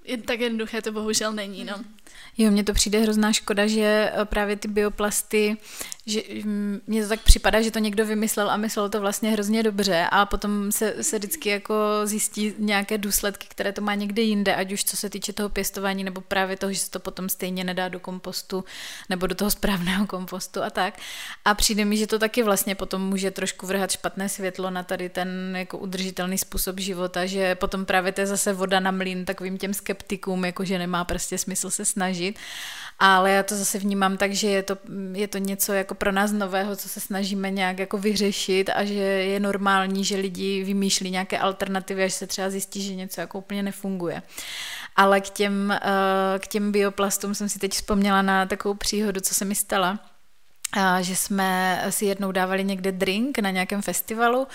Jen 0.05 0.21
tak 0.21 0.39
jednoduché 0.39 0.81
to 0.81 0.91
bohužel 0.91 1.33
není, 1.33 1.63
no. 1.63 1.83
Jo, 2.37 2.51
mně 2.51 2.63
to 2.63 2.73
přijde 2.73 2.99
hrozná 2.99 3.33
škoda, 3.33 3.67
že 3.67 4.11
eh, 4.13 4.25
právě 4.25 4.55
ty 4.55 4.67
bioplasty 4.67 5.57
že 6.05 6.21
mm, 6.43 6.81
mně 6.87 7.03
to 7.03 7.09
tak 7.09 7.21
připadá, 7.21 7.61
že 7.61 7.71
to 7.71 7.79
někdo 7.79 8.05
vymyslel 8.05 8.49
a 8.49 8.57
myslel 8.57 8.89
to 8.89 8.99
vlastně 8.99 9.31
hrozně 9.31 9.63
dobře 9.63 10.07
a 10.11 10.25
potom 10.25 10.71
se, 10.71 11.03
se 11.03 11.17
vždycky 11.17 11.49
jako 11.49 11.75
zjistí 12.03 12.53
nějaké 12.57 12.97
důsledky, 12.97 13.47
které 13.49 13.71
to 13.71 13.81
má 13.81 13.95
někde 13.95 14.21
jinde, 14.21 14.55
ať 14.55 14.71
už 14.71 14.83
co 14.83 14.97
se 14.97 15.09
týče 15.09 15.33
toho 15.33 15.49
pěstování 15.49 16.03
nebo 16.03 16.21
právě 16.21 16.57
toho, 16.57 16.73
že 16.73 16.79
se 16.79 16.91
to 16.91 16.99
potom 16.99 17.29
stejně 17.29 17.63
nedá 17.63 17.89
do 17.89 17.99
kompostu 17.99 18.65
nebo 19.09 19.27
do 19.27 19.35
toho 19.35 19.51
správného 19.51 20.07
kompostu 20.07 20.63
a 20.63 20.69
tak. 20.69 20.99
A 21.45 21.53
přijde 21.53 21.85
mi, 21.85 21.97
že 21.97 22.07
to 22.07 22.19
taky 22.19 22.43
vlastně 22.43 22.75
potom 22.75 23.01
může 23.01 23.31
trošku 23.31 23.67
vrhat 23.67 23.91
špatné 23.91 24.29
světlo 24.29 24.69
na 24.69 24.83
tady 24.83 25.09
ten 25.09 25.55
jako 25.57 25.77
udržitelný 25.77 26.37
způsob 26.37 26.79
života, 26.79 27.25
že 27.25 27.55
potom 27.55 27.85
právě 27.85 28.11
to 28.11 28.21
je 28.21 28.27
zase 28.27 28.53
voda 28.53 28.79
na 28.79 28.91
mlín 28.91 29.25
takovým 29.25 29.57
těm 29.57 29.73
skeptikům, 29.93 30.45
jako 30.45 30.65
že 30.65 30.77
nemá 30.77 31.05
prostě 31.05 31.37
smysl 31.37 31.69
se 31.69 31.85
snažit. 31.85 32.39
Ale 32.99 33.31
já 33.31 33.43
to 33.43 33.55
zase 33.55 33.79
vnímám 33.79 34.17
tak, 34.17 34.31
že 34.31 34.47
je 34.47 34.63
to, 34.63 34.77
je 35.13 35.27
to 35.27 35.37
něco 35.37 35.73
jako 35.73 35.95
pro 35.95 36.11
nás 36.11 36.31
nového, 36.31 36.75
co 36.75 36.89
se 36.89 36.99
snažíme 36.99 37.51
nějak 37.51 37.79
jako 37.79 37.97
vyřešit 37.97 38.69
a 38.69 38.85
že 38.85 38.93
je 38.93 39.39
normální, 39.39 40.03
že 40.05 40.17
lidi 40.17 40.63
vymýšlí 40.63 41.11
nějaké 41.11 41.39
alternativy, 41.39 42.03
až 42.03 42.13
se 42.13 42.27
třeba 42.27 42.49
zjistí, 42.49 42.81
že 42.81 42.95
něco 42.95 43.21
jako 43.21 43.37
úplně 43.37 43.63
nefunguje. 43.63 44.21
Ale 44.95 45.21
k 45.21 45.29
těm, 45.29 45.71
eh, 45.71 46.39
k 46.39 46.47
těm 46.47 46.71
bioplastům 46.71 47.35
jsem 47.35 47.49
si 47.49 47.59
teď 47.59 47.71
vzpomněla 47.71 48.21
na 48.21 48.45
takovou 48.45 48.73
příhodu, 48.73 49.21
co 49.21 49.33
se 49.33 49.45
mi 49.45 49.55
stala 49.55 49.99
že 51.01 51.15
jsme 51.15 51.81
si 51.89 52.05
jednou 52.05 52.31
dávali 52.31 52.63
někde 52.63 52.91
drink 52.91 53.39
na 53.39 53.49
nějakém 53.49 53.81
festivalu 53.81 54.47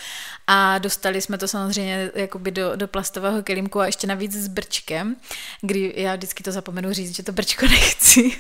a 0.47 0.79
dostali 0.79 1.21
jsme 1.21 1.39
to 1.39 1.49
samozřejmě 1.49 2.11
jakoby 2.15 2.51
do, 2.51 2.77
do 2.77 2.89
plastového 2.89 3.43
kelímku 3.43 3.81
a 3.81 3.87
ještě 3.87 4.07
navíc 4.07 4.33
s 4.33 4.49
brčkem, 4.49 5.17
kdy 5.61 5.95
já 5.97 6.15
vždycky 6.17 6.43
to 6.43 6.53
zapomenu 6.53 6.93
říct, 6.93 7.17
že 7.17 7.23
to 7.23 7.33
brčko 7.33 7.67
nechci. 7.69 8.33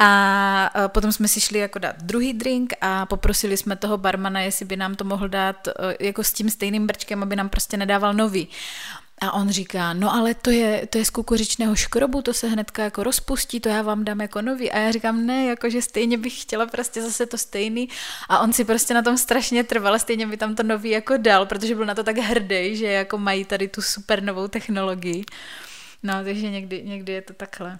A 0.00 0.70
potom 0.88 1.12
jsme 1.12 1.28
si 1.28 1.40
šli 1.40 1.58
jako 1.58 1.78
dát 1.78 2.02
druhý 2.02 2.32
drink 2.32 2.72
a 2.80 3.06
poprosili 3.06 3.56
jsme 3.56 3.76
toho 3.76 3.98
barmana, 3.98 4.40
jestli 4.40 4.64
by 4.64 4.76
nám 4.76 4.94
to 4.94 5.04
mohl 5.04 5.28
dát 5.28 5.68
e, 5.68 5.72
jako 6.00 6.24
s 6.24 6.32
tím 6.32 6.50
stejným 6.50 6.86
brčkem, 6.86 7.22
aby 7.22 7.36
nám 7.36 7.48
prostě 7.48 7.76
nedával 7.76 8.14
nový. 8.14 8.48
A 9.20 9.32
on 9.32 9.50
říká, 9.50 9.92
no 9.92 10.14
ale 10.14 10.34
to 10.34 10.50
je, 10.50 10.86
to 10.86 10.98
je 10.98 11.04
z 11.04 11.10
kukuřičného 11.10 11.76
škrobu, 11.76 12.22
to 12.22 12.34
se 12.34 12.48
hnedka 12.48 12.84
jako 12.84 13.02
rozpustí, 13.02 13.60
to 13.60 13.68
já 13.68 13.82
vám 13.82 14.04
dám 14.04 14.20
jako 14.20 14.42
nový. 14.42 14.70
A 14.70 14.78
já 14.78 14.90
říkám, 14.90 15.26
ne, 15.26 15.44
jakože 15.46 15.82
stejně 15.82 16.18
bych 16.18 16.42
chtěla 16.42 16.66
prostě 16.66 17.02
zase 17.02 17.26
to 17.26 17.38
stejný. 17.38 17.88
A 18.28 18.38
on 18.38 18.52
si 18.52 18.64
prostě 18.64 18.94
na 18.94 19.02
tom 19.02 19.18
strašně 19.18 19.64
trval, 19.64 19.98
stejně 19.98 20.26
by 20.26 20.36
tam 20.36 20.54
to 20.54 20.62
nový 20.62 20.90
jako 20.90 21.16
dal, 21.16 21.46
protože 21.46 21.74
byl 21.74 21.86
na 21.86 21.94
to 21.94 22.04
tak 22.04 22.18
hrdý, 22.18 22.76
že 22.76 22.86
jako 22.86 23.18
mají 23.18 23.44
tady 23.44 23.68
tu 23.68 23.82
super 23.82 24.22
novou 24.22 24.48
technologii. 24.48 25.24
No, 26.02 26.14
takže 26.24 26.50
někdy, 26.50 26.82
někdy 26.82 27.12
je 27.12 27.22
to 27.22 27.34
takhle. 27.34 27.78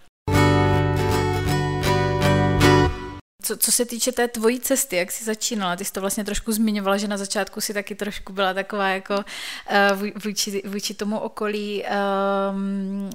Co, 3.45 3.57
co 3.57 3.73
se 3.73 3.85
týče 3.85 4.13
té 4.13 4.29
tvojí 4.29 4.61
cesty, 4.61 4.97
jak 4.97 5.13
jsi 5.13 5.25
začínala, 5.25 5.77
ty 5.77 5.85
jsi 5.85 5.93
to 5.93 6.01
vlastně 6.01 6.25
trošku 6.25 6.53
zmiňovala, 6.53 6.97
že 6.97 7.09
na 7.09 7.17
začátku 7.17 7.61
si 7.61 7.75
taky 7.75 7.95
trošku 7.95 8.33
byla 8.33 8.55
taková 8.55 8.89
jako 8.89 9.15
uh, 9.15 10.09
vůči, 10.25 10.63
vůči 10.67 10.95
tomu 10.95 11.19
okolí 11.19 11.85
um, 11.85 13.11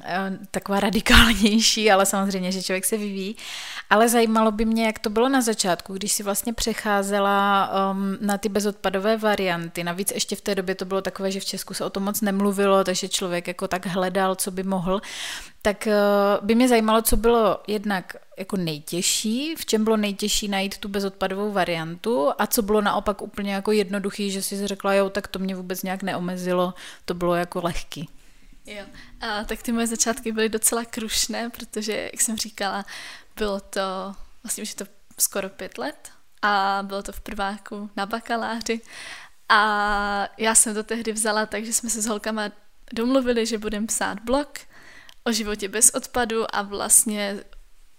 taková 0.52 0.80
radikálnější, 0.80 1.92
ale 1.92 2.06
samozřejmě, 2.06 2.52
že 2.52 2.64
člověk 2.64 2.86
se 2.86 2.98
vyvíjí. 2.98 3.36
Ale 3.90 4.10
zajímalo 4.10 4.52
by 4.52 4.66
mě, 4.66 4.86
jak 4.86 5.00
to 5.00 5.10
bylo 5.10 5.30
na 5.30 5.42
začátku, 5.42 5.94
když 5.94 6.12
si 6.12 6.24
vlastně 6.24 6.54
přecházela 6.54 7.70
um, 7.92 8.18
na 8.22 8.38
ty 8.38 8.50
bezodpadové 8.50 9.18
varianty. 9.18 9.84
Navíc 9.84 10.12
ještě 10.12 10.36
v 10.36 10.42
té 10.42 10.56
době 10.56 10.76
to 10.76 10.86
bylo 10.86 11.02
takové, 11.02 11.32
že 11.32 11.40
v 11.40 11.46
Česku 11.46 11.74
se 11.74 11.86
o 11.86 11.90
tom 11.90 12.04
moc 12.04 12.22
nemluvilo, 12.22 12.84
takže 12.84 13.10
člověk 13.10 13.48
jako 13.48 13.68
tak 13.68 13.86
hledal, 13.86 14.36
co 14.36 14.52
by 14.52 14.64
mohl. 14.64 15.02
Tak 15.62 15.88
uh, 15.88 16.46
by 16.46 16.56
mě 16.56 16.68
zajímalo, 16.68 17.02
co 17.02 17.18
bylo 17.18 17.60
jednak 17.68 18.16
jako 18.40 18.58
nejtěžší, 18.58 19.56
v 19.56 19.66
čem 19.66 19.84
bylo 19.84 19.98
nejtěžší 19.98 20.48
najít 20.48 20.78
tu 20.78 20.90
bezodpadovou 20.90 21.52
variantu 21.52 22.32
a 22.38 22.48
co 22.48 22.62
bylo 22.62 22.82
naopak 22.82 23.22
úplně 23.22 23.54
jako 23.54 23.72
jednoduchý, 23.72 24.32
že 24.32 24.42
si 24.42 24.68
řekla, 24.68 24.94
jo, 24.94 25.10
tak 25.10 25.28
to 25.28 25.40
mě 25.40 25.56
vůbec 25.56 25.84
nějak 25.84 26.04
neomezilo, 26.04 26.74
to 27.06 27.14
bylo 27.14 27.36
jako 27.36 27.62
lehký. 27.64 28.10
Jo, 28.66 28.86
a 29.22 29.44
tak 29.44 29.64
ty 29.64 29.72
moje 29.72 29.88
začátky 29.88 30.32
byly 30.32 30.50
docela 30.50 30.86
krušné, 30.86 31.50
protože, 31.50 32.10
jak 32.12 32.22
jsem 32.22 32.38
říkala, 32.38 32.86
bylo 33.36 33.60
to, 33.60 33.82
vlastně 34.44 34.64
už 34.64 34.70
je 34.70 34.76
to 34.76 34.86
skoro 35.20 35.50
pět 35.50 35.78
let 35.78 36.10
a 36.42 36.80
bylo 36.84 37.04
to 37.04 37.12
v 37.12 37.22
prváku 37.22 37.90
na 37.96 38.06
bakaláři 38.06 38.82
a 39.50 40.30
já 40.38 40.56
jsem 40.56 40.74
to 40.74 40.84
tehdy 40.84 41.12
vzala 41.12 41.46
tak, 41.46 41.66
že 41.66 41.74
jsme 41.74 41.90
se 41.90 42.02
s 42.02 42.06
holkama 42.06 42.52
domluvili, 42.94 43.46
že 43.46 43.58
budeme 43.58 43.88
psát 43.88 44.20
blog 44.20 44.60
o 45.24 45.32
životě 45.32 45.68
bez 45.68 45.90
odpadu 45.90 46.56
a 46.56 46.62
vlastně 46.62 47.44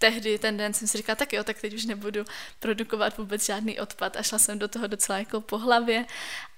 tehdy 0.01 0.39
ten 0.39 0.57
den 0.57 0.73
jsem 0.73 0.87
si 0.87 0.97
říkala, 0.97 1.15
tak 1.15 1.33
jo, 1.33 1.43
tak 1.43 1.61
teď 1.61 1.73
už 1.73 1.85
nebudu 1.85 2.25
produkovat 2.59 3.17
vůbec 3.17 3.45
žádný 3.45 3.79
odpad 3.79 4.17
a 4.17 4.23
šla 4.23 4.39
jsem 4.39 4.59
do 4.59 4.67
toho 4.67 4.87
docela 4.87 5.19
jako 5.19 5.41
po 5.41 5.57
hlavě 5.57 6.05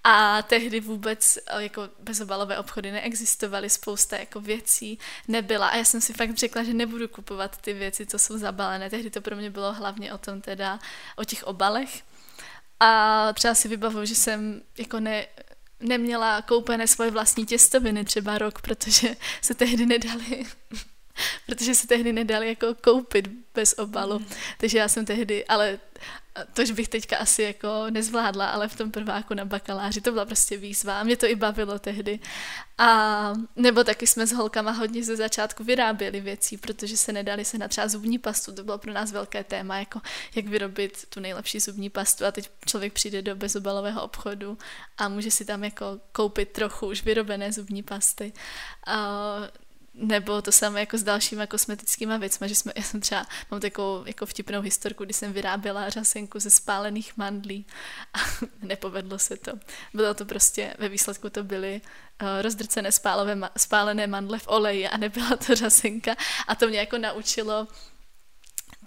a 0.03 0.41
tehdy 0.41 0.79
vůbec 0.79 1.37
eh, 1.37 1.63
jako 1.63 1.89
bezobalové 1.99 2.57
obchody 2.57 2.91
neexistovaly, 2.91 3.69
spousta 3.69 4.17
jako 4.17 4.41
věcí 4.41 4.99
nebyla 5.27 5.67
a 5.67 5.77
já 5.77 5.83
jsem 5.83 6.01
si 6.01 6.13
fakt 6.13 6.37
řekla, 6.37 6.63
že 6.63 6.73
nebudu 6.73 7.07
kupovat 7.07 7.57
ty 7.57 7.73
věci, 7.73 8.05
co 8.05 8.19
jsou 8.19 8.37
zabalené. 8.37 8.89
Tehdy 8.89 9.09
to 9.09 9.21
pro 9.21 9.35
mě 9.35 9.49
bylo 9.49 9.73
hlavně 9.73 10.13
o 10.13 10.17
tom 10.17 10.41
teda, 10.41 10.79
o 11.15 11.23
těch 11.23 11.43
obalech. 11.43 12.03
A 12.79 13.33
třeba 13.33 13.55
si 13.55 13.67
vybavuju, 13.67 14.05
že 14.05 14.15
jsem 14.15 14.61
jako 14.77 14.99
ne, 14.99 15.27
neměla 15.79 16.41
koupené 16.41 16.87
svoje 16.87 17.11
vlastní 17.11 17.45
těstoviny 17.45 18.05
třeba 18.05 18.37
rok, 18.37 18.61
protože 18.61 19.15
se 19.41 19.53
tehdy 19.53 19.85
nedali 19.85 20.45
protože 21.45 21.75
se 21.75 21.87
tehdy 21.87 22.13
nedali 22.13 22.47
jako 22.47 22.75
koupit 22.75 23.27
bez 23.53 23.73
obalu. 23.77 24.19
Mm. 24.19 24.25
Takže 24.57 24.77
já 24.77 24.87
jsem 24.87 25.05
tehdy, 25.05 25.45
ale 25.45 25.79
tož 26.53 26.71
bych 26.71 26.87
teďka 26.87 27.17
asi 27.17 27.43
jako 27.43 27.85
nezvládla, 27.89 28.49
ale 28.49 28.67
v 28.67 28.75
tom 28.75 28.91
prváku 28.91 29.33
na 29.33 29.45
bakaláři 29.45 30.01
to 30.01 30.11
byla 30.11 30.25
prostě 30.25 30.57
výzva 30.57 30.99
a 30.99 31.03
mě 31.03 31.17
to 31.17 31.25
i 31.25 31.35
bavilo 31.35 31.79
tehdy. 31.79 32.19
A 32.77 33.33
nebo 33.55 33.83
taky 33.83 34.07
jsme 34.07 34.27
s 34.27 34.31
holkama 34.31 34.71
hodně 34.71 35.03
ze 35.03 35.15
začátku 35.15 35.63
vyráběli 35.63 36.21
věcí, 36.21 36.57
protože 36.57 36.97
se 36.97 37.11
nedali 37.11 37.45
se 37.45 37.57
na 37.57 37.67
třeba 37.67 37.87
zubní 37.87 38.19
pastu, 38.19 38.55
to 38.55 38.63
bylo 38.63 38.77
pro 38.77 38.93
nás 38.93 39.11
velké 39.11 39.43
téma, 39.43 39.79
jako 39.79 40.01
jak 40.35 40.45
vyrobit 40.45 41.05
tu 41.09 41.19
nejlepší 41.19 41.59
zubní 41.59 41.89
pastu 41.89 42.25
a 42.25 42.31
teď 42.31 42.49
člověk 42.65 42.93
přijde 42.93 43.21
do 43.21 43.35
bezobalového 43.35 44.03
obchodu 44.03 44.57
a 44.97 45.09
může 45.09 45.31
si 45.31 45.45
tam 45.45 45.63
jako 45.63 45.99
koupit 46.11 46.49
trochu 46.49 46.87
už 46.87 47.03
vyrobené 47.03 47.51
zubní 47.51 47.83
pasty. 47.83 48.33
A 48.87 49.37
nebo 49.93 50.41
to 50.41 50.51
samé 50.51 50.79
jako 50.79 50.97
s 50.97 51.03
dalšíma 51.03 51.47
kosmetickými 51.47 52.17
věcmi, 52.19 52.49
že 52.49 52.55
jsme, 52.55 52.73
já 52.75 52.83
jsem 52.83 53.01
třeba, 53.01 53.25
mám 53.51 53.59
takovou 53.59 54.05
jako 54.05 54.25
vtipnou 54.25 54.61
historku, 54.61 55.03
kdy 55.05 55.13
jsem 55.13 55.33
vyráběla 55.33 55.89
řasenku 55.89 56.39
ze 56.39 56.49
spálených 56.49 57.17
mandlí 57.17 57.65
a 58.13 58.17
nepovedlo 58.61 59.19
se 59.19 59.37
to. 59.37 59.51
Bylo 59.93 60.13
to 60.13 60.25
prostě, 60.25 60.73
ve 60.79 60.89
výsledku 60.89 61.29
to 61.29 61.43
byly 61.43 61.81
uh, 62.21 62.27
rozdrcené 62.41 62.91
spálové, 62.91 63.37
spálené 63.57 64.07
mandle 64.07 64.39
v 64.39 64.47
oleji 64.47 64.87
a 64.87 64.97
nebyla 64.97 65.37
to 65.37 65.55
řasenka 65.55 66.15
a 66.47 66.55
to 66.55 66.67
mě 66.67 66.79
jako 66.79 66.97
naučilo 66.97 67.67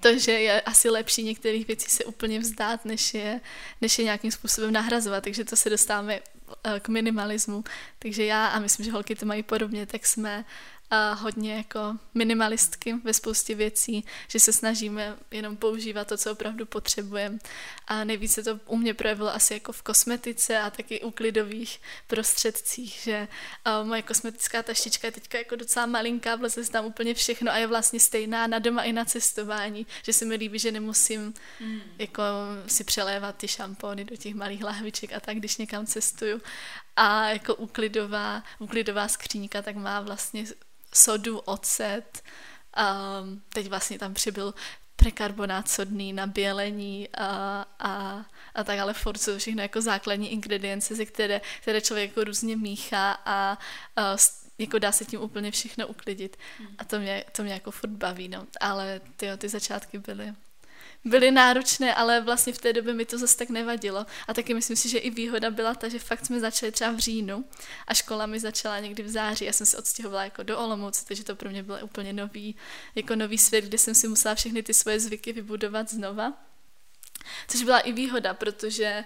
to, 0.00 0.18
že 0.18 0.32
je 0.32 0.60
asi 0.60 0.90
lepší 0.90 1.22
některých 1.22 1.66
věcí 1.66 1.90
se 1.90 2.04
úplně 2.04 2.38
vzdát, 2.38 2.84
než 2.84 3.14
je, 3.14 3.40
než 3.80 3.98
je 3.98 4.04
nějakým 4.04 4.30
způsobem 4.30 4.72
nahrazovat, 4.72 5.24
takže 5.24 5.44
to 5.44 5.56
se 5.56 5.70
dostáváme 5.70 6.20
eh, 6.64 6.80
k 6.80 6.88
minimalismu. 6.88 7.64
Takže 7.98 8.24
já 8.24 8.46
a 8.46 8.58
myslím, 8.58 8.84
že 8.86 8.92
holky 8.92 9.14
to 9.14 9.26
mají 9.26 9.42
podobně, 9.42 9.86
tak 9.86 10.06
jsme 10.06 10.44
a 10.90 11.12
hodně 11.12 11.56
jako 11.56 11.96
minimalistky 12.14 12.94
ve 13.04 13.14
spoustě 13.14 13.54
věcí, 13.54 14.04
že 14.28 14.40
se 14.40 14.52
snažíme 14.52 15.16
jenom 15.30 15.56
používat 15.56 16.08
to, 16.08 16.16
co 16.16 16.32
opravdu 16.32 16.66
potřebujeme. 16.66 17.38
A 17.86 18.04
nejvíce 18.04 18.42
to 18.42 18.60
u 18.66 18.76
mě 18.76 18.94
projevilo 18.94 19.34
asi 19.34 19.54
jako 19.54 19.72
v 19.72 19.82
kosmetice 19.82 20.58
a 20.58 20.70
taky 20.70 21.00
u 21.00 21.10
klidových 21.10 21.80
prostředcích, 22.06 23.00
že 23.02 23.28
uh, 23.80 23.86
moje 23.86 24.02
kosmetická 24.02 24.62
taštička 24.62 25.06
je 25.06 25.12
teďka 25.12 25.38
jako 25.38 25.56
docela 25.56 25.86
malinká, 25.86 26.36
vleze 26.36 26.64
se 26.64 26.72
tam 26.72 26.84
úplně 26.84 27.14
všechno 27.14 27.52
a 27.52 27.56
je 27.56 27.66
vlastně 27.66 28.00
stejná 28.00 28.46
na 28.46 28.58
doma 28.58 28.82
i 28.82 28.92
na 28.92 29.04
cestování, 29.04 29.86
že 30.02 30.12
se 30.12 30.24
mi 30.24 30.34
líbí, 30.34 30.58
že 30.58 30.72
nemusím 30.72 31.34
mm. 31.60 31.80
jako 31.98 32.22
si 32.66 32.84
přelévat 32.84 33.36
ty 33.36 33.48
šampony 33.48 34.04
do 34.04 34.16
těch 34.16 34.34
malých 34.34 34.64
lahviček 34.64 35.12
a 35.12 35.20
tak, 35.20 35.36
když 35.36 35.56
někam 35.56 35.86
cestuju. 35.86 36.40
A 36.96 37.28
jako 37.28 37.54
uklidová, 37.54 38.42
uklidová 38.58 39.08
skříňka 39.08 39.62
tak 39.62 39.76
má 39.76 40.00
vlastně 40.00 40.44
sodu, 40.96 41.38
ocet, 41.38 42.22
um, 43.22 43.42
teď 43.48 43.68
vlastně 43.68 43.98
tam 43.98 44.14
přibyl 44.14 44.54
prekarbonát 44.96 45.68
sodný 45.68 46.12
na 46.12 46.26
bělení 46.26 47.08
a, 47.08 47.64
a, 47.78 48.24
a 48.54 48.64
tak, 48.64 48.78
ale 48.78 48.94
furt 48.94 49.18
jsou 49.18 49.38
všechno 49.38 49.62
jako 49.62 49.80
základní 49.80 50.32
ingredience, 50.32 50.94
ze 50.94 51.04
které, 51.04 51.40
které 51.60 51.80
člověk 51.80 52.10
jako 52.10 52.24
různě 52.24 52.56
míchá 52.56 53.12
a, 53.24 53.58
a 53.96 54.16
jako 54.58 54.78
dá 54.78 54.92
se 54.92 55.04
tím 55.04 55.20
úplně 55.20 55.50
všechno 55.50 55.86
uklidit. 55.86 56.36
A 56.78 56.84
to 56.84 56.98
mě, 56.98 57.24
to 57.32 57.42
mě 57.42 57.52
jako 57.52 57.70
furt 57.70 57.90
baví, 57.90 58.28
no. 58.28 58.46
Ale 58.60 59.00
ty, 59.16 59.26
ty 59.38 59.48
začátky 59.48 59.98
byly 59.98 60.32
byly 61.06 61.30
náročné, 61.30 61.94
ale 61.94 62.20
vlastně 62.20 62.52
v 62.52 62.58
té 62.58 62.72
době 62.72 62.94
mi 62.94 63.04
to 63.04 63.18
zase 63.18 63.36
tak 63.36 63.50
nevadilo. 63.50 64.06
A 64.28 64.34
taky 64.34 64.54
myslím 64.54 64.76
si, 64.76 64.88
že 64.88 64.98
i 64.98 65.10
výhoda 65.10 65.50
byla 65.50 65.74
ta, 65.74 65.88
že 65.88 65.98
fakt 65.98 66.26
jsme 66.26 66.40
začali 66.40 66.72
třeba 66.72 66.90
v 66.90 66.98
říjnu 66.98 67.44
a 67.86 67.94
škola 67.94 68.26
mi 68.26 68.40
začala 68.40 68.80
někdy 68.80 69.02
v 69.02 69.08
září. 69.08 69.44
Já 69.44 69.52
jsem 69.52 69.66
se 69.66 69.78
odstěhovala 69.78 70.24
jako 70.24 70.42
do 70.42 70.58
Olomouce, 70.58 71.04
takže 71.06 71.24
to 71.24 71.36
pro 71.36 71.50
mě 71.50 71.62
byl 71.62 71.78
úplně 71.82 72.12
nový, 72.12 72.56
jako 72.94 73.16
nový 73.16 73.38
svět, 73.38 73.64
kde 73.64 73.78
jsem 73.78 73.94
si 73.94 74.08
musela 74.08 74.34
všechny 74.34 74.62
ty 74.62 74.74
svoje 74.74 75.00
zvyky 75.00 75.32
vybudovat 75.32 75.90
znova. 75.90 76.32
Což 77.48 77.62
byla 77.62 77.78
i 77.78 77.92
výhoda, 77.92 78.34
protože 78.34 79.04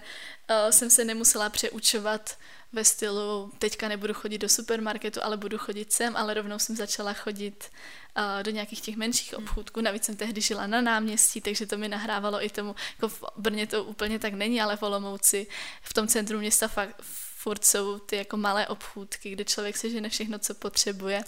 uh, 0.49 0.71
jsem 0.71 0.89
se 0.89 1.05
nemusela 1.05 1.49
přeučovat 1.49 2.37
ve 2.73 2.83
stylu 2.83 3.51
teďka 3.59 3.87
nebudu 3.87 4.13
chodit 4.13 4.37
do 4.37 4.49
supermarketu, 4.49 5.19
ale 5.23 5.37
budu 5.37 5.57
chodit 5.57 5.93
sem, 5.93 6.17
ale 6.17 6.33
rovnou 6.33 6.59
jsem 6.59 6.75
začala 6.75 7.13
chodit 7.13 7.71
uh, 8.17 8.43
do 8.43 8.51
nějakých 8.51 8.81
těch 8.81 8.95
menších 8.95 9.33
hmm. 9.33 9.43
obchůdků. 9.43 9.81
Navíc 9.81 10.03
jsem 10.03 10.15
tehdy 10.15 10.41
žila 10.41 10.67
na 10.67 10.81
náměstí, 10.81 11.41
takže 11.41 11.65
to 11.65 11.77
mi 11.77 11.87
nahrávalo 11.87 12.45
i 12.45 12.49
tomu, 12.49 12.75
jako 12.95 13.09
v 13.09 13.23
Brně 13.37 13.67
to 13.67 13.83
úplně 13.83 14.19
tak 14.19 14.33
není, 14.33 14.61
ale 14.61 14.77
v 14.77 14.83
Olomouci, 14.83 15.47
v 15.81 15.93
tom 15.93 16.07
centru 16.07 16.39
města 16.39 16.67
fakt 16.67 17.01
furt 17.41 17.65
jsou 17.65 17.99
ty 17.99 18.15
jako 18.15 18.37
malé 18.37 18.67
obchůdky, 18.67 19.29
kde 19.29 19.45
člověk 19.45 19.77
si 19.77 19.91
žene 19.91 20.09
všechno, 20.09 20.39
co 20.39 20.53
potřebuje. 20.53 21.23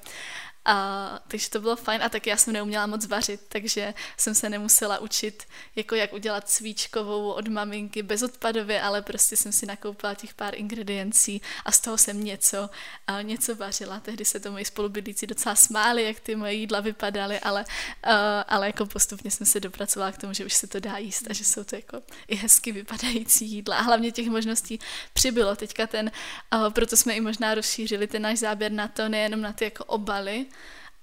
A, 0.66 1.20
takže 1.28 1.50
to 1.50 1.60
bylo 1.60 1.76
fajn 1.76 2.04
a 2.04 2.10
taky 2.10 2.30
já 2.30 2.38
jsem 2.38 2.54
neuměla 2.54 2.88
moc 2.88 3.06
vařit, 3.06 3.42
takže 3.48 3.94
jsem 4.18 4.36
se 4.36 4.50
nemusela 4.50 5.00
učit, 5.00 5.44
jako 5.76 5.96
jak 5.96 6.14
udělat 6.14 6.50
svíčkovou 6.50 7.32
od 7.32 7.48
maminky 7.48 8.04
bezodpadově, 8.04 8.82
ale 8.82 9.02
prostě 9.02 9.38
jsem 9.38 9.52
si 9.52 9.66
nakoupila 9.66 10.14
těch 10.14 10.34
pár 10.34 10.56
ingrediencí 10.56 11.42
a 11.66 11.72
z 11.72 11.80
toho 11.80 11.98
jsem 11.98 12.24
něco, 12.24 12.70
a 13.08 13.22
něco 13.22 13.56
vařila. 13.56 14.00
Tehdy 14.00 14.26
se 14.26 14.40
to 14.40 14.52
moji 14.52 14.66
spolubydlící 14.66 15.28
docela 15.28 15.56
smáli, 15.56 16.04
jak 16.04 16.20
ty 16.20 16.36
moje 16.36 16.54
jídla 16.54 16.80
vypadaly, 16.80 17.40
ale, 17.40 17.66
a, 18.04 18.42
ale 18.42 18.68
jako 18.68 18.86
postupně 18.86 19.32
jsem 19.32 19.48
se 19.48 19.60
dopracovala 19.60 20.12
k 20.12 20.18
tomu, 20.18 20.34
že 20.34 20.46
už 20.46 20.54
se 20.54 20.68
to 20.68 20.80
dá 20.80 20.98
jíst 20.98 21.30
a 21.30 21.34
že 21.34 21.46
jsou 21.46 21.64
to 21.64 21.76
jako 21.76 22.02
i 22.28 22.36
hezky 22.36 22.72
vypadající 22.72 23.52
jídla. 23.52 23.78
A 23.78 23.82
hlavně 23.82 24.12
těch 24.12 24.28
možností 24.28 24.80
přibylo. 25.14 25.56
Teďka 25.56 25.88
ten, 25.88 26.12
a 26.52 26.70
proto 26.70 26.98
jsme 26.98 27.14
i 27.14 27.22
možná 27.22 27.56
rozšířili 27.56 28.08
ten 28.08 28.22
náš 28.22 28.40
záběr 28.40 28.72
na 28.72 28.88
to, 28.88 29.10
nejenom 29.10 29.42
na 29.42 29.54
ty 29.54 29.64
jako 29.66 29.84
obaly, 29.84 30.46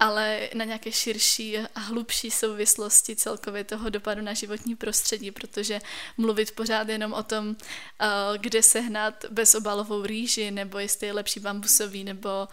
ale 0.00 0.48
na 0.54 0.64
nějaké 0.64 0.92
širší 0.92 1.58
a 1.58 1.80
hlubší 1.80 2.30
souvislosti 2.30 3.16
celkově 3.16 3.64
toho 3.64 3.90
dopadu 3.90 4.22
na 4.22 4.34
životní 4.34 4.76
prostředí, 4.76 5.30
protože 5.30 5.80
mluvit 6.16 6.50
pořád 6.50 6.88
jenom 6.88 7.12
o 7.12 7.22
tom, 7.22 7.56
eh, 7.56 8.06
kde 8.38 8.62
sehnat 8.62 9.24
bezobalovou 9.30 10.06
rýži, 10.06 10.50
nebo 10.50 10.78
jestli 10.78 11.06
je 11.06 11.12
lepší 11.12 11.40
bambusový, 11.40 12.04
nebo 12.04 12.48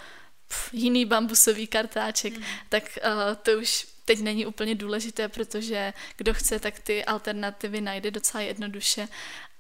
jiný 0.71 1.05
bambusový 1.05 1.67
kartáček, 1.67 2.37
mm. 2.37 2.43
tak 2.69 2.83
uh, 3.05 3.35
to 3.35 3.51
už 3.51 3.87
teď 4.05 4.19
není 4.19 4.45
úplně 4.45 4.75
důležité, 4.75 5.27
protože 5.27 5.93
kdo 6.17 6.33
chce, 6.33 6.59
tak 6.59 6.79
ty 6.79 7.05
alternativy 7.05 7.81
najde 7.81 8.11
docela 8.11 8.41
jednoduše 8.41 9.07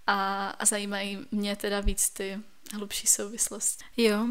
a, 0.07 0.49
a 0.49 0.65
zajímají 0.65 1.19
mě 1.31 1.55
teda 1.55 1.79
víc 1.79 2.09
ty 2.09 2.39
hlubší 2.73 3.07
souvislost. 3.07 3.83
Jo, 3.97 4.27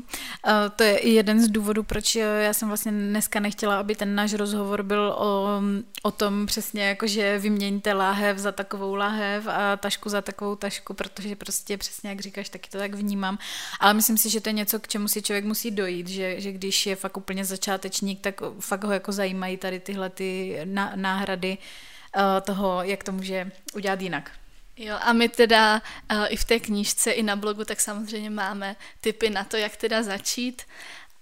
to 0.76 0.82
je 0.82 1.08
jeden 1.08 1.40
z 1.40 1.48
důvodů, 1.48 1.82
proč 1.82 2.14
já 2.14 2.52
jsem 2.52 2.68
vlastně 2.68 2.92
dneska 2.92 3.40
nechtěla, 3.40 3.80
aby 3.80 3.94
ten 3.94 4.14
náš 4.14 4.34
rozhovor 4.34 4.82
byl 4.82 5.14
o, 5.18 5.62
o 6.02 6.10
tom 6.10 6.46
přesně, 6.46 6.88
jako 6.88 7.06
že 7.06 7.38
vyměňte 7.38 7.92
láhev 7.92 8.38
za 8.38 8.52
takovou 8.52 8.94
láhev 8.94 9.46
a 9.46 9.76
tašku 9.76 10.08
za 10.08 10.22
takovou 10.22 10.56
tašku, 10.56 10.94
protože 10.94 11.36
prostě 11.36 11.78
přesně 11.78 12.10
jak 12.10 12.20
říkáš, 12.20 12.48
taky 12.48 12.70
to 12.70 12.78
tak 12.78 12.94
vnímám. 12.94 13.38
Ale 13.80 13.94
myslím 13.94 14.18
si, 14.18 14.30
že 14.30 14.40
to 14.40 14.48
je 14.48 14.52
něco, 14.52 14.80
k 14.80 14.88
čemu 14.88 15.08
si 15.08 15.22
člověk 15.22 15.44
musí 15.44 15.70
dojít, 15.70 16.08
že, 16.08 16.40
že 16.40 16.52
když 16.52 16.86
je 16.86 16.96
fakt 16.96 17.16
úplně 17.16 17.44
začátečník, 17.44 18.20
tak 18.20 18.40
fakt 18.60 18.84
ho 18.84 18.92
jako 18.92 19.12
zajímají 19.12 19.56
tady 19.56 19.80
tyhle 19.80 20.10
ty 20.10 20.58
náhrady 20.94 21.58
toho, 22.42 22.82
jak 22.82 23.04
to 23.04 23.12
může 23.12 23.50
udělat 23.74 24.00
jinak. 24.00 24.30
Jo, 24.76 24.96
a 25.00 25.12
my 25.12 25.28
teda 25.28 25.82
uh, 26.12 26.26
i 26.28 26.36
v 26.36 26.44
té 26.44 26.60
knížce, 26.60 27.10
i 27.10 27.22
na 27.22 27.36
blogu, 27.36 27.64
tak 27.64 27.80
samozřejmě 27.80 28.30
máme 28.30 28.76
tipy 29.00 29.30
na 29.30 29.44
to, 29.44 29.56
jak 29.56 29.76
teda 29.76 30.02
začít, 30.02 30.62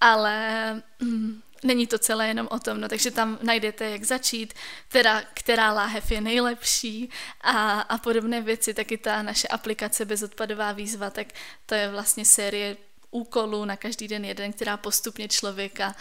ale 0.00 0.82
mm, 1.00 1.42
není 1.64 1.86
to 1.86 1.98
celé 1.98 2.28
jenom 2.28 2.48
o 2.50 2.59
tom, 2.59 2.80
no, 2.80 2.88
takže 2.88 3.11
tam 3.11 3.38
najdete, 3.42 3.90
jak 3.90 4.05
začít, 4.05 4.55
teda, 4.88 5.22
která 5.34 5.72
láhev 5.72 6.11
je 6.11 6.20
nejlepší 6.20 7.11
a, 7.40 7.80
a 7.80 7.98
podobné 7.98 8.40
věci, 8.40 8.74
taky 8.74 8.98
ta 8.98 9.22
naše 9.22 9.48
aplikace 9.48 10.05
Bezodpadová 10.05 10.72
výzva, 10.72 11.11
tak 11.11 11.26
to 11.66 11.74
je 11.74 11.90
vlastně 11.90 12.24
série 12.24 12.76
úkolů 13.14 13.64
na 13.64 13.76
každý 13.76 14.08
den 14.08 14.24
jeden, 14.24 14.52
která 14.52 14.76
postupně 14.76 15.28
člověka 15.28 15.94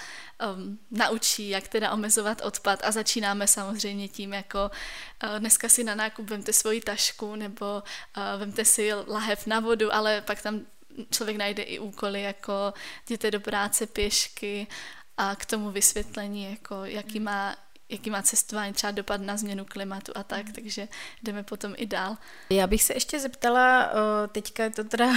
um, 0.56 0.80
naučí, 0.92 1.50
jak 1.50 1.68
teda 1.68 1.92
omezovat 1.92 2.42
odpad. 2.42 2.80
A 2.84 2.92
začínáme 2.92 3.48
samozřejmě 3.48 4.08
tím, 4.08 4.34
jako 4.34 4.72
uh, 5.24 5.40
dneska 5.40 5.70
si 5.70 5.84
na 5.84 5.96
nákup 5.96 6.30
vemte 6.30 6.54
svoji 6.54 6.82
tašku 6.82 7.36
nebo 7.36 7.84
uh, 8.18 8.40
vemte 8.40 8.66
si 8.66 8.94
lahev 8.94 9.48
na 9.48 9.60
vodu, 9.60 9.94
ale 9.94 10.22
pak 10.22 10.42
tam 10.42 10.62
člověk 11.12 11.38
najde 11.38 11.64
i 11.64 11.80
úkoly, 11.80 12.22
jako 12.22 12.74
jděte 13.06 13.32
do 13.32 13.40
práce 13.40 13.88
pěšky 13.88 14.68
a 15.18 15.36
k 15.36 15.46
tomu 15.46 15.72
vysvětlení, 15.72 16.50
jako 16.50 16.86
jaký 16.86 17.20
má 17.20 17.56
jaký 17.94 18.10
má 18.10 18.22
cestování 18.22 18.74
třeba 18.74 18.92
dopad 18.92 19.22
na 19.22 19.38
změnu 19.38 19.66
klimatu 19.66 20.12
a 20.16 20.24
tak, 20.24 20.46
mm. 20.46 20.54
takže 20.54 20.88
jdeme 21.24 21.44
potom 21.44 21.74
i 21.78 21.86
dál. 21.86 22.18
Já 22.50 22.68
bych 22.68 22.84
se 22.84 22.94
ještě 22.94 23.20
zeptala, 23.20 23.90
teďka 24.32 24.70
to 24.70 24.84
teda 24.84 25.08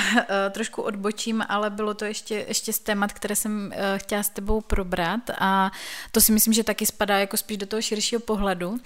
trošku 0.51 0.83
odbočím, 0.83 1.45
ale 1.49 1.71
bylo 1.71 1.95
to 1.95 2.05
ještě, 2.05 2.45
ještě 2.49 2.73
z 2.73 2.79
témat, 2.79 3.13
které 3.13 3.37
jsem 3.37 3.73
chtěla 3.97 4.23
s 4.23 4.29
tebou 4.29 4.61
probrat 4.61 5.21
a 5.39 5.73
to 6.13 6.21
si 6.21 6.33
myslím, 6.33 6.53
že 6.53 6.65
taky 6.65 6.87
spadá 6.87 7.19
jako 7.19 7.37
spíš 7.37 7.57
do 7.57 7.67
toho 7.67 7.83
širšího 7.83 8.21
pohledu 8.21 8.79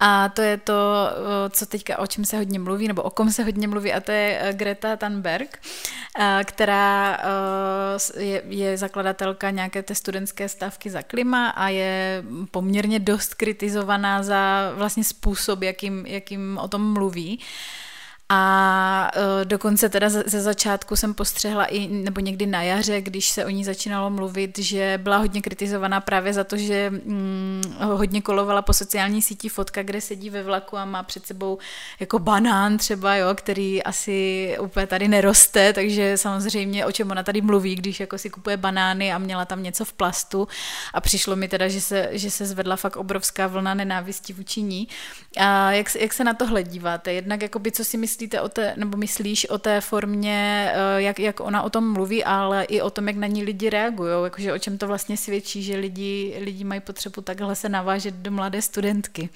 a 0.00 0.28
to 0.28 0.42
je 0.42 0.56
to, 0.56 1.10
co 1.50 1.66
teďka, 1.66 1.98
o 1.98 2.06
čem 2.06 2.24
se 2.24 2.36
hodně 2.36 2.58
mluví, 2.58 2.88
nebo 2.88 3.02
o 3.02 3.10
kom 3.10 3.32
se 3.32 3.44
hodně 3.44 3.68
mluví 3.68 3.92
a 3.92 4.00
to 4.00 4.12
je 4.12 4.52
Greta 4.52 4.96
Thunberg, 4.96 5.58
která 6.44 7.18
je, 8.18 8.42
je 8.48 8.78
zakladatelka 8.78 9.50
nějaké 9.50 9.82
té 9.82 9.94
studentské 9.94 10.48
stávky 10.48 10.90
za 10.90 11.02
klima 11.02 11.48
a 11.48 11.68
je 11.68 12.24
poměrně 12.50 12.98
dost 12.98 13.34
kritizovaná 13.36 14.22
za 14.22 14.72
vlastně 14.74 15.04
způsob, 15.04 15.62
jakým, 15.62 16.06
jakým 16.06 16.58
o 16.58 16.68
tom 16.68 16.92
mluví. 16.92 17.40
A 18.28 19.10
uh, 19.16 19.44
dokonce 19.44 19.88
teda 19.88 20.08
ze 20.08 20.40
začátku 20.40 20.96
jsem 20.96 21.14
postřehla 21.14 21.64
i, 21.64 21.86
nebo 21.86 22.20
někdy 22.20 22.46
na 22.46 22.62
jaře, 22.62 23.00
když 23.00 23.28
se 23.28 23.44
o 23.44 23.48
ní 23.48 23.64
začínalo 23.64 24.10
mluvit, 24.10 24.58
že 24.58 25.00
byla 25.02 25.16
hodně 25.16 25.42
kritizovaná 25.42 26.00
právě 26.00 26.32
za 26.32 26.44
to, 26.44 26.56
že 26.56 26.90
mm, 26.90 27.62
hodně 27.80 28.22
kolovala 28.22 28.62
po 28.62 28.72
sociální 28.72 29.22
síti 29.22 29.48
fotka, 29.48 29.82
kde 29.82 30.00
sedí 30.00 30.30
ve 30.30 30.42
vlaku 30.42 30.76
a 30.76 30.84
má 30.84 31.02
před 31.02 31.26
sebou 31.26 31.58
jako 32.00 32.18
banán 32.18 32.78
třeba, 32.78 33.16
jo, 33.16 33.34
který 33.34 33.82
asi 33.82 34.56
úplně 34.60 34.86
tady 34.86 35.08
neroste, 35.08 35.72
takže 35.72 36.16
samozřejmě 36.16 36.86
o 36.86 36.92
čem 36.92 37.10
ona 37.10 37.22
tady 37.22 37.40
mluví, 37.40 37.74
když 37.74 38.00
jako 38.00 38.18
si 38.18 38.30
kupuje 38.30 38.56
banány 38.56 39.12
a 39.12 39.18
měla 39.18 39.44
tam 39.44 39.62
něco 39.62 39.84
v 39.84 39.92
plastu 39.92 40.48
a 40.94 41.00
přišlo 41.00 41.36
mi 41.36 41.48
teda, 41.48 41.68
že 41.68 41.80
se, 41.80 42.08
že 42.12 42.30
se 42.30 42.46
zvedla 42.46 42.76
fakt 42.76 42.96
obrovská 42.96 43.46
vlna 43.46 43.74
nenávisti 43.74 44.32
vůči 44.32 44.62
ní. 44.62 44.88
A 45.36 45.72
jak, 45.72 45.94
jak 45.94 46.12
se 46.12 46.24
na 46.24 46.34
tohle 46.34 46.62
díváte? 46.62 47.12
Jednak 47.12 47.42
jakoby, 47.42 47.72
co 47.72 47.84
si 47.84 47.96
myslíte, 47.96 48.15
myslíte 48.16 48.40
o 48.40 48.48
té, 48.48 48.74
nebo 48.76 48.96
myslíš 48.96 49.48
o 49.48 49.58
té 49.58 49.80
formě, 49.80 50.72
eh, 50.74 51.02
jak, 51.02 51.18
jak 51.18 51.40
ona 51.40 51.62
o 51.62 51.70
tom 51.70 51.92
mluví, 51.92 52.24
ale 52.24 52.64
i 52.64 52.80
o 52.80 52.90
tom, 52.90 53.08
jak 53.08 53.16
na 53.16 53.26
ní 53.26 53.44
lidi 53.44 53.70
reagují, 53.70 54.24
jakože 54.24 54.52
o 54.52 54.58
čem 54.58 54.78
to 54.78 54.86
vlastně 54.86 55.16
svědčí, 55.16 55.62
že 55.62 55.76
lidi, 55.76 56.36
lidi 56.40 56.64
mají 56.64 56.80
potřebu 56.80 57.20
takhle 57.20 57.56
se 57.56 57.68
navážet 57.68 58.14
do 58.14 58.30
mladé 58.30 58.62
studentky. 58.62 59.28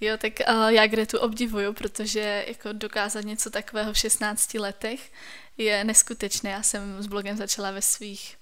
Jo, 0.00 0.16
tak 0.16 0.32
uh, 0.48 0.68
já 0.68 0.86
Gretu 0.86 1.18
obdivuju, 1.18 1.72
protože 1.72 2.44
jako 2.48 2.72
dokázat 2.72 3.24
něco 3.24 3.50
takového 3.50 3.92
v 3.92 3.98
16 3.98 4.54
letech 4.54 5.12
je 5.58 5.84
neskutečné. 5.84 6.50
Já 6.50 6.62
jsem 6.62 7.02
s 7.02 7.06
blogem 7.06 7.36
začala 7.36 7.70
ve 7.70 7.82
svých 7.82 8.36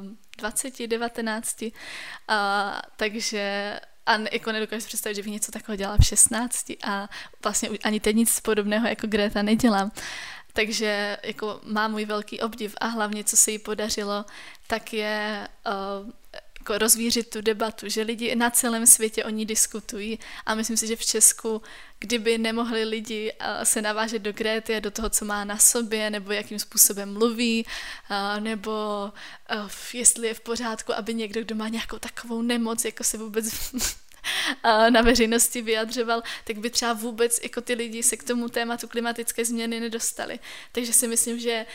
um, 0.00 0.18
20, 0.38 0.86
19, 0.86 1.62
uh, 1.62 1.70
takže 2.96 3.80
a 4.06 4.18
jako 4.32 4.52
nedokážu 4.52 4.80
si 4.80 4.88
představit, 4.88 5.14
že 5.14 5.22
bych 5.22 5.32
něco 5.32 5.52
takového 5.52 5.76
dělala 5.76 5.98
v 5.98 6.04
16 6.04 6.70
a 6.84 7.08
vlastně 7.42 7.68
ani 7.84 8.00
teď 8.00 8.16
nic 8.16 8.40
podobného 8.40 8.86
jako 8.86 9.06
Greta 9.06 9.42
nedělám. 9.42 9.92
Takže 10.52 11.16
jako 11.22 11.60
má 11.64 11.88
můj 11.88 12.04
velký 12.04 12.40
obdiv 12.40 12.74
a 12.80 12.86
hlavně, 12.86 13.24
co 13.24 13.36
se 13.36 13.50
jí 13.50 13.58
podařilo, 13.58 14.24
tak 14.66 14.92
je 14.92 15.48
uh, 15.66 16.10
jako 16.64 16.78
rozvířit 16.78 17.30
tu 17.30 17.40
debatu, 17.40 17.88
že 17.88 18.02
lidi 18.02 18.36
na 18.36 18.50
celém 18.50 18.86
světě 18.86 19.24
o 19.24 19.28
ní 19.28 19.46
diskutují. 19.46 20.18
A 20.46 20.54
myslím 20.54 20.76
si, 20.76 20.86
že 20.86 20.96
v 20.96 21.06
Česku, 21.06 21.62
kdyby 21.98 22.38
nemohli 22.38 22.84
lidi 22.84 23.32
se 23.62 23.82
navážet 23.82 24.22
do 24.22 24.32
Gréty 24.32 24.76
a 24.76 24.80
do 24.80 24.90
toho, 24.90 25.10
co 25.10 25.24
má 25.24 25.44
na 25.44 25.58
sobě, 25.58 26.10
nebo 26.10 26.32
jakým 26.32 26.58
způsobem 26.58 27.12
mluví, 27.12 27.66
nebo 28.40 28.72
jestli 29.92 30.28
je 30.28 30.34
v 30.34 30.40
pořádku, 30.40 30.94
aby 30.94 31.14
někdo, 31.14 31.40
kdo 31.40 31.54
má 31.54 31.68
nějakou 31.68 31.98
takovou 31.98 32.42
nemoc, 32.42 32.84
jako 32.84 33.04
se 33.04 33.18
vůbec 33.18 33.44
na 34.90 35.02
veřejnosti 35.02 35.62
vyjadřoval, 35.62 36.22
tak 36.44 36.58
by 36.58 36.70
třeba 36.70 36.92
vůbec 36.92 37.40
jako 37.42 37.60
ty 37.60 37.74
lidi 37.74 38.02
se 38.02 38.16
k 38.16 38.24
tomu 38.24 38.48
tématu 38.48 38.88
klimatické 38.88 39.44
změny 39.44 39.80
nedostali. 39.80 40.38
Takže 40.72 40.92
si 40.92 41.08
myslím, 41.08 41.40
že 41.40 41.66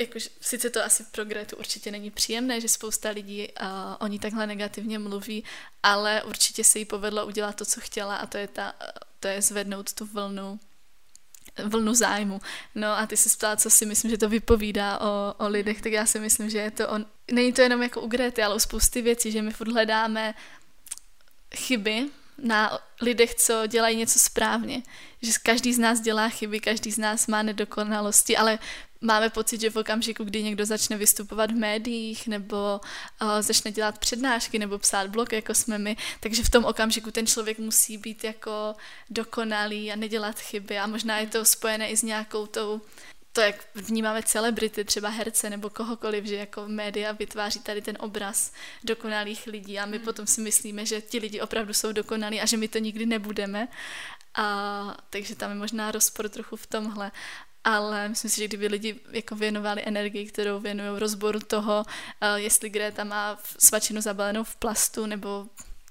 jako, 0.00 0.18
sice 0.40 0.70
to 0.70 0.84
asi 0.84 1.04
pro 1.04 1.24
Gretu 1.24 1.56
určitě 1.56 1.90
není 1.90 2.10
příjemné, 2.10 2.60
že 2.60 2.68
spousta 2.68 3.10
lidí 3.10 3.48
o 3.98 4.06
ní 4.06 4.18
takhle 4.18 4.46
negativně 4.46 4.98
mluví, 4.98 5.44
ale 5.82 6.22
určitě 6.22 6.64
se 6.64 6.78
jí 6.78 6.84
povedlo 6.84 7.26
udělat 7.26 7.56
to, 7.56 7.64
co 7.64 7.80
chtěla 7.80 8.16
a 8.16 8.26
to 8.26 8.38
je, 8.38 8.48
ta, 8.48 8.74
to 9.20 9.28
je 9.28 9.42
zvednout 9.42 9.92
tu 9.92 10.04
vlnu 10.06 10.60
vlnu 11.64 11.94
zájmu. 11.94 12.40
No 12.74 12.98
a 12.98 13.06
ty 13.06 13.16
se 13.16 13.36
ptala, 13.36 13.56
co 13.56 13.70
si 13.70 13.86
myslím, 13.86 14.10
že 14.10 14.18
to 14.18 14.28
vypovídá 14.28 15.00
o, 15.00 15.34
o 15.44 15.48
lidech, 15.48 15.82
tak 15.82 15.92
já 15.92 16.06
si 16.06 16.20
myslím, 16.20 16.50
že 16.50 16.58
je 16.58 16.70
to 16.70 16.88
on. 16.88 17.06
Není 17.32 17.52
to 17.52 17.62
jenom 17.62 17.82
jako 17.82 18.00
u 18.00 18.06
Grety, 18.06 18.42
ale 18.42 18.54
u 18.54 18.58
spousty 18.58 19.02
věcí, 19.02 19.32
že 19.32 19.42
my 19.42 19.50
furt 19.50 19.72
hledáme 19.72 20.34
chyby 21.56 22.06
na 22.38 22.78
lidech, 23.00 23.34
co 23.34 23.66
dělají 23.66 23.96
něco 23.96 24.18
správně. 24.18 24.82
Že 25.22 25.32
každý 25.42 25.74
z 25.74 25.78
nás 25.78 26.00
dělá 26.00 26.28
chyby, 26.28 26.60
každý 26.60 26.90
z 26.90 26.98
nás 26.98 27.26
má 27.26 27.42
nedokonalosti, 27.42 28.36
ale 28.36 28.58
máme 29.00 29.30
pocit, 29.30 29.60
že 29.60 29.70
v 29.70 29.76
okamžiku, 29.76 30.24
kdy 30.24 30.42
někdo 30.42 30.66
začne 30.66 30.96
vystupovat 30.96 31.50
v 31.50 31.54
médiích 31.54 32.28
nebo 32.28 32.80
uh, 33.22 33.28
začne 33.40 33.70
dělat 33.72 33.98
přednášky 33.98 34.58
nebo 34.58 34.78
psát 34.78 35.10
blog, 35.10 35.32
jako 35.32 35.54
jsme 35.54 35.78
my, 35.78 35.96
takže 36.20 36.42
v 36.42 36.50
tom 36.50 36.64
okamžiku 36.64 37.10
ten 37.10 37.26
člověk 37.26 37.58
musí 37.58 37.98
být 37.98 38.24
jako 38.24 38.74
dokonalý 39.10 39.92
a 39.92 39.96
nedělat 39.96 40.38
chyby 40.38 40.78
a 40.78 40.86
možná 40.86 41.18
je 41.18 41.26
to 41.26 41.44
spojené 41.44 41.88
i 41.88 41.96
s 41.96 42.02
nějakou 42.02 42.46
tou 42.46 42.80
to, 43.34 43.40
jak 43.40 43.56
vnímáme 43.74 44.22
celebrity, 44.22 44.84
třeba 44.84 45.08
herce 45.08 45.50
nebo 45.50 45.70
kohokoliv, 45.70 46.24
že 46.24 46.36
jako 46.36 46.68
média 46.68 47.12
vytváří 47.12 47.60
tady 47.60 47.82
ten 47.82 47.96
obraz 48.00 48.52
dokonalých 48.84 49.46
lidí 49.46 49.78
a 49.78 49.86
my 49.86 49.96
hmm. 49.96 50.04
potom 50.04 50.26
si 50.26 50.40
myslíme, 50.40 50.86
že 50.86 51.00
ti 51.00 51.18
lidi 51.18 51.40
opravdu 51.40 51.74
jsou 51.74 51.92
dokonalí 51.92 52.40
a 52.40 52.46
že 52.46 52.56
my 52.56 52.68
to 52.68 52.78
nikdy 52.78 53.06
nebudeme. 53.06 53.68
A, 54.34 54.96
takže 55.10 55.34
tam 55.34 55.50
je 55.50 55.56
možná 55.56 55.90
rozpor 55.90 56.28
trochu 56.28 56.56
v 56.56 56.66
tomhle. 56.66 57.12
Ale 57.64 58.08
myslím 58.08 58.30
si, 58.30 58.40
že 58.40 58.48
kdyby 58.48 58.66
lidi 58.66 59.00
jako 59.10 59.36
věnovali 59.36 59.82
energii, 59.86 60.26
kterou 60.26 60.60
věnují 60.60 60.98
rozboru 60.98 61.40
toho, 61.40 61.84
jestli 62.34 62.70
Greta 62.70 63.04
má 63.04 63.38
svačinu 63.58 64.00
zabalenou 64.00 64.44
v 64.44 64.56
plastu 64.56 65.06
nebo 65.06 65.46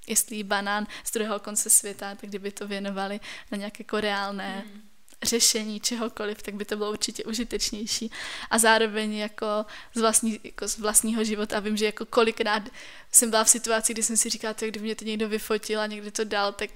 jestli 0.08 0.44
banán 0.44 0.88
z 1.04 1.12
druhého 1.12 1.40
konce 1.40 1.70
světa, 1.70 2.16
tak 2.16 2.30
kdyby 2.30 2.52
to 2.52 2.68
věnovali 2.68 3.20
na 3.52 3.58
nějaké 3.58 3.84
jako 3.84 4.00
reálné 4.00 4.64
mm 4.66 4.93
řešení 5.24 5.80
čehokoliv, 5.80 6.42
tak 6.42 6.56
by 6.56 6.66
to 6.66 6.78
bylo 6.78 6.92
určitě 6.92 7.24
užitečnější. 7.24 8.12
A 8.50 8.58
zároveň 8.58 9.14
jako 9.14 9.66
z, 9.96 10.02
vlastní, 10.02 10.40
jako 10.44 10.68
z 10.68 10.78
vlastního 10.78 11.24
života 11.24 11.60
vím, 11.60 11.78
že 11.78 11.86
jako 11.86 12.06
kolikrát 12.06 12.64
jsem 13.12 13.30
byla 13.30 13.44
v 13.44 13.50
situaci, 13.50 13.94
kdy 13.94 14.04
jsem 14.04 14.18
si 14.18 14.30
říkala, 14.30 14.54
tak 14.54 14.70
kdyby 14.70 14.86
mě 14.86 14.96
to 14.96 15.06
někdo 15.06 15.30
vyfotil 15.30 15.80
a 15.80 15.88
někdy 15.88 16.12
to 16.12 16.24
dal, 16.24 16.52
tak 16.54 16.70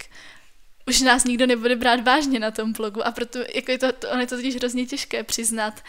už 0.88 1.02
nás 1.02 1.24
nikdo 1.24 1.45
nebude 1.45 1.76
brát 1.76 2.04
vážně 2.04 2.39
na 2.39 2.52
tom 2.52 2.74
blogu 2.74 3.08
a 3.08 3.12
proto 3.12 3.39
jako 3.56 3.72
je 3.72 3.78
to, 3.78 3.91
to, 3.91 4.10
on 4.10 4.20
je 4.20 4.28
to 4.28 4.36
totiž 4.36 4.56
hrozně 4.56 4.86
těžké 4.86 5.24
přiznat 5.24 5.84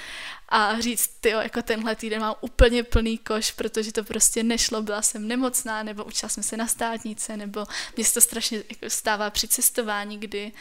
a 0.49 0.81
říct, 0.81 1.09
ty 1.21 1.29
jako 1.29 1.63
tenhle 1.63 1.97
týden 1.97 2.21
mám 2.21 2.35
úplně 2.41 2.83
plný 2.83 3.19
koš, 3.19 3.53
protože 3.53 3.93
to 3.93 4.05
prostě 4.05 4.43
nešlo, 4.43 4.83
byla 4.83 5.03
jsem 5.03 5.29
nemocná, 5.29 5.83
nebo 5.83 6.05
učila 6.05 6.29
jsem 6.29 6.43
se 6.43 6.57
na 6.57 6.67
státnice, 6.67 7.37
nebo 7.37 7.67
mě 7.97 8.05
se 8.05 8.15
to 8.15 8.21
strašně 8.21 8.63
jako 8.71 8.91
stává 8.91 9.31
při 9.31 9.49
cestování, 9.49 10.19
kdy 10.19 10.53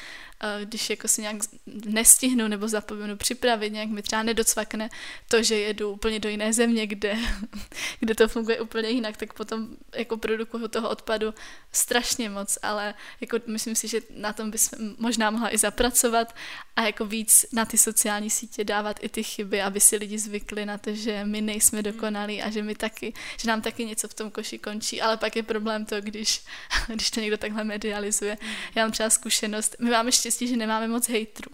uh, 0.43 0.65
když 0.65 0.89
jako 0.89 1.07
si 1.07 1.21
nějak 1.21 1.37
nestihnu 1.85 2.47
nebo 2.47 2.67
zapomenu 2.67 3.17
připravit, 3.17 3.73
nějak 3.73 3.89
mi 3.89 4.01
třeba 4.01 4.23
nedocvakne 4.23 4.89
to, 5.27 5.43
že 5.43 5.55
jedu 5.55 5.91
úplně 5.91 6.19
do 6.19 6.29
jiné 6.29 6.53
země, 6.53 6.87
kde, 6.87 7.17
kde 7.99 8.15
to 8.15 8.27
funguje 8.27 8.61
úplně 8.61 8.89
jinak, 8.89 9.17
tak 9.17 9.33
potom 9.33 9.67
jako 9.95 10.17
produkuju 10.17 10.67
toho 10.67 10.89
odpadu 10.89 11.33
strašně 11.71 12.29
moc, 12.29 12.57
ale 12.61 12.93
jako 13.21 13.37
myslím 13.47 13.75
si, 13.75 13.87
že 13.87 14.01
na 14.15 14.33
tom 14.33 14.51
bychom 14.51 14.95
možná 14.97 15.31
mohla 15.31 15.53
i 15.53 15.57
zapracovat 15.57 16.35
a 16.75 16.81
jako 16.81 17.05
víc 17.05 17.45
na 17.53 17.65
ty 17.65 17.77
sociální 17.77 18.29
sítě 18.29 18.63
dávat 18.63 18.97
i 19.01 19.09
ty 19.09 19.23
chyby, 19.23 19.61
aby 19.61 19.76
si 19.79 19.97
lidi 19.97 20.19
zvykli 20.19 20.65
na 20.65 20.77
to, 20.77 20.95
že 20.95 21.25
my 21.25 21.41
nejsme 21.41 21.83
dokonalí 21.83 22.41
a 22.41 22.49
že 22.49 22.63
my 22.63 22.75
taky, 22.75 23.13
že 23.37 23.47
nám 23.47 23.61
taky 23.61 23.85
něco 23.85 24.07
v 24.07 24.13
tom 24.13 24.31
koši 24.31 24.57
končí, 24.57 25.01
ale 25.01 25.17
pak 25.17 25.35
je 25.35 25.43
problém 25.43 25.85
to, 25.85 26.01
když, 26.01 26.45
když 26.87 27.11
to 27.11 27.19
někdo 27.19 27.37
takhle 27.37 27.63
medializuje. 27.63 28.37
Já 28.75 28.83
mám 28.83 28.91
třeba 28.91 29.09
zkušenost, 29.09 29.75
my 29.79 29.89
máme 29.89 30.11
štěstí, 30.11 30.47
že 30.47 30.57
nemáme 30.57 30.87
moc 30.87 31.09
hejtrů, 31.09 31.51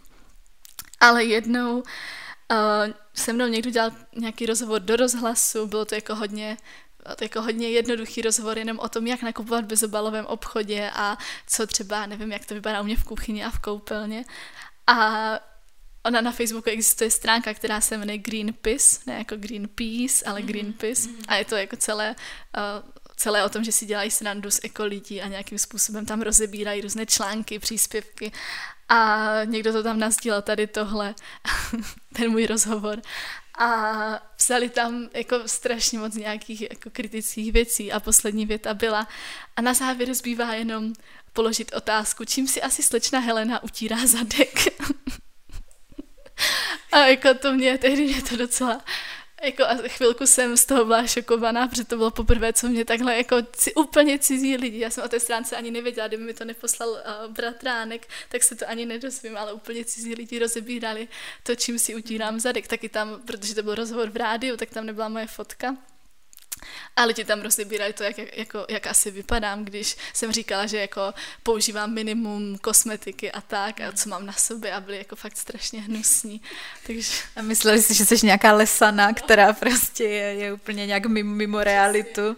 ale 0.99 1.23
jednou 1.23 1.77
uh, 1.77 1.83
se 3.13 3.33
mnou 3.33 3.47
někdo 3.47 3.69
dělal 3.69 3.91
nějaký 4.15 4.45
rozhovor 4.45 4.81
do 4.81 4.95
rozhlasu, 4.95 5.67
bylo 5.67 5.85
to 5.85 5.95
jako 5.95 6.15
hodně 6.15 6.57
jako 7.21 7.41
hodně 7.41 7.69
jednoduchý 7.69 8.21
rozhovor 8.21 8.57
jenom 8.57 8.79
o 8.79 8.89
tom, 8.89 9.07
jak 9.07 9.21
nakupovat 9.21 9.65
v 9.65 9.67
bezobalovém 9.67 10.25
obchodě 10.25 10.91
a 10.93 11.17
co 11.47 11.67
třeba, 11.67 12.05
nevím, 12.05 12.31
jak 12.31 12.45
to 12.45 12.53
vypadá 12.53 12.81
u 12.81 12.83
mě 12.83 12.95
v 12.95 13.03
kuchyni 13.03 13.45
a 13.45 13.49
v 13.49 13.59
koupelně. 13.59 14.25
A 14.87 15.39
ona 16.05 16.21
na 16.21 16.31
Facebooku 16.31 16.69
existuje 16.69 17.11
stránka, 17.11 17.53
která 17.53 17.81
se 17.81 17.97
jmenuje 17.97 18.17
Greenpeace, 18.17 18.99
ne 19.05 19.13
jako 19.17 19.35
Greenpeace, 19.35 20.25
ale 20.25 20.39
mhm. 20.39 20.47
Greenpeace. 20.47 21.09
Mm-hmm. 21.09 21.25
A 21.27 21.35
je 21.35 21.45
to 21.45 21.55
jako 21.55 21.75
celé, 21.75 22.15
uh, 22.57 22.89
celé 23.15 23.43
o 23.43 23.49
tom, 23.49 23.63
že 23.63 23.71
si 23.71 23.85
dělají 23.85 24.11
srandu 24.11 24.51
z 24.51 24.59
eko 24.63 24.85
lidí 24.85 25.21
a 25.21 25.27
nějakým 25.27 25.57
způsobem 25.57 26.05
tam 26.05 26.21
rozebírají 26.21 26.81
různé 26.81 27.05
články, 27.05 27.59
příspěvky. 27.59 28.31
A 28.89 29.29
někdo 29.45 29.73
to 29.73 29.83
tam 29.83 29.99
nazdílel 29.99 30.41
tady 30.41 30.67
tohle, 30.67 31.15
ten 32.13 32.31
můj 32.31 32.45
rozhovor. 32.45 33.01
A 33.59 33.69
psali 34.37 34.69
tam 34.69 35.09
jako 35.13 35.39
strašně 35.45 35.99
moc 35.99 36.15
nějakých 36.15 36.61
jako 36.61 36.89
kritických 36.89 37.53
věcí 37.53 37.91
a 37.91 37.99
poslední 37.99 38.45
věta 38.45 38.73
byla 38.73 39.07
a 39.55 39.61
na 39.61 39.73
závěr 39.73 40.13
zbývá 40.13 40.53
jenom 40.53 40.93
položit 41.33 41.73
otázku, 41.73 42.25
čím 42.25 42.47
si 42.47 42.61
asi 42.61 42.83
slečna 42.83 43.19
Helena 43.19 43.63
utírá 43.63 44.07
zadek. 44.07 44.67
a 46.93 47.07
jako 47.07 47.33
to 47.33 47.53
mě, 47.53 47.77
tehdy 47.77 48.03
mě 48.05 48.21
to 48.21 48.37
docela 48.37 48.81
jako 49.43 49.63
a 49.63 49.75
chvilku 49.87 50.25
jsem 50.25 50.57
z 50.57 50.65
toho 50.65 50.85
byla 50.85 51.07
šokovaná, 51.07 51.67
protože 51.67 51.83
to 51.83 51.97
bylo 51.97 52.11
poprvé, 52.11 52.53
co 52.53 52.67
mě 52.67 52.85
takhle 52.85 53.17
jako 53.17 53.35
ci, 53.41 53.73
úplně 53.73 54.19
cizí 54.19 54.57
lidi. 54.57 54.79
Já 54.79 54.89
jsem 54.89 55.03
o 55.03 55.07
té 55.07 55.19
stránce 55.19 55.55
ani 55.55 55.71
nevěděla, 55.71 56.07
kdyby 56.07 56.23
mi 56.23 56.33
to 56.33 56.45
neposlal 56.45 56.89
uh, 56.89 57.33
bratránek, 57.33 58.07
tak 58.29 58.43
se 58.43 58.55
to 58.55 58.69
ani 58.69 58.85
nedozvím, 58.85 59.37
ale 59.37 59.53
úplně 59.53 59.85
cizí 59.85 60.15
lidi 60.15 60.39
rozebírali 60.39 61.07
to, 61.43 61.55
čím 61.55 61.79
si 61.79 61.95
utírám 61.95 62.39
zadek. 62.39 62.67
Taky 62.67 62.89
tam, 62.89 63.21
protože 63.25 63.55
to 63.55 63.63
byl 63.63 63.75
rozhovor 63.75 64.09
v 64.09 64.15
rádiu, 64.15 64.57
tak 64.57 64.69
tam 64.69 64.85
nebyla 64.85 65.09
moje 65.09 65.27
fotka 65.27 65.77
ale 66.95 67.13
ti 67.13 67.23
tam 67.25 67.41
rozebírají 67.41 67.93
to, 67.93 68.03
jak, 68.03 68.17
jako, 68.37 68.65
jak 68.69 68.87
asi 68.87 69.11
vypadám, 69.11 69.65
když 69.65 69.97
jsem 70.13 70.31
říkala, 70.31 70.65
že 70.65 70.77
jako 70.77 71.13
používám 71.43 71.93
minimum 71.93 72.57
kosmetiky 72.57 73.31
a 73.31 73.41
tak, 73.41 73.81
a 73.81 73.91
co 73.91 74.09
mám 74.09 74.25
na 74.25 74.33
sobě 74.33 74.73
a 74.73 74.79
byly 74.79 74.97
jako 74.97 75.15
fakt 75.15 75.37
strašně 75.37 75.81
hnusní. 75.81 76.41
Takže... 76.87 77.11
A 77.35 77.41
mysleli 77.41 77.81
si, 77.81 77.93
že 77.93 78.05
jsi 78.05 78.25
nějaká 78.25 78.53
lesana, 78.53 79.13
která 79.13 79.53
prostě 79.53 80.03
je, 80.03 80.33
je 80.33 80.53
úplně 80.53 80.85
nějak 80.85 81.05
mimo, 81.05 81.35
mimo 81.35 81.63
realitu. 81.63 82.37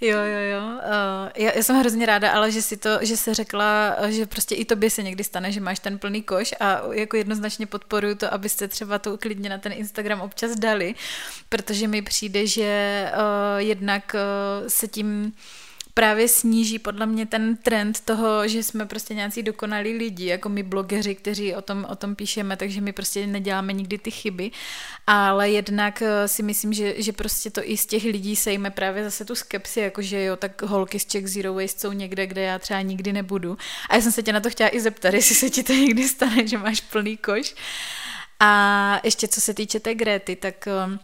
Jo, 0.00 0.18
jo, 0.18 0.40
jo. 0.52 0.60
Uh, 0.60 1.30
já, 1.36 1.52
já 1.56 1.62
jsem 1.62 1.78
hrozně 1.78 2.06
ráda, 2.06 2.32
ale 2.32 2.50
že 2.50 2.62
si 2.62 2.76
to, 2.76 2.98
že 3.00 3.16
se 3.16 3.34
řekla, 3.34 3.96
že 4.08 4.26
prostě 4.26 4.54
i 4.54 4.64
tobě 4.64 4.90
se 4.90 5.02
někdy 5.02 5.24
stane, 5.24 5.52
že 5.52 5.60
máš 5.60 5.78
ten 5.78 5.98
plný 5.98 6.22
koš 6.22 6.54
a 6.60 6.82
jako 6.92 7.16
jednoznačně 7.16 7.66
podporuju 7.66 8.14
to, 8.14 8.34
abyste 8.34 8.68
třeba 8.68 8.98
to 8.98 9.18
klidně 9.18 9.50
na 9.50 9.58
ten 9.58 9.72
Instagram 9.72 10.20
občas 10.20 10.50
dali, 10.54 10.94
protože 11.48 11.88
mi 11.88 12.02
přijde, 12.02 12.46
že 12.46 13.10
uh, 13.14 13.58
jednak 13.62 14.14
uh, 14.14 14.68
se 14.68 14.88
tím 14.88 15.32
právě 15.94 16.28
sníží 16.28 16.78
podle 16.78 17.06
mě 17.06 17.26
ten 17.26 17.56
trend 17.56 18.00
toho, 18.00 18.48
že 18.48 18.62
jsme 18.62 18.86
prostě 18.86 19.14
nějací 19.14 19.42
dokonalí 19.42 19.92
lidi, 19.96 20.26
jako 20.26 20.48
my 20.48 20.62
blogeři, 20.62 21.14
kteří 21.14 21.54
o 21.54 21.62
tom, 21.62 21.86
o 21.90 21.96
tom 21.96 22.14
píšeme, 22.14 22.56
takže 22.56 22.80
my 22.80 22.92
prostě 22.92 23.26
neděláme 23.26 23.72
nikdy 23.72 23.98
ty 23.98 24.10
chyby, 24.10 24.50
ale 25.06 25.50
jednak 25.50 26.02
eh, 26.02 26.28
si 26.28 26.42
myslím, 26.42 26.72
že, 26.72 27.02
že 27.02 27.12
prostě 27.12 27.50
to 27.50 27.60
i 27.64 27.76
z 27.76 27.86
těch 27.86 28.04
lidí 28.04 28.36
sejme 28.36 28.70
právě 28.70 29.04
zase 29.04 29.24
tu 29.24 29.34
skepsi, 29.34 29.80
jakože 29.80 30.24
jo, 30.24 30.36
tak 30.36 30.62
holky 30.62 30.98
z 30.98 31.06
Czech 31.06 31.28
Zero 31.28 31.54
Waste 31.54 31.80
jsou 31.80 31.92
někde, 31.92 32.26
kde 32.26 32.42
já 32.42 32.58
třeba 32.58 32.80
nikdy 32.80 33.12
nebudu. 33.12 33.58
A 33.88 33.94
já 33.94 34.00
jsem 34.00 34.12
se 34.12 34.22
tě 34.22 34.32
na 34.32 34.40
to 34.40 34.50
chtěla 34.50 34.74
i 34.74 34.80
zeptat, 34.80 35.14
jestli 35.14 35.34
se 35.34 35.50
ti 35.50 35.62
to 35.62 35.72
někdy 35.72 36.08
stane, 36.08 36.46
že 36.46 36.58
máš 36.58 36.80
plný 36.80 37.16
koš. 37.16 37.54
A 38.40 39.00
ještě 39.04 39.28
co 39.28 39.40
se 39.40 39.54
týče 39.54 39.80
té 39.80 39.94
Gréty, 39.94 40.36
tak 40.36 40.66
eh, 40.66 40.98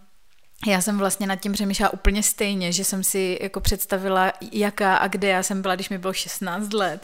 já 0.67 0.81
jsem 0.81 0.99
vlastně 0.99 1.27
nad 1.27 1.37
tím 1.37 1.53
přemýšlela 1.53 1.93
úplně 1.93 2.23
stejně, 2.23 2.73
že 2.73 2.85
jsem 2.85 3.05
si 3.05 3.39
jako 3.43 3.61
představila, 3.61 4.33
jaká 4.53 4.97
a 4.97 5.09
kde 5.09 5.29
já 5.29 5.43
jsem 5.43 5.63
byla, 5.63 5.75
když 5.75 5.89
mi 5.89 5.99
bylo 5.99 6.13
16 6.13 6.73
let. 6.73 7.03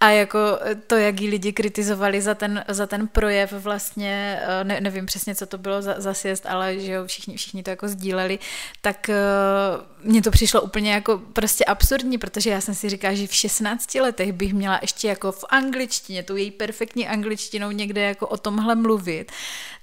A 0.00 0.10
jako 0.10 0.38
to, 0.86 0.96
jak 0.96 1.20
jí 1.20 1.28
lidi 1.28 1.52
kritizovali 1.52 2.22
za 2.22 2.34
ten, 2.34 2.64
za 2.68 2.86
ten 2.86 3.08
projev 3.08 3.52
vlastně, 3.52 4.40
eh, 4.42 4.64
ne, 4.64 4.80
nevím 4.80 5.06
přesně, 5.06 5.34
co 5.34 5.46
to 5.46 5.58
bylo 5.58 5.82
za, 5.82 5.94
za 6.00 6.14
sjezd, 6.14 6.46
ale 6.46 6.78
že 6.78 6.92
jo, 6.92 7.06
všichni, 7.06 7.36
všichni 7.36 7.62
to 7.62 7.70
jako 7.70 7.88
sdíleli, 7.88 8.38
tak 8.80 9.10
uh, 9.10 10.10
mně 10.10 10.22
to 10.22 10.30
přišlo 10.30 10.60
úplně 10.60 10.92
jako 10.92 11.18
prostě 11.32 11.64
absurdní, 11.64 12.18
protože 12.18 12.50
já 12.50 12.60
jsem 12.60 12.74
si 12.74 12.88
říkala, 12.88 13.14
že 13.14 13.26
v 13.26 13.34
16 13.34 13.94
letech 13.94 14.32
bych 14.32 14.54
měla 14.54 14.78
ještě 14.82 15.08
jako 15.08 15.32
v 15.32 15.44
angličtině, 15.48 16.22
tou 16.22 16.36
její 16.36 16.50
perfektní 16.50 17.08
angličtinou 17.08 17.70
někde 17.70 18.00
jako 18.00 18.26
o 18.26 18.36
tomhle 18.36 18.74
mluvit 18.74 19.32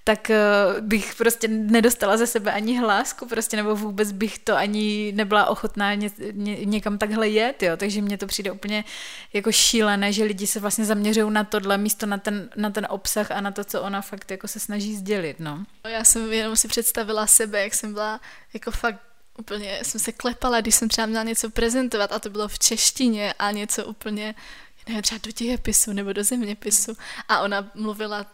tak 0.08 0.30
eh, 0.30 0.38
bych 0.82 1.16
prostě 1.16 1.48
nedostala 1.48 2.18
ze 2.18 2.28
sebe 2.28 2.52
ani 2.52 2.80
hlásku, 2.80 3.28
prostě 3.28 3.58
nebo 3.58 3.76
vůbec 3.76 4.12
bych 4.12 4.40
to 4.40 4.56
ani 4.56 5.12
nebyla 5.16 5.46
ochotná 5.46 5.94
ně, 5.94 6.10
ně, 6.32 6.66
někam 6.66 6.98
takhle 6.98 7.30
jet, 7.30 7.64
jo, 7.64 7.78
takže 7.78 8.02
mně 8.02 8.18
to 8.18 8.28
přijde 8.28 8.52
úplně 8.52 8.84
jako 9.34 9.52
šílené, 9.52 10.14
že 10.14 10.24
lidi 10.24 10.48
se 10.48 10.60
vlastně 10.60 10.86
zaměřují 10.86 11.34
na 11.34 11.44
tohle 11.44 11.78
místo 11.78 12.06
na 12.06 12.18
ten, 12.18 12.50
na 12.56 12.70
ten 12.70 12.88
obsah 12.90 13.32
a 13.32 13.42
na 13.42 13.52
to, 13.52 13.64
co 13.64 13.82
ona 13.82 14.02
fakt 14.02 14.32
jako 14.32 14.48
se 14.48 14.60
snaží 14.60 14.96
sdělit, 14.96 15.40
no. 15.40 15.66
Já 15.88 16.04
jsem 16.04 16.34
jenom 16.34 16.56
si 16.56 16.68
představila 16.68 17.28
sebe, 17.28 17.64
jak 17.64 17.74
jsem 17.74 17.94
byla 17.94 18.22
jako 18.54 18.72
fakt 18.72 19.00
úplně, 19.40 19.80
jsem 19.84 20.02
se 20.02 20.12
klepala, 20.12 20.62
když 20.62 20.76
jsem 20.76 20.90
třeba 20.90 21.08
měla 21.08 21.24
něco 21.24 21.50
prezentovat 21.50 22.12
a 22.12 22.20
to 22.20 22.30
bylo 22.30 22.48
v 22.48 22.60
češtině 22.60 23.34
a 23.40 23.52
něco 23.52 23.86
úplně 23.86 24.36
nevím, 24.88 25.02
třeba 25.02 25.20
do 25.24 25.32
dějepisu 25.32 25.94
nebo 25.94 26.14
do 26.14 26.24
zeměpisu 26.24 26.98
a 27.30 27.42
ona 27.42 27.72
mluvila 27.76 28.26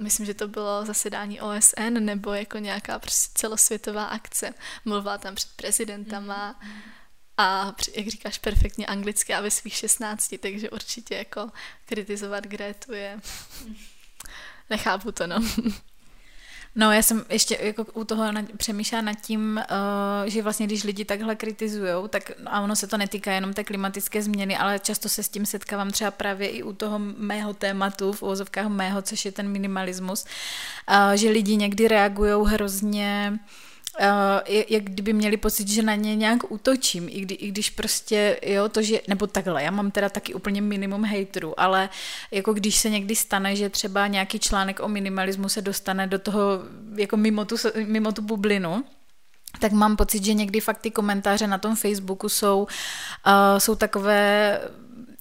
myslím, 0.00 0.26
že 0.26 0.34
to 0.34 0.48
bylo 0.48 0.86
zasedání 0.86 1.40
OSN 1.40 1.92
nebo 1.98 2.32
jako 2.32 2.58
nějaká 2.58 2.98
prostě 2.98 3.32
celosvětová 3.34 4.04
akce. 4.04 4.54
Mluvila 4.84 5.18
tam 5.18 5.34
před 5.34 5.50
prezidentama 5.56 6.60
mm-hmm. 6.60 6.80
a 7.36 7.74
jak 7.96 8.08
říkáš 8.08 8.38
perfektně 8.38 8.86
anglicky 8.86 9.34
a 9.34 9.40
ve 9.40 9.50
svých 9.50 9.74
16, 9.74 10.34
takže 10.40 10.70
určitě 10.70 11.14
jako 11.14 11.50
kritizovat 11.86 12.44
Gretu 12.44 12.92
je... 12.92 13.20
Nechápu 14.70 15.12
to, 15.12 15.26
no. 15.26 15.36
No, 16.76 16.92
já 16.92 17.02
jsem 17.02 17.24
ještě 17.30 17.58
jako 17.60 17.86
u 17.94 18.04
toho 18.04 18.24
přemýšlela 18.56 19.02
nad 19.02 19.20
tím, 19.20 19.60
uh, 19.70 20.28
že 20.28 20.42
vlastně 20.42 20.66
když 20.66 20.84
lidi 20.84 21.04
takhle 21.04 21.36
kritizují, 21.36 22.08
tak 22.08 22.30
a 22.46 22.60
ono 22.60 22.76
se 22.76 22.86
to 22.86 22.96
netýká 22.96 23.32
jenom 23.32 23.54
té 23.54 23.64
klimatické 23.64 24.22
změny, 24.22 24.56
ale 24.56 24.78
často 24.78 25.08
se 25.08 25.22
s 25.22 25.28
tím 25.28 25.46
setkávám 25.46 25.90
třeba 25.90 26.10
právě 26.10 26.48
i 26.48 26.62
u 26.62 26.72
toho 26.72 26.98
mého 26.98 27.54
tématu, 27.54 28.12
v 28.12 28.22
uvozovkách 28.22 28.66
mého, 28.66 29.02
což 29.02 29.24
je 29.24 29.32
ten 29.32 29.48
minimalismus, 29.48 30.24
uh, 30.24 31.12
že 31.12 31.30
lidi 31.30 31.56
někdy 31.56 31.88
reagují 31.88 32.46
hrozně 32.46 33.32
uh, 33.32 33.38
uh, 34.00 34.54
jak 34.68 34.84
kdyby 34.84 35.12
měli 35.12 35.36
pocit, 35.36 35.68
že 35.68 35.82
na 35.82 35.94
ně 35.94 36.16
nějak 36.16 36.50
útočím, 36.50 37.08
i, 37.08 37.20
kdy, 37.20 37.34
i 37.34 37.48
když 37.48 37.70
prostě, 37.70 38.40
jo, 38.42 38.68
to, 38.68 38.82
že, 38.82 39.00
nebo 39.08 39.26
takhle, 39.26 39.62
já 39.62 39.70
mám 39.70 39.90
teda 39.90 40.08
taky 40.08 40.34
úplně 40.34 40.60
minimum 40.60 41.04
hejtrů, 41.04 41.60
ale 41.60 41.88
jako 42.30 42.52
když 42.52 42.76
se 42.76 42.90
někdy 42.90 43.16
stane, 43.16 43.56
že 43.56 43.68
třeba 43.68 44.06
nějaký 44.06 44.38
článek 44.38 44.80
o 44.80 44.88
minimalismu 44.88 45.48
se 45.48 45.62
dostane 45.62 46.06
do 46.06 46.18
toho, 46.18 46.42
jako 46.96 47.16
mimo 47.16 47.44
tu, 47.44 47.56
mimo 47.86 48.12
tu 48.12 48.22
bublinu, 48.22 48.84
tak 49.60 49.72
mám 49.72 49.96
pocit, 49.96 50.24
že 50.24 50.34
někdy 50.34 50.60
fakt 50.60 50.78
ty 50.78 50.90
komentáře 50.90 51.46
na 51.46 51.58
tom 51.58 51.76
Facebooku 51.76 52.28
jsou, 52.28 52.62
uh, 53.26 53.58
jsou 53.58 53.74
takové 53.74 54.60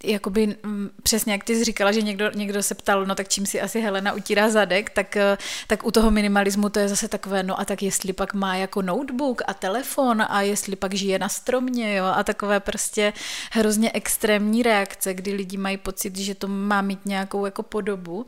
jakoby 0.04 0.56
mm, 0.64 0.90
přesně 1.04 1.34
jak 1.34 1.44
ty 1.44 1.56
jsi 1.56 1.64
říkala, 1.64 1.92
že 1.92 2.02
někdo, 2.02 2.32
někdo 2.32 2.64
se 2.64 2.76
ptal, 2.76 3.06
no 3.06 3.16
tak 3.16 3.28
čím 3.28 3.46
si 3.46 3.62
asi 3.62 3.82
Helena 3.82 4.14
utírá 4.14 4.50
zadek, 4.50 4.90
tak, 4.90 5.18
eh, 5.18 5.38
tak 5.68 5.86
u 5.86 5.92
toho 5.92 6.12
minimalismu 6.12 6.70
to 6.70 6.80
je 6.80 6.90
zase 6.90 7.08
takové, 7.08 7.44
no 7.44 7.60
a 7.60 7.66
tak 7.66 7.84
jestli 7.84 8.14
pak 8.14 8.34
má 8.34 8.56
jako 8.56 8.82
notebook 8.82 9.42
a 9.48 9.54
telefon 9.54 10.24
a 10.30 10.42
jestli 10.42 10.76
pak 10.76 10.94
žije 10.94 11.20
na 11.20 11.30
stromě, 11.30 11.96
jo, 11.96 12.06
a 12.06 12.24
takové 12.24 12.60
prostě 12.60 13.14
hrozně 13.52 13.92
extrémní 13.94 14.64
reakce, 14.64 15.14
kdy 15.14 15.34
lidi 15.34 15.58
mají 15.58 15.78
pocit, 15.78 16.18
že 16.18 16.36
to 16.36 16.48
má 16.48 16.82
mít 16.82 17.06
nějakou 17.06 17.46
jako 17.46 17.64
podobu. 17.64 18.26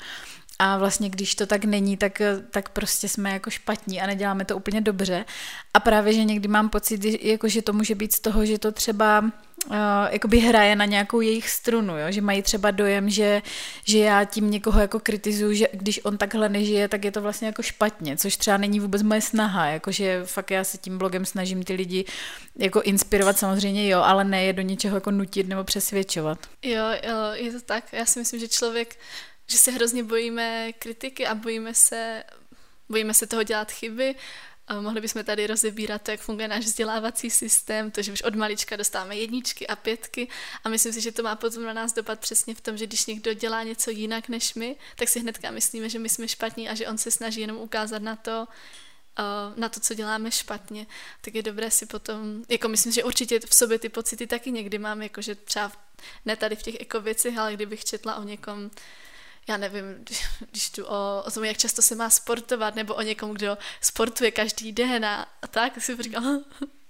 A 0.59 0.77
vlastně 0.77 1.09
když 1.09 1.35
to 1.35 1.45
tak 1.45 1.65
není, 1.65 1.97
tak, 1.97 2.21
tak 2.51 2.69
prostě 2.69 3.09
jsme 3.09 3.31
jako 3.31 3.49
špatní 3.49 4.01
a 4.01 4.07
neděláme 4.07 4.45
to 4.45 4.57
úplně 4.57 4.81
dobře. 4.81 5.25
A 5.73 5.79
právě, 5.79 6.13
že 6.13 6.23
někdy 6.23 6.47
mám 6.47 6.69
pocit, 6.69 7.23
jako, 7.23 7.47
že 7.47 7.61
to 7.61 7.73
může 7.73 7.95
být 7.95 8.13
z 8.13 8.19
toho, 8.19 8.45
že 8.45 8.59
to 8.59 8.71
třeba 8.71 9.19
uh, 9.19 9.75
jakoby 10.09 10.39
hraje 10.39 10.75
na 10.75 10.85
nějakou 10.85 11.21
jejich 11.21 11.49
strunu, 11.49 11.97
jo? 11.97 12.05
že 12.09 12.21
mají 12.21 12.41
třeba 12.41 12.71
dojem, 12.71 13.09
že, 13.09 13.41
že 13.85 13.99
já 13.99 14.25
tím 14.25 14.51
někoho 14.51 14.81
jako 14.81 14.99
kritizuju, 14.99 15.53
že 15.53 15.67
když 15.73 15.99
on 16.03 16.17
takhle 16.17 16.49
nežije, 16.49 16.87
tak 16.87 17.05
je 17.05 17.11
to 17.11 17.21
vlastně 17.21 17.47
jako 17.47 17.61
špatně, 17.61 18.17
což 18.17 18.37
třeba 18.37 18.57
není 18.57 18.79
vůbec 18.79 19.03
moje 19.03 19.21
snaha, 19.21 19.65
jakože 19.65 20.21
fakt 20.25 20.51
já 20.51 20.63
se 20.63 20.77
tím 20.77 20.97
blogem 20.97 21.25
snažím 21.25 21.63
ty 21.63 21.73
lidi 21.73 22.05
jako 22.57 22.81
inspirovat 22.81 23.37
samozřejmě, 23.37 23.89
jo, 23.89 23.99
ale 24.01 24.23
ne 24.23 24.43
je 24.43 24.53
do 24.53 24.61
něčeho 24.61 24.97
jako 24.97 25.11
nutit 25.11 25.47
nebo 25.47 25.63
přesvědčovat. 25.63 26.37
Jo, 26.63 26.85
jo, 27.03 27.17
je 27.33 27.51
to 27.51 27.61
tak. 27.61 27.93
Já 27.93 28.05
si 28.05 28.19
myslím, 28.19 28.39
že 28.39 28.47
člověk 28.47 28.95
že 29.47 29.57
se 29.57 29.71
hrozně 29.71 30.03
bojíme 30.03 30.73
kritiky 30.73 31.27
a 31.27 31.35
bojíme 31.35 31.73
se, 31.73 32.23
bojíme 32.89 33.13
se 33.13 33.27
toho 33.27 33.43
dělat 33.43 33.71
chyby. 33.71 34.15
A 34.67 34.81
mohli 34.81 35.01
bychom 35.01 35.23
tady 35.23 35.47
rozebírat 35.47 36.01
to, 36.01 36.11
jak 36.11 36.19
funguje 36.19 36.47
náš 36.47 36.65
vzdělávací 36.65 37.29
systém, 37.29 37.91
to, 37.91 38.01
že 38.01 38.11
už 38.11 38.21
od 38.21 38.35
malička 38.35 38.75
dostáváme 38.75 39.15
jedničky 39.15 39.67
a 39.67 39.75
pětky 39.75 40.27
a 40.63 40.69
myslím 40.69 40.93
si, 40.93 41.01
že 41.01 41.11
to 41.11 41.23
má 41.23 41.35
potom 41.35 41.63
na 41.63 41.73
nás 41.73 41.93
dopad 41.93 42.19
přesně 42.19 42.55
v 42.55 42.61
tom, 42.61 42.77
že 42.77 42.87
když 42.87 43.05
někdo 43.05 43.33
dělá 43.33 43.63
něco 43.63 43.91
jinak 43.91 44.29
než 44.29 44.53
my, 44.53 44.75
tak 44.95 45.09
si 45.09 45.19
hnedka 45.19 45.51
myslíme, 45.51 45.89
že 45.89 45.99
my 45.99 46.09
jsme 46.09 46.27
špatní 46.27 46.69
a 46.69 46.75
že 46.75 46.87
on 46.87 46.97
se 46.97 47.11
snaží 47.11 47.41
jenom 47.41 47.57
ukázat 47.57 48.01
na 48.01 48.15
to, 48.15 48.47
na 49.55 49.69
to, 49.69 49.79
co 49.79 49.93
děláme 49.93 50.31
špatně, 50.31 50.87
tak 51.21 51.35
je 51.35 51.43
dobré 51.43 51.71
si 51.71 51.85
potom, 51.85 52.43
jako 52.49 52.67
myslím, 52.67 52.93
že 52.93 53.03
určitě 53.03 53.39
v 53.39 53.55
sobě 53.55 53.79
ty 53.79 53.89
pocity 53.89 54.27
taky 54.27 54.51
někdy 54.51 54.77
mám, 54.77 55.01
jakože 55.01 55.35
třeba 55.35 55.71
ne 56.25 56.35
tady 56.35 56.55
v 56.55 56.63
těch 56.63 56.75
ekověcích, 56.79 57.37
ale 57.37 57.53
kdybych 57.53 57.85
četla 57.85 58.15
o 58.15 58.23
někom, 58.23 58.71
já 59.47 59.57
nevím, 59.57 60.05
když 60.51 60.69
tu 60.69 60.85
o, 60.85 61.23
o 61.25 61.31
tom, 61.31 61.43
jak 61.43 61.57
často 61.57 61.81
se 61.81 61.95
má 61.95 62.09
sportovat, 62.09 62.75
nebo 62.75 62.95
o 62.95 63.01
někom, 63.01 63.31
kdo 63.31 63.57
sportuje 63.81 64.31
každý 64.31 64.71
den 64.71 65.05
a, 65.05 65.27
a 65.41 65.47
tak, 65.47 65.73
tak 65.73 65.83
si 65.83 66.03
říkám, 66.03 66.43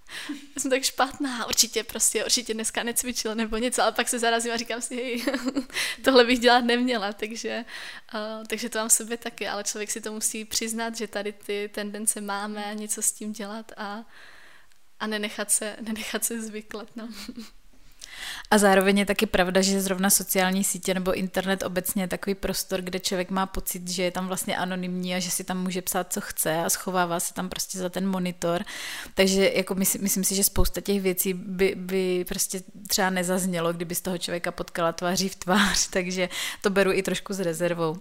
jsem 0.57 0.71
tak 0.71 0.83
špatná, 0.83 1.47
určitě 1.47 1.83
prostě, 1.83 2.25
určitě 2.25 2.53
dneska 2.53 2.83
necvičil 2.83 3.35
nebo 3.35 3.57
něco, 3.57 3.83
ale 3.83 3.91
pak 3.91 4.09
se 4.09 4.19
zarazím 4.19 4.51
a 4.51 4.57
říkám 4.57 4.81
si, 4.81 4.95
hej, 4.95 5.25
tohle 6.03 6.23
bych 6.25 6.39
dělat 6.39 6.65
neměla, 6.65 7.13
takže, 7.13 7.65
uh, 8.13 8.45
takže 8.47 8.69
to 8.69 8.77
mám 8.77 8.89
v 8.89 8.93
sobě 8.93 9.17
taky, 9.17 9.47
ale 9.47 9.63
člověk 9.63 9.91
si 9.91 10.01
to 10.01 10.11
musí 10.11 10.45
přiznat, 10.45 10.97
že 10.97 11.07
tady 11.07 11.33
ty 11.33 11.69
tendence 11.73 12.21
máme 12.21 12.65
a 12.65 12.73
něco 12.73 13.01
s 13.01 13.11
tím 13.11 13.33
dělat 13.33 13.71
a, 13.77 14.05
a 14.99 15.07
nenechat 15.07 15.51
se, 15.51 15.77
nenechat 15.81 16.25
se 16.25 16.41
zvyklat, 16.41 16.95
no. 16.95 17.09
A 18.51 18.57
zároveň 18.57 18.97
je 18.97 19.05
taky 19.05 19.25
pravda, 19.25 19.61
že 19.61 19.81
zrovna 19.81 20.09
sociální 20.09 20.63
sítě 20.63 20.93
nebo 20.93 21.13
internet 21.13 21.63
obecně 21.63 22.03
je 22.03 22.07
takový 22.07 22.35
prostor, 22.35 22.81
kde 22.81 22.99
člověk 22.99 23.29
má 23.29 23.45
pocit, 23.45 23.89
že 23.89 24.03
je 24.03 24.11
tam 24.11 24.27
vlastně 24.27 24.57
anonymní 24.57 25.15
a 25.15 25.19
že 25.19 25.31
si 25.31 25.43
tam 25.43 25.63
může 25.63 25.81
psát, 25.81 26.13
co 26.13 26.21
chce 26.21 26.63
a 26.63 26.69
schovává 26.69 27.19
se 27.19 27.33
tam 27.33 27.49
prostě 27.49 27.77
za 27.77 27.89
ten 27.89 28.07
monitor. 28.07 28.63
Takže 29.13 29.51
jako 29.55 29.75
myslím, 29.75 30.03
myslím 30.03 30.23
si, 30.23 30.35
že 30.35 30.43
spousta 30.43 30.81
těch 30.81 31.01
věcí 31.01 31.33
by, 31.33 31.73
by 31.77 32.25
prostě 32.27 32.61
třeba 32.87 33.09
nezaznělo, 33.09 33.73
kdyby 33.73 33.95
z 33.95 34.01
toho 34.01 34.17
člověka 34.17 34.51
potkala 34.51 34.91
tváří 34.91 35.29
v 35.29 35.35
tvář, 35.35 35.87
takže 35.89 36.29
to 36.61 36.69
beru 36.69 36.91
i 36.91 37.03
trošku 37.03 37.33
s 37.33 37.39
rezervou. 37.39 37.97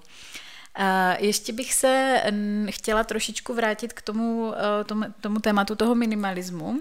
Ještě 1.19 1.53
bych 1.53 1.75
se 1.75 2.23
chtěla 2.71 3.05
trošičku 3.05 3.55
vrátit 3.55 3.93
k 3.93 4.03
tomu, 4.03 4.55
eh, 4.57 4.85
tomu, 4.85 5.05
tomu 5.21 5.39
tématu 5.39 5.77
toho 5.77 5.95
minimalismu. 5.95 6.81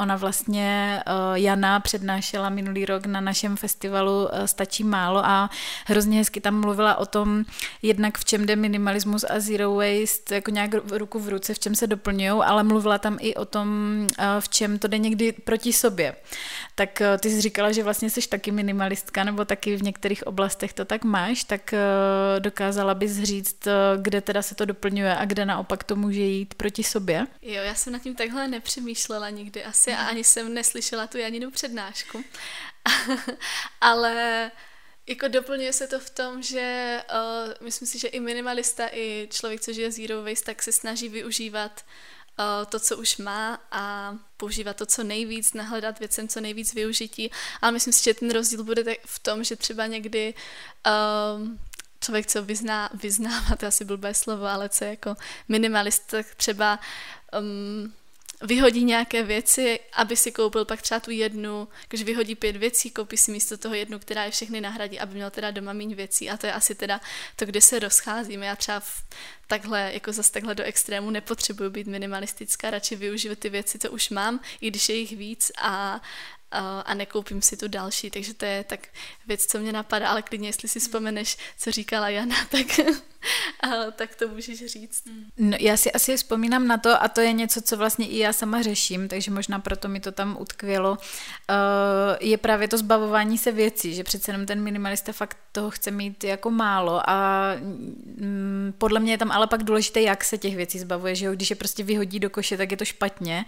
Ona 0.00 0.16
vlastně, 0.16 1.02
eh, 1.06 1.12
Jana, 1.34 1.80
přednášela 1.80 2.48
minulý 2.48 2.86
rok 2.86 3.06
na 3.06 3.20
našem 3.20 3.56
festivalu 3.56 4.28
eh, 4.32 4.48
Stačí 4.48 4.84
málo 4.84 5.26
a 5.26 5.50
hrozně 5.86 6.18
hezky 6.18 6.40
tam 6.40 6.60
mluvila 6.60 6.96
o 6.96 7.06
tom, 7.06 7.44
jednak 7.82 8.18
v 8.18 8.24
čem 8.24 8.46
jde 8.46 8.56
minimalismus 8.56 9.24
a 9.24 9.40
zero 9.40 9.74
waste, 9.74 10.34
jako 10.34 10.50
nějak 10.50 10.70
ruku 10.90 11.18
v 11.18 11.28
ruce, 11.28 11.54
v 11.54 11.58
čem 11.58 11.74
se 11.74 11.86
doplňují, 11.86 12.42
ale 12.44 12.62
mluvila 12.62 12.98
tam 12.98 13.16
i 13.20 13.34
o 13.34 13.44
tom, 13.44 13.68
v 14.40 14.48
čem 14.48 14.78
to 14.78 14.88
jde 14.88 14.98
někdy 14.98 15.32
proti 15.32 15.72
sobě. 15.72 16.16
Tak 16.74 17.02
ty 17.20 17.30
jsi 17.30 17.40
říkala, 17.40 17.72
že 17.72 17.82
vlastně 17.82 18.10
jsi 18.10 18.28
taky 18.28 18.50
minimalistka, 18.50 19.24
nebo 19.24 19.44
taky 19.44 19.76
v 19.76 19.82
některých 19.82 20.26
oblastech 20.26 20.72
to 20.72 20.84
tak 20.84 21.04
máš, 21.04 21.44
tak 21.44 21.74
dokázala 22.38 22.94
bys 22.94 23.22
říct, 23.22 23.33
říct, 23.34 23.66
eh, 23.66 23.72
kde 24.02 24.20
teda 24.20 24.42
se 24.42 24.54
to 24.54 24.64
doplňuje 24.64 25.16
a 25.16 25.24
kde 25.24 25.44
naopak 25.46 25.84
to 25.84 25.96
může 25.96 26.20
jít 26.20 26.54
proti 26.54 26.84
sobě? 26.84 27.26
Jo, 27.42 27.62
já 27.62 27.74
jsem 27.74 27.92
nad 27.92 28.02
tím 28.02 28.14
takhle 28.14 28.48
nepřemýšlela 28.48 29.30
nikdy 29.30 29.64
asi 29.64 29.92
a 29.92 30.06
ani 30.06 30.24
jsem 30.24 30.54
neslyšela 30.54 31.06
tu 31.06 31.18
Janinu 31.18 31.50
přednášku. 31.50 32.24
Ale 33.80 34.50
jako 35.06 35.28
doplňuje 35.28 35.72
se 35.72 35.86
to 35.86 36.00
v 36.00 36.10
tom, 36.10 36.42
že 36.42 36.98
uh, 37.10 37.52
myslím 37.64 37.88
si, 37.88 37.98
že 37.98 38.08
i 38.08 38.20
minimalista, 38.20 38.88
i 38.92 39.28
člověk, 39.32 39.60
co 39.60 39.72
žije 39.72 39.92
zero 39.92 40.22
waste, 40.22 40.44
tak 40.44 40.62
se 40.62 40.72
snaží 40.72 41.08
využívat 41.08 41.84
uh, 42.38 42.70
to, 42.70 42.80
co 42.80 42.96
už 42.96 43.16
má 43.16 43.62
a 43.70 44.14
používat 44.36 44.76
to, 44.76 44.86
co 44.86 45.04
nejvíc, 45.04 45.52
nahledat 45.52 45.98
věcem 45.98 46.28
co 46.28 46.40
nejvíc 46.40 46.74
využití. 46.74 47.30
Ale 47.62 47.72
myslím 47.72 47.92
si, 47.92 48.04
že 48.04 48.14
ten 48.14 48.30
rozdíl 48.30 48.64
bude 48.64 48.96
v 49.06 49.18
tom, 49.18 49.44
že 49.44 49.56
třeba 49.56 49.86
někdy 49.86 50.34
uh, 50.86 51.48
člověk, 52.04 52.26
co 52.26 52.42
vyzná, 52.42 52.90
vyznává, 52.94 53.56
to 53.56 53.66
asi 53.66 53.84
blbé 53.84 54.14
slovo, 54.14 54.46
ale 54.46 54.68
co 54.68 54.84
je 54.84 54.90
jako 54.90 55.14
minimalist, 55.48 56.06
tak 56.10 56.34
třeba 56.34 56.78
um, 57.40 57.92
vyhodí 58.42 58.84
nějaké 58.84 59.22
věci, 59.22 59.80
aby 59.92 60.16
si 60.16 60.32
koupil 60.32 60.64
pak 60.64 60.82
třeba 60.82 61.00
tu 61.00 61.10
jednu, 61.10 61.68
když 61.88 62.02
vyhodí 62.02 62.34
pět 62.34 62.56
věcí, 62.56 62.90
koupí 62.90 63.16
si 63.16 63.32
místo 63.32 63.58
toho 63.58 63.74
jednu, 63.74 63.98
která 63.98 64.24
je 64.24 64.30
všechny 64.30 64.60
nahradí, 64.60 65.00
aby 65.00 65.14
měl 65.14 65.30
teda 65.30 65.50
doma 65.50 65.72
méně 65.72 65.94
věcí 65.94 66.30
a 66.30 66.36
to 66.36 66.46
je 66.46 66.52
asi 66.52 66.74
teda 66.74 67.00
to, 67.36 67.46
kde 67.46 67.60
se 67.60 67.78
rozcházíme. 67.78 68.46
Já 68.46 68.56
třeba 68.56 68.80
v 68.80 69.02
takhle, 69.46 69.90
jako 69.92 70.12
zase 70.12 70.32
takhle 70.32 70.54
do 70.54 70.64
extrému 70.64 71.10
nepotřebuju 71.10 71.70
být 71.70 71.86
minimalistická, 71.86 72.70
radši 72.70 72.96
využiju 72.96 73.36
ty 73.36 73.48
věci, 73.48 73.78
co 73.78 73.90
už 73.90 74.10
mám, 74.10 74.40
i 74.60 74.70
když 74.70 74.88
je 74.88 74.94
jich 74.94 75.16
víc 75.16 75.52
a, 75.58 76.00
a 76.60 76.94
nekoupím 76.94 77.42
si 77.42 77.56
tu 77.56 77.68
další, 77.68 78.10
takže 78.10 78.34
to 78.34 78.44
je 78.44 78.64
tak 78.64 78.88
věc, 79.26 79.46
co 79.46 79.58
mě 79.58 79.72
napadá, 79.72 80.08
ale 80.08 80.22
klidně, 80.22 80.48
jestli 80.48 80.68
si 80.68 80.80
vzpomeneš, 80.80 81.36
co 81.58 81.70
říkala 81.70 82.08
Jana, 82.08 82.36
tak, 82.50 82.80
tak 83.96 84.14
to 84.14 84.28
můžeš 84.28 84.66
říct. 84.66 85.02
No, 85.38 85.56
já 85.60 85.76
si 85.76 85.92
asi 85.92 86.16
vzpomínám 86.16 86.66
na 86.66 86.78
to 86.78 87.02
a 87.02 87.08
to 87.08 87.20
je 87.20 87.32
něco, 87.32 87.62
co 87.62 87.76
vlastně 87.76 88.06
i 88.06 88.18
já 88.18 88.32
sama 88.32 88.62
řeším, 88.62 89.08
takže 89.08 89.30
možná 89.30 89.58
proto 89.58 89.88
mi 89.88 90.00
to 90.00 90.12
tam 90.12 90.36
utkvělo, 90.40 90.90
uh, 90.90 90.96
je 92.20 92.38
právě 92.38 92.68
to 92.68 92.78
zbavování 92.78 93.38
se 93.38 93.52
věcí, 93.52 93.94
že 93.94 94.04
přece 94.04 94.30
jenom 94.30 94.46
ten 94.46 94.62
minimalista 94.62 95.12
fakt 95.12 95.36
toho 95.52 95.70
chce 95.70 95.90
mít 95.90 96.24
jako 96.24 96.50
málo 96.50 97.10
a 97.10 97.50
mm, 97.60 98.74
podle 98.78 99.00
mě 99.00 99.12
je 99.12 99.18
tam 99.18 99.30
ale 99.30 99.46
pak 99.46 99.62
důležité, 99.62 100.00
jak 100.00 100.24
se 100.24 100.38
těch 100.38 100.56
věcí 100.56 100.78
zbavuje, 100.78 101.14
že 101.14 101.26
jo, 101.26 101.32
když 101.32 101.50
je 101.50 101.56
prostě 101.56 101.84
vyhodí 101.84 102.20
do 102.20 102.30
koše, 102.30 102.56
tak 102.56 102.70
je 102.70 102.76
to 102.76 102.84
špatně, 102.84 103.44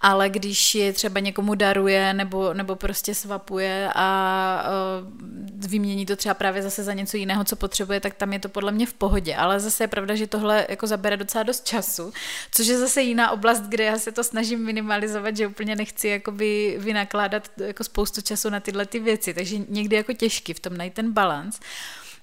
ale 0.00 0.28
když 0.28 0.74
je 0.74 0.92
třeba 0.92 1.20
někomu 1.20 1.54
daruje 1.54 2.14
nebo, 2.14 2.54
nebo 2.54 2.76
prostě 2.76 3.14
svapuje 3.14 3.88
a 3.94 4.64
uh, 5.02 5.68
vymění 5.68 6.06
to 6.06 6.16
třeba 6.16 6.34
právě 6.34 6.62
zase 6.62 6.84
za 6.84 6.92
něco 6.92 7.16
jiného, 7.16 7.44
co 7.44 7.56
potřebuje, 7.56 8.00
tak 8.00 8.14
tam 8.14 8.32
je 8.32 8.38
to 8.38 8.48
podle 8.48 8.72
mě 8.72 8.86
v 8.86 8.94
pohodě, 8.94 9.11
ale 9.36 9.60
zase 9.60 9.84
je 9.84 9.88
pravda, 9.88 10.14
že 10.14 10.26
tohle 10.26 10.66
jako 10.68 10.86
zabere 10.86 11.16
docela 11.16 11.44
dost 11.44 11.66
času, 11.66 12.12
což 12.52 12.66
je 12.66 12.78
zase 12.78 13.02
jiná 13.02 13.30
oblast, 13.30 13.62
kde 13.62 13.84
já 13.84 13.98
se 13.98 14.12
to 14.12 14.24
snažím 14.24 14.64
minimalizovat, 14.64 15.36
že 15.36 15.46
úplně 15.46 15.76
nechci 15.76 16.08
jakoby 16.08 16.76
vynakládat 16.78 17.48
jako 17.56 17.84
spoustu 17.84 18.20
času 18.20 18.50
na 18.50 18.60
tyhle 18.60 18.86
ty 18.86 19.00
věci, 19.00 19.34
takže 19.34 19.58
někdy 19.68 19.96
jako 19.96 20.12
těžký 20.12 20.52
v 20.54 20.60
tom 20.60 20.76
najít 20.76 20.94
ten 20.94 21.12
balans. 21.12 21.60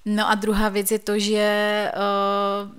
No 0.04 0.30
a 0.30 0.34
druhá 0.34 0.68
věc 0.68 0.90
je 0.90 0.98
to, 0.98 1.18
že 1.18 1.92
uh, 1.96 2.70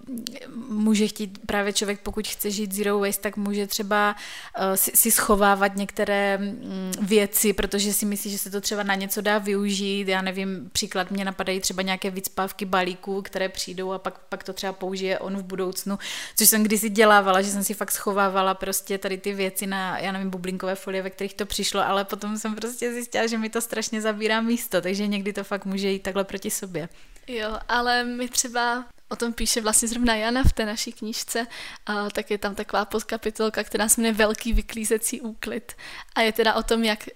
může 0.69 1.07
chtít 1.07 1.39
právě 1.45 1.73
člověk, 1.73 1.99
pokud 1.99 2.27
chce 2.27 2.51
žít 2.51 2.71
zero 2.71 2.99
waste, 2.99 3.21
tak 3.21 3.37
může 3.37 3.67
třeba 3.67 4.15
uh, 4.59 4.73
si, 4.75 4.91
si 4.95 5.11
schovávat 5.11 5.75
některé 5.75 6.39
um, 6.41 6.91
věci, 7.01 7.53
protože 7.53 7.93
si 7.93 8.05
myslí, 8.05 8.31
že 8.31 8.37
se 8.37 8.51
to 8.51 8.61
třeba 8.61 8.83
na 8.83 8.95
něco 8.95 9.21
dá 9.21 9.37
využít. 9.37 10.07
Já 10.07 10.21
nevím, 10.21 10.69
příklad 10.73 11.11
mě 11.11 11.25
napadají 11.25 11.59
třeba 11.59 11.81
nějaké 11.81 12.09
vycpávky 12.09 12.65
balíků, 12.65 13.21
které 13.21 13.49
přijdou 13.49 13.91
a 13.91 13.99
pak, 13.99 14.19
pak 14.19 14.43
to 14.43 14.53
třeba 14.53 14.73
použije 14.73 15.19
on 15.19 15.37
v 15.37 15.43
budoucnu, 15.43 15.99
což 16.37 16.49
jsem 16.49 16.63
kdysi 16.63 16.89
dělávala, 16.89 17.41
že 17.41 17.51
jsem 17.51 17.63
si 17.63 17.73
fakt 17.73 17.91
schovávala 17.91 18.53
prostě 18.53 18.97
tady 18.97 19.17
ty 19.17 19.33
věci 19.33 19.67
na, 19.67 19.99
já 19.99 20.11
nevím, 20.11 20.29
bublinkové 20.29 20.75
folie, 20.75 21.03
ve 21.03 21.09
kterých 21.09 21.33
to 21.33 21.45
přišlo, 21.45 21.87
ale 21.87 22.05
potom 22.05 22.37
jsem 22.37 22.55
prostě 22.55 22.93
zjistila, 22.93 23.27
že 23.27 23.37
mi 23.37 23.49
to 23.49 23.61
strašně 23.61 24.01
zabírá 24.01 24.41
místo, 24.41 24.81
takže 24.81 25.07
někdy 25.07 25.33
to 25.33 25.43
fakt 25.43 25.65
může 25.65 25.89
jít 25.89 26.03
takhle 26.03 26.23
proti 26.23 26.49
sobě. 26.49 26.89
Jo, 27.33 27.59
ale 27.67 28.03
my 28.03 28.29
třeba 28.29 28.85
o 29.09 29.15
tom 29.15 29.33
píše 29.33 29.61
vlastně 29.61 29.87
zrovna 29.87 30.15
Jana 30.15 30.43
v 30.43 30.53
té 30.53 30.65
naší 30.65 30.91
knížce, 30.91 31.47
a 31.85 32.09
tak 32.09 32.31
je 32.31 32.37
tam 32.37 32.55
taková 32.55 32.85
podkapitolka, 32.85 33.63
která 33.63 33.89
se 33.89 34.01
jmenuje 34.01 34.13
Velký 34.13 34.53
vyklízecí 34.53 35.21
úklid. 35.21 35.73
A 36.15 36.21
je 36.21 36.31
teda 36.31 36.53
o 36.53 36.63
tom, 36.63 36.83
jak, 36.83 37.09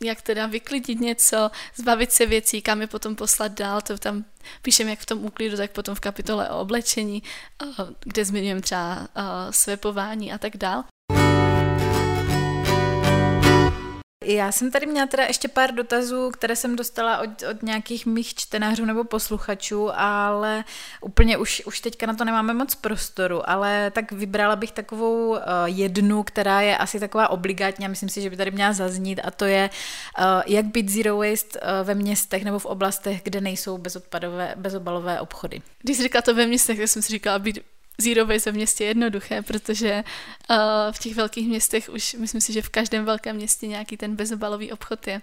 jak 0.00 0.22
teda 0.22 0.46
vyklidit 0.46 1.00
něco, 1.00 1.50
zbavit 1.74 2.12
se 2.12 2.26
věcí, 2.26 2.62
kam 2.62 2.80
je 2.80 2.86
potom 2.86 3.16
poslat 3.16 3.52
dál, 3.52 3.80
to 3.80 3.98
tam 3.98 4.24
píšeme 4.62 4.90
jak 4.90 4.98
v 4.98 5.06
tom 5.06 5.24
úklidu, 5.24 5.56
tak 5.56 5.70
potom 5.70 5.94
v 5.94 6.00
kapitole 6.00 6.50
o 6.50 6.60
oblečení, 6.60 7.22
kde 8.00 8.24
zmiňujeme 8.24 8.60
třeba 8.60 9.08
svepování 9.50 10.32
a 10.32 10.38
tak 10.38 10.56
dál. 10.56 10.84
Já 14.24 14.52
jsem 14.52 14.70
tady 14.70 14.86
měla 14.86 15.06
teda 15.06 15.24
ještě 15.24 15.48
pár 15.48 15.74
dotazů, 15.74 16.30
které 16.30 16.56
jsem 16.56 16.76
dostala 16.76 17.18
od, 17.18 17.30
od 17.50 17.62
nějakých 17.62 18.06
mých 18.06 18.34
čtenářů 18.34 18.84
nebo 18.84 19.04
posluchačů, 19.04 19.90
ale 19.94 20.64
úplně 21.00 21.36
už, 21.36 21.62
už 21.66 21.80
teďka 21.80 22.06
na 22.06 22.14
to 22.14 22.24
nemáme 22.24 22.54
moc 22.54 22.74
prostoru, 22.74 23.50
ale 23.50 23.90
tak 23.90 24.12
vybrala 24.12 24.56
bych 24.56 24.72
takovou 24.72 25.28
uh, 25.28 25.38
jednu, 25.64 26.22
která 26.22 26.60
je 26.60 26.78
asi 26.78 27.00
taková 27.00 27.28
obligátní 27.28 27.86
a 27.86 27.88
myslím 27.88 28.08
si, 28.08 28.20
že 28.20 28.30
by 28.30 28.36
tady 28.36 28.50
měla 28.50 28.72
zaznít 28.72 29.20
a 29.24 29.30
to 29.30 29.44
je, 29.44 29.70
uh, 30.18 30.24
jak 30.46 30.64
být 30.64 30.88
zero 30.88 31.16
waste 31.16 31.60
uh, 31.60 31.66
ve 31.86 31.94
městech 31.94 32.44
nebo 32.44 32.58
v 32.58 32.66
oblastech, 32.66 33.20
kde 33.22 33.40
nejsou 33.40 33.78
bezodpadové, 33.78 34.54
bezobalové 34.56 35.20
obchody. 35.20 35.62
Když 35.82 35.96
jsi 35.96 36.02
říkala 36.02 36.22
to 36.22 36.34
ve 36.34 36.46
městech, 36.46 36.78
tak 36.78 36.88
jsem 36.88 37.02
si 37.02 37.12
říkala 37.12 37.38
být 37.38 37.58
Zero 37.98 38.26
waste 38.26 38.52
v 38.52 38.54
městě 38.54 38.84
jednoduché, 38.84 39.42
protože 39.42 40.04
uh, 40.50 40.56
v 40.92 40.98
těch 40.98 41.14
velkých 41.14 41.48
městech 41.48 41.88
už 41.88 42.14
myslím 42.14 42.40
si, 42.40 42.52
že 42.52 42.62
v 42.62 42.68
každém 42.68 43.04
velkém 43.04 43.36
městě 43.36 43.66
nějaký 43.66 43.96
ten 43.96 44.16
bezobalový 44.16 44.72
obchod 44.72 45.06
je. 45.06 45.22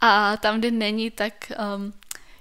A 0.00 0.36
tam, 0.36 0.58
kde 0.58 0.70
není, 0.70 1.10
tak, 1.10 1.52
um, 1.76 1.92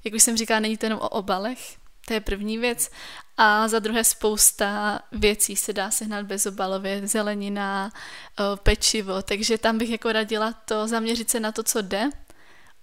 jak 0.03 0.13
už 0.13 0.23
jsem 0.23 0.37
říkala, 0.37 0.59
není 0.59 0.77
to 0.77 0.85
jenom 0.85 0.99
o 0.99 1.09
obalech, 1.09 1.77
to 2.05 2.13
je 2.13 2.21
první 2.21 2.57
věc. 2.57 2.91
A 3.37 3.67
za 3.67 3.79
druhé 3.79 4.03
spousta 4.03 4.99
věcí 5.11 5.55
se 5.55 5.73
dá 5.73 5.91
sehnat 5.91 6.25
bezobalově, 6.25 7.07
zelenina, 7.07 7.91
uh, 8.39 8.55
pečivo, 8.55 9.21
takže 9.21 9.57
tam 9.57 9.77
bych 9.77 9.89
jako 9.89 10.11
radila 10.11 10.53
to 10.53 10.87
zaměřit 10.87 11.29
se 11.29 11.39
na 11.39 11.51
to, 11.51 11.63
co 11.63 11.81
jde. 11.81 12.09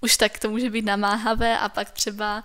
Už 0.00 0.16
tak 0.16 0.38
to 0.38 0.50
může 0.50 0.70
být 0.70 0.84
namáhavé 0.84 1.58
a 1.58 1.68
pak 1.68 1.90
třeba 1.90 2.42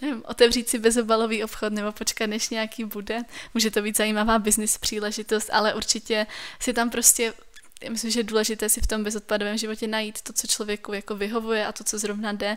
nevím, 0.00 0.22
otevřít 0.26 0.68
si 0.68 0.78
bezobalový 0.78 1.44
obchod 1.44 1.72
nebo 1.72 1.92
počkat, 1.92 2.26
než 2.26 2.50
nějaký 2.50 2.84
bude. 2.84 3.22
Může 3.54 3.70
to 3.70 3.82
být 3.82 3.96
zajímavá 3.96 4.38
business 4.38 4.78
příležitost, 4.78 5.50
ale 5.52 5.74
určitě 5.74 6.26
si 6.60 6.72
tam 6.72 6.90
prostě 6.90 7.32
já 7.82 7.90
myslím, 7.90 8.10
že 8.10 8.20
je 8.20 8.24
důležité 8.24 8.68
si 8.68 8.80
v 8.80 8.86
tom 8.86 9.04
bezodpadovém 9.04 9.58
životě 9.58 9.86
najít 9.86 10.22
to, 10.22 10.32
co 10.32 10.46
člověku 10.46 10.92
jako 10.92 11.16
vyhovuje 11.16 11.66
a 11.66 11.72
to, 11.72 11.84
co 11.84 11.98
zrovna 11.98 12.32
jde, 12.32 12.56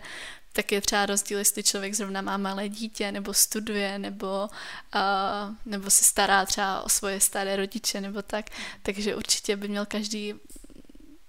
tak 0.53 0.71
je 0.71 0.81
třeba 0.81 1.05
rozdíl, 1.05 1.39
jestli 1.39 1.63
člověk 1.63 1.93
zrovna 1.93 2.21
má 2.21 2.37
malé 2.37 2.69
dítě, 2.69 3.11
nebo 3.11 3.33
studuje, 3.33 3.99
nebo, 3.99 4.49
uh, 4.95 5.55
nebo 5.65 5.89
se 5.89 6.03
stará 6.03 6.45
třeba 6.45 6.81
o 6.81 6.89
svoje 6.89 7.19
staré 7.19 7.55
rodiče, 7.55 8.01
nebo 8.01 8.21
tak. 8.21 8.45
Takže 8.83 9.15
určitě 9.15 9.55
by 9.55 9.67
měl 9.67 9.85
každý 9.85 10.33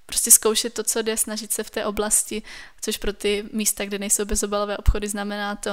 prostě 0.07 0.31
zkoušet 0.31 0.75
to, 0.75 0.83
co 0.83 1.03
jde, 1.03 1.17
snažit 1.17 1.53
se 1.53 1.63
v 1.63 1.71
té 1.71 1.87
oblasti, 1.87 2.43
což 2.81 2.97
pro 2.97 3.13
ty 3.13 3.45
místa, 3.53 3.85
kde 3.85 3.99
nejsou 3.99 4.25
bezobalové 4.25 4.77
obchody, 4.77 5.09
znamená 5.09 5.57
to 5.57 5.71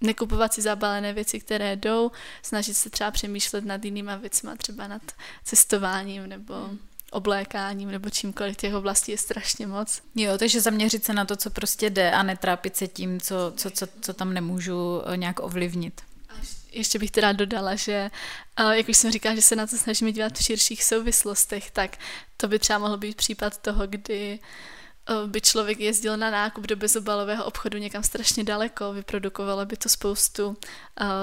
nekupovat 0.00 0.54
si 0.54 0.62
zabalené 0.62 1.12
věci, 1.12 1.40
které 1.40 1.76
jdou, 1.76 2.10
snažit 2.42 2.74
se 2.74 2.90
třeba 2.90 3.10
přemýšlet 3.10 3.64
nad 3.64 3.84
jinýma 3.84 4.16
věcma, 4.16 4.56
třeba 4.56 4.88
nad 4.88 5.02
cestováním 5.44 6.26
nebo 6.26 6.54
hmm. 6.54 6.78
oblékáním 7.10 7.90
nebo 7.90 8.10
čímkoliv 8.10 8.56
těch 8.56 8.74
oblastí 8.74 9.12
je 9.12 9.18
strašně 9.18 9.66
moc. 9.66 10.02
Jo, 10.14 10.38
takže 10.38 10.60
zaměřit 10.60 11.04
se 11.04 11.12
na 11.12 11.24
to, 11.24 11.36
co 11.36 11.50
prostě 11.50 11.90
jde 11.90 12.10
a 12.10 12.22
netrápit 12.22 12.76
se 12.76 12.88
tím, 12.88 13.20
co, 13.20 13.52
co, 13.56 13.70
co, 13.70 13.86
co 14.00 14.14
tam 14.14 14.34
nemůžu 14.34 15.02
eh, 15.06 15.16
nějak 15.16 15.40
ovlivnit. 15.40 16.00
Ještě 16.72 16.98
bych 16.98 17.10
teda 17.10 17.32
dodala, 17.32 17.74
že 17.74 18.10
eh, 18.56 18.76
jak 18.76 18.88
už 18.88 18.96
jsem 18.96 19.12
říkala, 19.12 19.34
že 19.34 19.42
se 19.42 19.56
na 19.56 19.66
to 19.66 19.76
snažíme 19.76 20.12
dívat 20.12 20.38
v 20.38 20.44
širších 20.44 20.84
souvislostech, 20.84 21.70
tak 21.70 21.96
to 22.36 22.48
by 22.48 22.58
třeba 22.58 22.78
mohl 22.78 22.96
být 22.96 23.16
případ 23.16 23.58
toho, 23.58 23.86
kdy 23.86 24.38
uh, 24.42 24.46
by 25.26 25.40
člověk 25.40 25.80
jezdil 25.80 26.16
na 26.16 26.30
nákup 26.30 26.66
do 26.66 26.76
bezobalového 26.76 27.44
obchodu 27.44 27.78
někam 27.78 28.02
strašně 28.02 28.44
daleko, 28.44 28.92
vyprodukovalo 28.92 29.66
by 29.66 29.76
to 29.76 29.88
spoustu, 29.88 30.46
uh, 30.48 30.56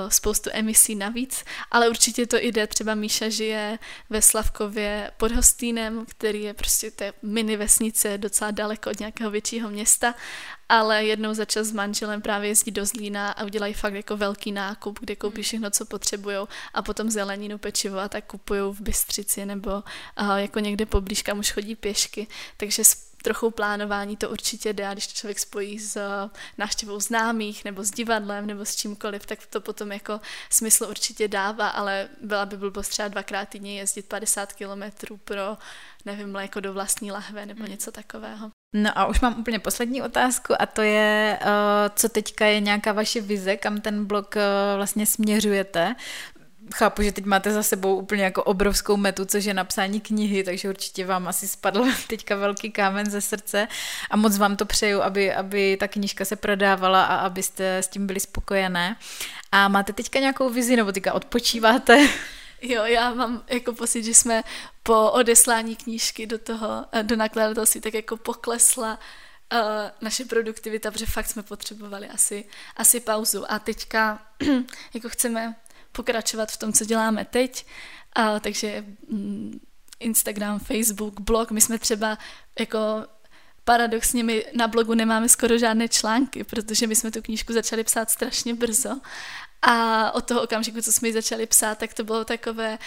spoustu 0.10 0.50
emisí 0.54 0.96
navíc, 0.96 1.44
ale 1.72 1.90
určitě 1.90 2.28
to 2.28 2.38
jde. 2.38 2.68
Třeba 2.68 2.96
Míša 2.96 3.30
žije 3.30 3.80
ve 4.10 4.22
Slavkově 4.22 5.12
pod 5.18 5.32
Hostýnem, 5.32 6.06
který 6.06 6.44
je 6.44 6.54
prostě 6.54 6.92
té 6.92 7.14
mini 7.22 7.58
vesnice 7.58 8.18
docela 8.18 8.52
daleko 8.52 8.90
od 8.90 9.00
nějakého 9.00 9.32
většího 9.32 9.70
města, 9.70 10.16
ale 10.70 11.06
jednou 11.06 11.34
za 11.34 11.46
čas 11.46 11.68
s 11.68 11.72
manželem 11.72 12.22
právě 12.22 12.50
jezdí 12.50 12.72
do 12.72 12.86
Zlína 12.86 13.32
a 13.32 13.44
udělají 13.44 13.74
fakt 13.74 13.94
jako 13.94 14.18
velký 14.18 14.52
nákup, 14.52 15.00
kde 15.00 15.16
koupí 15.16 15.42
všechno, 15.42 15.70
co 15.70 15.86
potřebují 15.86 16.38
a 16.74 16.82
potom 16.82 17.12
zeleninu, 17.12 17.58
pečivo 17.58 18.00
a 18.00 18.10
tak 18.10 18.26
kupují 18.26 18.62
v 18.74 18.82
Bystřici 18.82 19.46
nebo 19.46 19.72
uh, 19.72 20.36
jako 20.36 20.60
někde 20.60 20.86
poblíž, 20.86 21.22
kam 21.22 21.40
už 21.40 21.52
chodí 21.52 21.76
pěšky, 21.76 22.28
takže 22.58 22.84
trochu 23.26 23.52
plánování 23.52 24.18
to 24.18 24.30
určitě 24.30 24.74
jde 24.74 24.88
a 24.88 24.94
když 24.94 25.08
to 25.08 25.14
člověk 25.14 25.40
spojí 25.40 25.80
s 25.80 25.96
eh, 25.96 26.30
návštěvou 26.58 27.00
známých 27.00 27.66
nebo 27.66 27.84
s 27.84 27.92
divadlem 27.92 28.46
nebo 28.46 28.66
s 28.66 28.76
čímkoliv, 28.76 29.26
tak 29.26 29.46
to 29.46 29.62
potom 29.62 29.92
jako 29.92 30.22
smysl 30.50 30.86
určitě 30.90 31.28
dává, 31.28 31.68
ale 31.68 32.10
byla 32.22 32.46
by 32.46 32.58
blbost 32.58 32.90
třeba 32.90 33.08
dvakrát 33.08 33.50
týdně 33.50 33.80
jezdit 33.80 34.06
50 34.06 34.54
kilometrů 34.54 35.18
pro, 35.18 35.58
nevím, 36.06 36.32
mléko 36.32 36.60
do 36.60 36.74
vlastní 36.74 37.12
lahve 37.12 37.46
nebo 37.46 37.64
hmm. 37.64 37.72
něco 37.72 37.92
takového. 37.92 38.52
No 38.76 38.90
a 38.96 39.06
už 39.06 39.22
mám 39.22 39.40
úplně 39.40 39.60
poslední 39.60 40.02
otázku 40.02 40.62
a 40.62 40.66
to 40.66 40.82
je, 40.82 41.40
eh, 41.42 41.90
co 41.96 42.10
teďka 42.10 42.46
je 42.46 42.60
nějaká 42.60 42.94
vaše 42.94 43.22
vize, 43.22 43.58
kam 43.58 43.82
ten 43.82 44.06
blog 44.06 44.38
eh, 44.38 44.42
vlastně 44.76 45.06
směřujete 45.06 45.96
chápu, 46.74 47.02
že 47.02 47.12
teď 47.12 47.26
máte 47.26 47.52
za 47.52 47.64
sebou 47.64 47.96
úplně 47.96 48.24
jako 48.24 48.44
obrovskou 48.44 48.98
metu, 48.98 49.26
což 49.26 49.46
je 49.46 49.54
napsání 49.54 50.02
knihy, 50.02 50.44
takže 50.44 50.70
určitě 50.70 51.06
vám 51.06 51.28
asi 51.28 51.48
spadl 51.48 51.86
teďka 52.08 52.36
velký 52.36 52.72
kámen 52.72 53.10
ze 53.10 53.22
srdce 53.22 53.68
a 54.10 54.18
moc 54.18 54.38
vám 54.38 54.56
to 54.56 54.66
přeju, 54.66 55.02
aby, 55.02 55.34
aby 55.34 55.78
ta 55.80 55.88
knižka 55.88 56.26
se 56.26 56.36
prodávala 56.36 57.06
a 57.06 57.16
abyste 57.16 57.78
s 57.78 57.88
tím 57.88 58.08
byli 58.08 58.20
spokojené. 58.20 58.96
A 59.52 59.68
máte 59.68 59.94
teďka 59.94 60.20
nějakou 60.20 60.50
vizi, 60.50 60.76
nebo 60.76 60.92
teďka 60.92 61.14
odpočíváte? 61.14 62.08
Jo, 62.62 62.84
já 62.84 63.14
mám 63.14 63.44
jako 63.48 63.74
pocit, 63.74 64.04
že 64.04 64.14
jsme 64.14 64.44
po 64.84 65.12
odeslání 65.12 65.76
knížky 65.76 66.28
do 66.28 66.38
toho, 66.38 66.86
eh, 66.92 67.04
do 67.04 67.16
nakladatelství, 67.16 67.82
tak 67.82 67.94
jako 67.94 68.18
poklesla 68.18 69.00
uh, 69.54 69.60
naše 70.02 70.26
produktivita, 70.26 70.92
protože 70.92 71.06
fakt 71.06 71.28
jsme 71.28 71.44
potřebovali 71.44 72.08
asi, 72.08 72.46
asi 72.78 73.00
pauzu. 73.00 73.52
A 73.52 73.60
teďka 73.60 74.20
jako 74.94 75.10
chceme 75.10 75.56
pokračovat 75.96 76.52
v 76.52 76.58
tom, 76.58 76.74
co 76.74 76.86
děláme 76.86 77.26
teď, 77.26 77.66
uh, 78.20 78.40
takže 78.40 78.86
um, 79.08 79.60
Instagram, 80.00 80.60
Facebook, 80.60 81.20
blog, 81.20 81.52
my 81.52 81.62
jsme 81.62 81.80
třeba 81.80 82.18
jako 82.60 82.78
paradoxně 83.64 84.24
my 84.24 84.46
na 84.54 84.68
blogu 84.68 84.94
nemáme 84.94 85.30
skoro 85.30 85.58
žádné 85.58 85.88
články, 85.88 86.44
protože 86.44 86.88
my 86.88 86.96
jsme 86.96 87.12
tu 87.12 87.22
knížku 87.22 87.54
začali 87.54 87.84
psát 87.84 88.10
strašně 88.10 88.54
brzo. 88.54 89.00
A 89.62 90.12
od 90.12 90.26
toho 90.26 90.42
okamžiku, 90.42 90.82
co 90.82 90.94
jsme 90.94 91.08
ji 91.08 91.14
začali 91.14 91.46
psát, 91.46 91.78
tak 91.78 91.94
to 91.94 92.04
bylo 92.04 92.26
takové, 92.26 92.78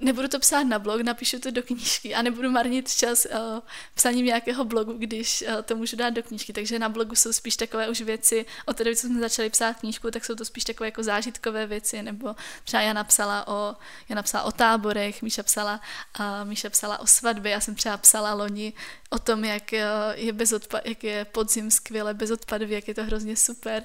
nebudu 0.00 0.28
to 0.28 0.38
psát 0.38 0.62
na 0.62 0.78
blog, 0.78 1.00
napíšu 1.00 1.38
to 1.38 1.50
do 1.50 1.62
knížky 1.62 2.14
a 2.14 2.22
nebudu 2.22 2.50
marnit 2.50 2.94
čas 2.94 3.26
uh, 3.26 3.60
psaním 3.94 4.26
nějakého 4.26 4.64
blogu, 4.64 4.92
když 4.92 5.44
uh, 5.48 5.62
to 5.62 5.76
můžu 5.76 5.96
dát 5.96 6.10
do 6.10 6.22
knížky. 6.22 6.52
Takže 6.52 6.78
na 6.78 6.88
blogu 6.88 7.14
jsou 7.14 7.32
spíš 7.32 7.56
takové 7.56 7.88
už 7.88 8.00
věci, 8.00 8.46
od 8.66 8.76
té 8.76 8.84
doby, 8.84 8.96
co 8.96 9.06
jsme 9.06 9.20
začali 9.20 9.50
psát 9.50 9.76
knížku, 9.76 10.10
tak 10.10 10.24
jsou 10.24 10.34
to 10.34 10.44
spíš 10.44 10.64
takové 10.64 10.86
jako 10.86 11.02
zážitkové 11.02 11.66
věci, 11.66 12.02
nebo 12.02 12.36
třeba 12.64 12.82
já 12.82 12.92
napsala 12.92 13.48
o, 13.48 13.76
já 14.08 14.16
napsala 14.16 14.44
o 14.44 14.52
táborech, 14.52 15.22
Míša 15.22 15.42
psala, 15.42 15.80
uh, 16.20 16.48
Míša 16.48 16.70
psala 16.70 16.98
o 16.98 17.06
svatbě, 17.06 17.52
já 17.52 17.60
jsem 17.60 17.74
třeba 17.74 17.96
psala 17.96 18.34
loni 18.34 18.72
o 19.10 19.18
tom, 19.18 19.44
jak 19.44 19.72
je, 19.72 20.32
bez 20.32 20.52
odpad, 20.52 20.86
jak 20.86 21.04
je 21.04 21.24
podzim 21.24 21.70
skvěle 21.70 22.14
bezodpadový, 22.14 22.72
jak 22.72 22.88
je 22.88 22.94
to 22.94 23.04
hrozně 23.04 23.36
super. 23.36 23.84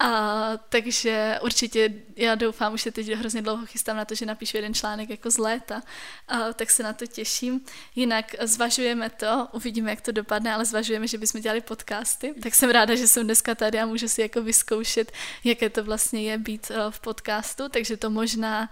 A 0.00 0.50
takže 0.68 1.38
určitě 1.42 1.94
já 2.16 2.34
doufám, 2.34 2.74
už 2.74 2.82
se 2.82 2.90
teď 2.90 3.08
hrozně 3.08 3.42
dlouho 3.42 3.66
chystám 3.66 3.96
na 3.96 4.04
to, 4.04 4.14
že 4.14 4.26
napíšu 4.26 4.56
jeden 4.56 4.74
článek 4.74 5.10
jako 5.10 5.30
z 5.30 5.38
léta, 5.38 5.82
a 6.28 6.52
tak 6.52 6.70
se 6.70 6.82
na 6.82 6.92
to 6.92 7.06
těším. 7.06 7.60
Jinak 7.94 8.34
zvažujeme 8.40 9.10
to, 9.10 9.48
uvidíme, 9.52 9.90
jak 9.90 10.00
to 10.00 10.12
dopadne, 10.12 10.54
ale 10.54 10.64
zvažujeme, 10.64 11.08
že 11.08 11.18
bychom 11.18 11.40
dělali 11.40 11.60
podcasty. 11.60 12.34
Tak 12.42 12.54
jsem 12.54 12.70
ráda, 12.70 12.94
že 12.94 13.08
jsem 13.08 13.24
dneska 13.24 13.54
tady 13.54 13.80
a 13.80 13.86
můžu 13.86 14.08
si 14.08 14.20
jako 14.20 14.42
vyzkoušet, 14.42 15.12
jaké 15.44 15.70
to 15.70 15.84
vlastně 15.84 16.22
je 16.22 16.38
být 16.38 16.70
eh, 16.70 16.90
v 16.90 17.00
podcastu, 17.00 17.68
takže 17.68 17.96
to 17.96 18.10
možná 18.10 18.70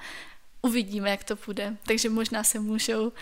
uvidíme, 0.63 1.11
jak 1.11 1.25
to 1.25 1.37
půjde. 1.37 1.77
Takže 1.87 2.11
možná 2.11 2.45
se 2.45 2.59
můžou 2.59 3.03
uh, 3.09 3.13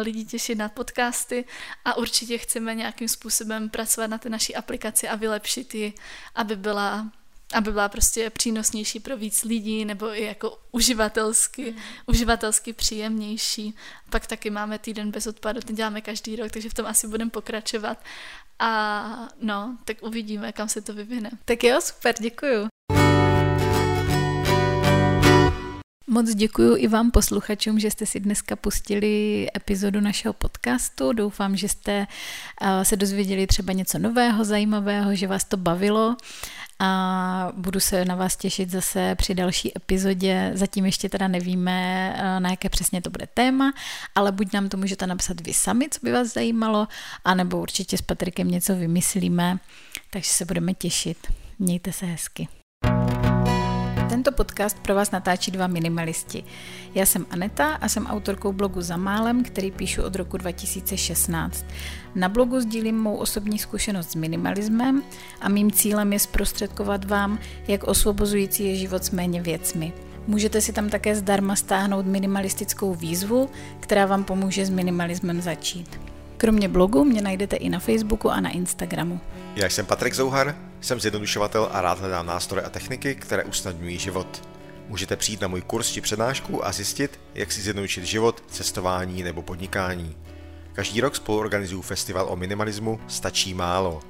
lidi 0.00 0.24
těšit 0.24 0.58
na 0.58 0.68
podcasty 0.68 1.44
a 1.84 1.96
určitě 1.96 2.38
chceme 2.38 2.74
nějakým 2.74 3.08
způsobem 3.08 3.70
pracovat 3.70 4.06
na 4.06 4.18
té 4.18 4.28
naší 4.28 4.54
aplikaci 4.56 5.08
a 5.08 5.16
vylepšit 5.16 5.74
ji, 5.74 5.92
aby 6.34 6.56
byla 6.56 7.12
aby 7.54 7.72
byla 7.72 7.88
prostě 7.88 8.30
přínosnější 8.30 9.00
pro 9.00 9.16
víc 9.16 9.44
lidí 9.44 9.84
nebo 9.84 10.06
i 10.06 10.24
jako 10.24 10.58
uživatelsky, 10.72 11.72
mm. 11.72 11.78
uživatelsky 12.06 12.72
příjemnější. 12.72 13.76
Pak 14.10 14.26
taky 14.26 14.50
máme 14.50 14.78
týden 14.78 15.10
bez 15.10 15.26
odpadu, 15.26 15.60
ten 15.60 15.76
děláme 15.76 16.00
každý 16.00 16.36
rok, 16.36 16.50
takže 16.50 16.70
v 16.70 16.74
tom 16.74 16.86
asi 16.86 17.08
budeme 17.08 17.30
pokračovat. 17.30 18.04
A 18.58 19.28
no, 19.40 19.78
tak 19.84 19.96
uvidíme, 20.02 20.52
kam 20.52 20.68
se 20.68 20.80
to 20.80 20.94
vyvine. 20.94 21.30
Tak 21.44 21.64
jo, 21.64 21.80
super, 21.80 22.14
děkuju. 22.20 22.68
Moc 26.12 26.34
děkuji 26.34 26.76
i 26.76 26.88
vám 26.88 27.10
posluchačům, 27.10 27.78
že 27.78 27.90
jste 27.90 28.06
si 28.06 28.20
dneska 28.20 28.56
pustili 28.56 29.46
epizodu 29.56 30.00
našeho 30.00 30.34
podcastu. 30.34 31.12
Doufám, 31.12 31.56
že 31.56 31.68
jste 31.68 32.06
se 32.82 32.96
dozvěděli 32.96 33.46
třeba 33.46 33.72
něco 33.72 33.98
nového, 33.98 34.44
zajímavého, 34.44 35.14
že 35.14 35.26
vás 35.26 35.44
to 35.44 35.56
bavilo 35.56 36.16
a 36.78 37.52
budu 37.56 37.80
se 37.80 38.04
na 38.04 38.14
vás 38.14 38.36
těšit 38.36 38.70
zase 38.70 39.14
při 39.14 39.34
další 39.34 39.72
epizodě. 39.76 40.50
Zatím 40.54 40.86
ještě 40.86 41.08
teda 41.08 41.28
nevíme, 41.28 42.08
na 42.38 42.50
jaké 42.50 42.68
přesně 42.68 43.02
to 43.02 43.10
bude 43.10 43.28
téma, 43.34 43.72
ale 44.14 44.32
buď 44.32 44.52
nám 44.52 44.68
to 44.68 44.76
můžete 44.76 45.06
napsat 45.06 45.46
vy 45.46 45.54
sami, 45.54 45.88
co 45.90 46.00
by 46.02 46.12
vás 46.12 46.32
zajímalo, 46.32 46.88
anebo 47.24 47.60
určitě 47.60 47.98
s 47.98 48.02
Patrikem 48.02 48.48
něco 48.48 48.76
vymyslíme, 48.76 49.58
takže 50.10 50.30
se 50.30 50.44
budeme 50.44 50.74
těšit. 50.74 51.32
Mějte 51.58 51.92
se 51.92 52.06
hezky. 52.06 52.48
Tento 54.12 54.32
podcast 54.32 54.78
pro 54.78 54.94
vás 54.94 55.10
natáčí 55.10 55.50
dva 55.50 55.66
minimalisti. 55.66 56.44
Já 56.94 57.06
jsem 57.06 57.26
Aneta 57.30 57.74
a 57.74 57.88
jsem 57.88 58.06
autorkou 58.06 58.52
blogu 58.52 58.80
Za 58.80 58.96
málem, 58.96 59.44
který 59.44 59.70
píšu 59.70 60.02
od 60.02 60.16
roku 60.16 60.36
2016. 60.36 61.64
Na 62.14 62.28
blogu 62.28 62.60
sdílím 62.60 62.98
mou 62.98 63.16
osobní 63.16 63.58
zkušenost 63.58 64.10
s 64.10 64.14
minimalismem 64.14 65.02
a 65.40 65.48
mým 65.48 65.70
cílem 65.70 66.12
je 66.12 66.18
zprostředkovat 66.18 67.04
vám, 67.04 67.38
jak 67.68 67.84
osvobozující 67.84 68.64
je 68.64 68.74
život 68.74 69.04
s 69.04 69.10
méně 69.10 69.42
věcmi. 69.42 69.92
Můžete 70.26 70.60
si 70.60 70.72
tam 70.72 70.88
také 70.88 71.16
zdarma 71.16 71.56
stáhnout 71.56 72.06
minimalistickou 72.06 72.94
výzvu, 72.94 73.48
která 73.80 74.06
vám 74.06 74.24
pomůže 74.24 74.66
s 74.66 74.70
minimalismem 74.70 75.40
začít. 75.40 76.00
Kromě 76.36 76.68
blogu 76.68 77.04
mě 77.04 77.22
najdete 77.22 77.56
i 77.56 77.68
na 77.68 77.78
Facebooku 77.78 78.30
a 78.30 78.40
na 78.40 78.50
Instagramu. 78.50 79.20
Já 79.56 79.66
jsem 79.66 79.86
Patrik 79.86 80.14
Zouhar, 80.14 80.56
jsem 80.80 81.00
zjednodušovatel 81.00 81.68
a 81.72 81.80
rád 81.80 81.98
hledám 81.98 82.26
nástroje 82.26 82.64
a 82.64 82.70
techniky, 82.70 83.14
které 83.14 83.44
usnadňují 83.44 83.98
život. 83.98 84.48
Můžete 84.88 85.16
přijít 85.16 85.40
na 85.40 85.48
můj 85.48 85.62
kurz 85.62 85.92
či 85.92 86.00
přednášku 86.00 86.66
a 86.66 86.72
zjistit, 86.72 87.20
jak 87.34 87.52
si 87.52 87.60
zjednodušit 87.60 88.04
život, 88.04 88.44
cestování 88.48 89.22
nebo 89.22 89.42
podnikání. 89.42 90.16
Každý 90.72 91.00
rok 91.00 91.16
spolu 91.16 91.38
organizuju 91.38 91.82
festival 91.82 92.26
o 92.30 92.36
minimalismu 92.36 93.00
Stačí 93.08 93.54
málo. 93.54 94.00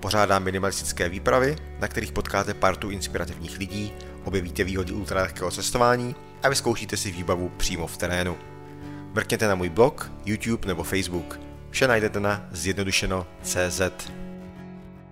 Pořádám 0.00 0.42
minimalistické 0.42 1.08
výpravy, 1.08 1.56
na 1.80 1.88
kterých 1.88 2.12
potkáte 2.12 2.54
partu 2.54 2.90
inspirativních 2.90 3.58
lidí, 3.58 3.92
objevíte 4.24 4.64
výhody 4.64 4.92
ultralehkého 4.92 5.50
cestování 5.50 6.14
a 6.42 6.48
vyzkoušíte 6.48 6.96
si 6.96 7.10
výbavu 7.10 7.48
přímo 7.48 7.86
v 7.86 7.96
terénu. 7.96 8.36
Mrkněte 9.14 9.48
na 9.48 9.54
můj 9.54 9.68
blog, 9.68 10.12
YouTube 10.24 10.68
nebo 10.68 10.82
Facebook. 10.82 11.40
Vše 11.70 11.88
najdete 11.88 12.20
na 12.20 12.48
zjednodušeno.cz. 12.50 13.80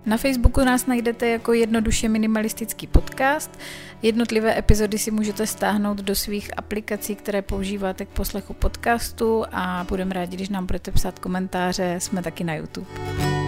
Na 0.07 0.17
Facebooku 0.17 0.65
nás 0.65 0.87
najdete 0.87 1.29
jako 1.29 1.53
jednoduše 1.53 2.09
minimalistický 2.09 2.87
podcast. 2.87 3.59
Jednotlivé 4.03 4.59
epizody 4.59 4.99
si 4.99 5.11
můžete 5.11 5.47
stáhnout 5.47 5.99
do 5.99 6.15
svých 6.15 6.59
aplikací, 6.59 7.15
které 7.17 7.43
používáte 7.43 8.05
k 8.05 8.09
poslechu 8.09 8.55
podcastu 8.55 9.45
a 9.53 9.87
budeme 9.89 10.15
rádi, 10.15 10.37
když 10.37 10.49
nám 10.49 10.67
budete 10.67 10.91
psát 10.91 11.19
komentáře. 11.19 11.97
Jsme 11.99 12.23
taky 12.23 12.45
na 12.45 12.55
YouTube. 12.55 13.46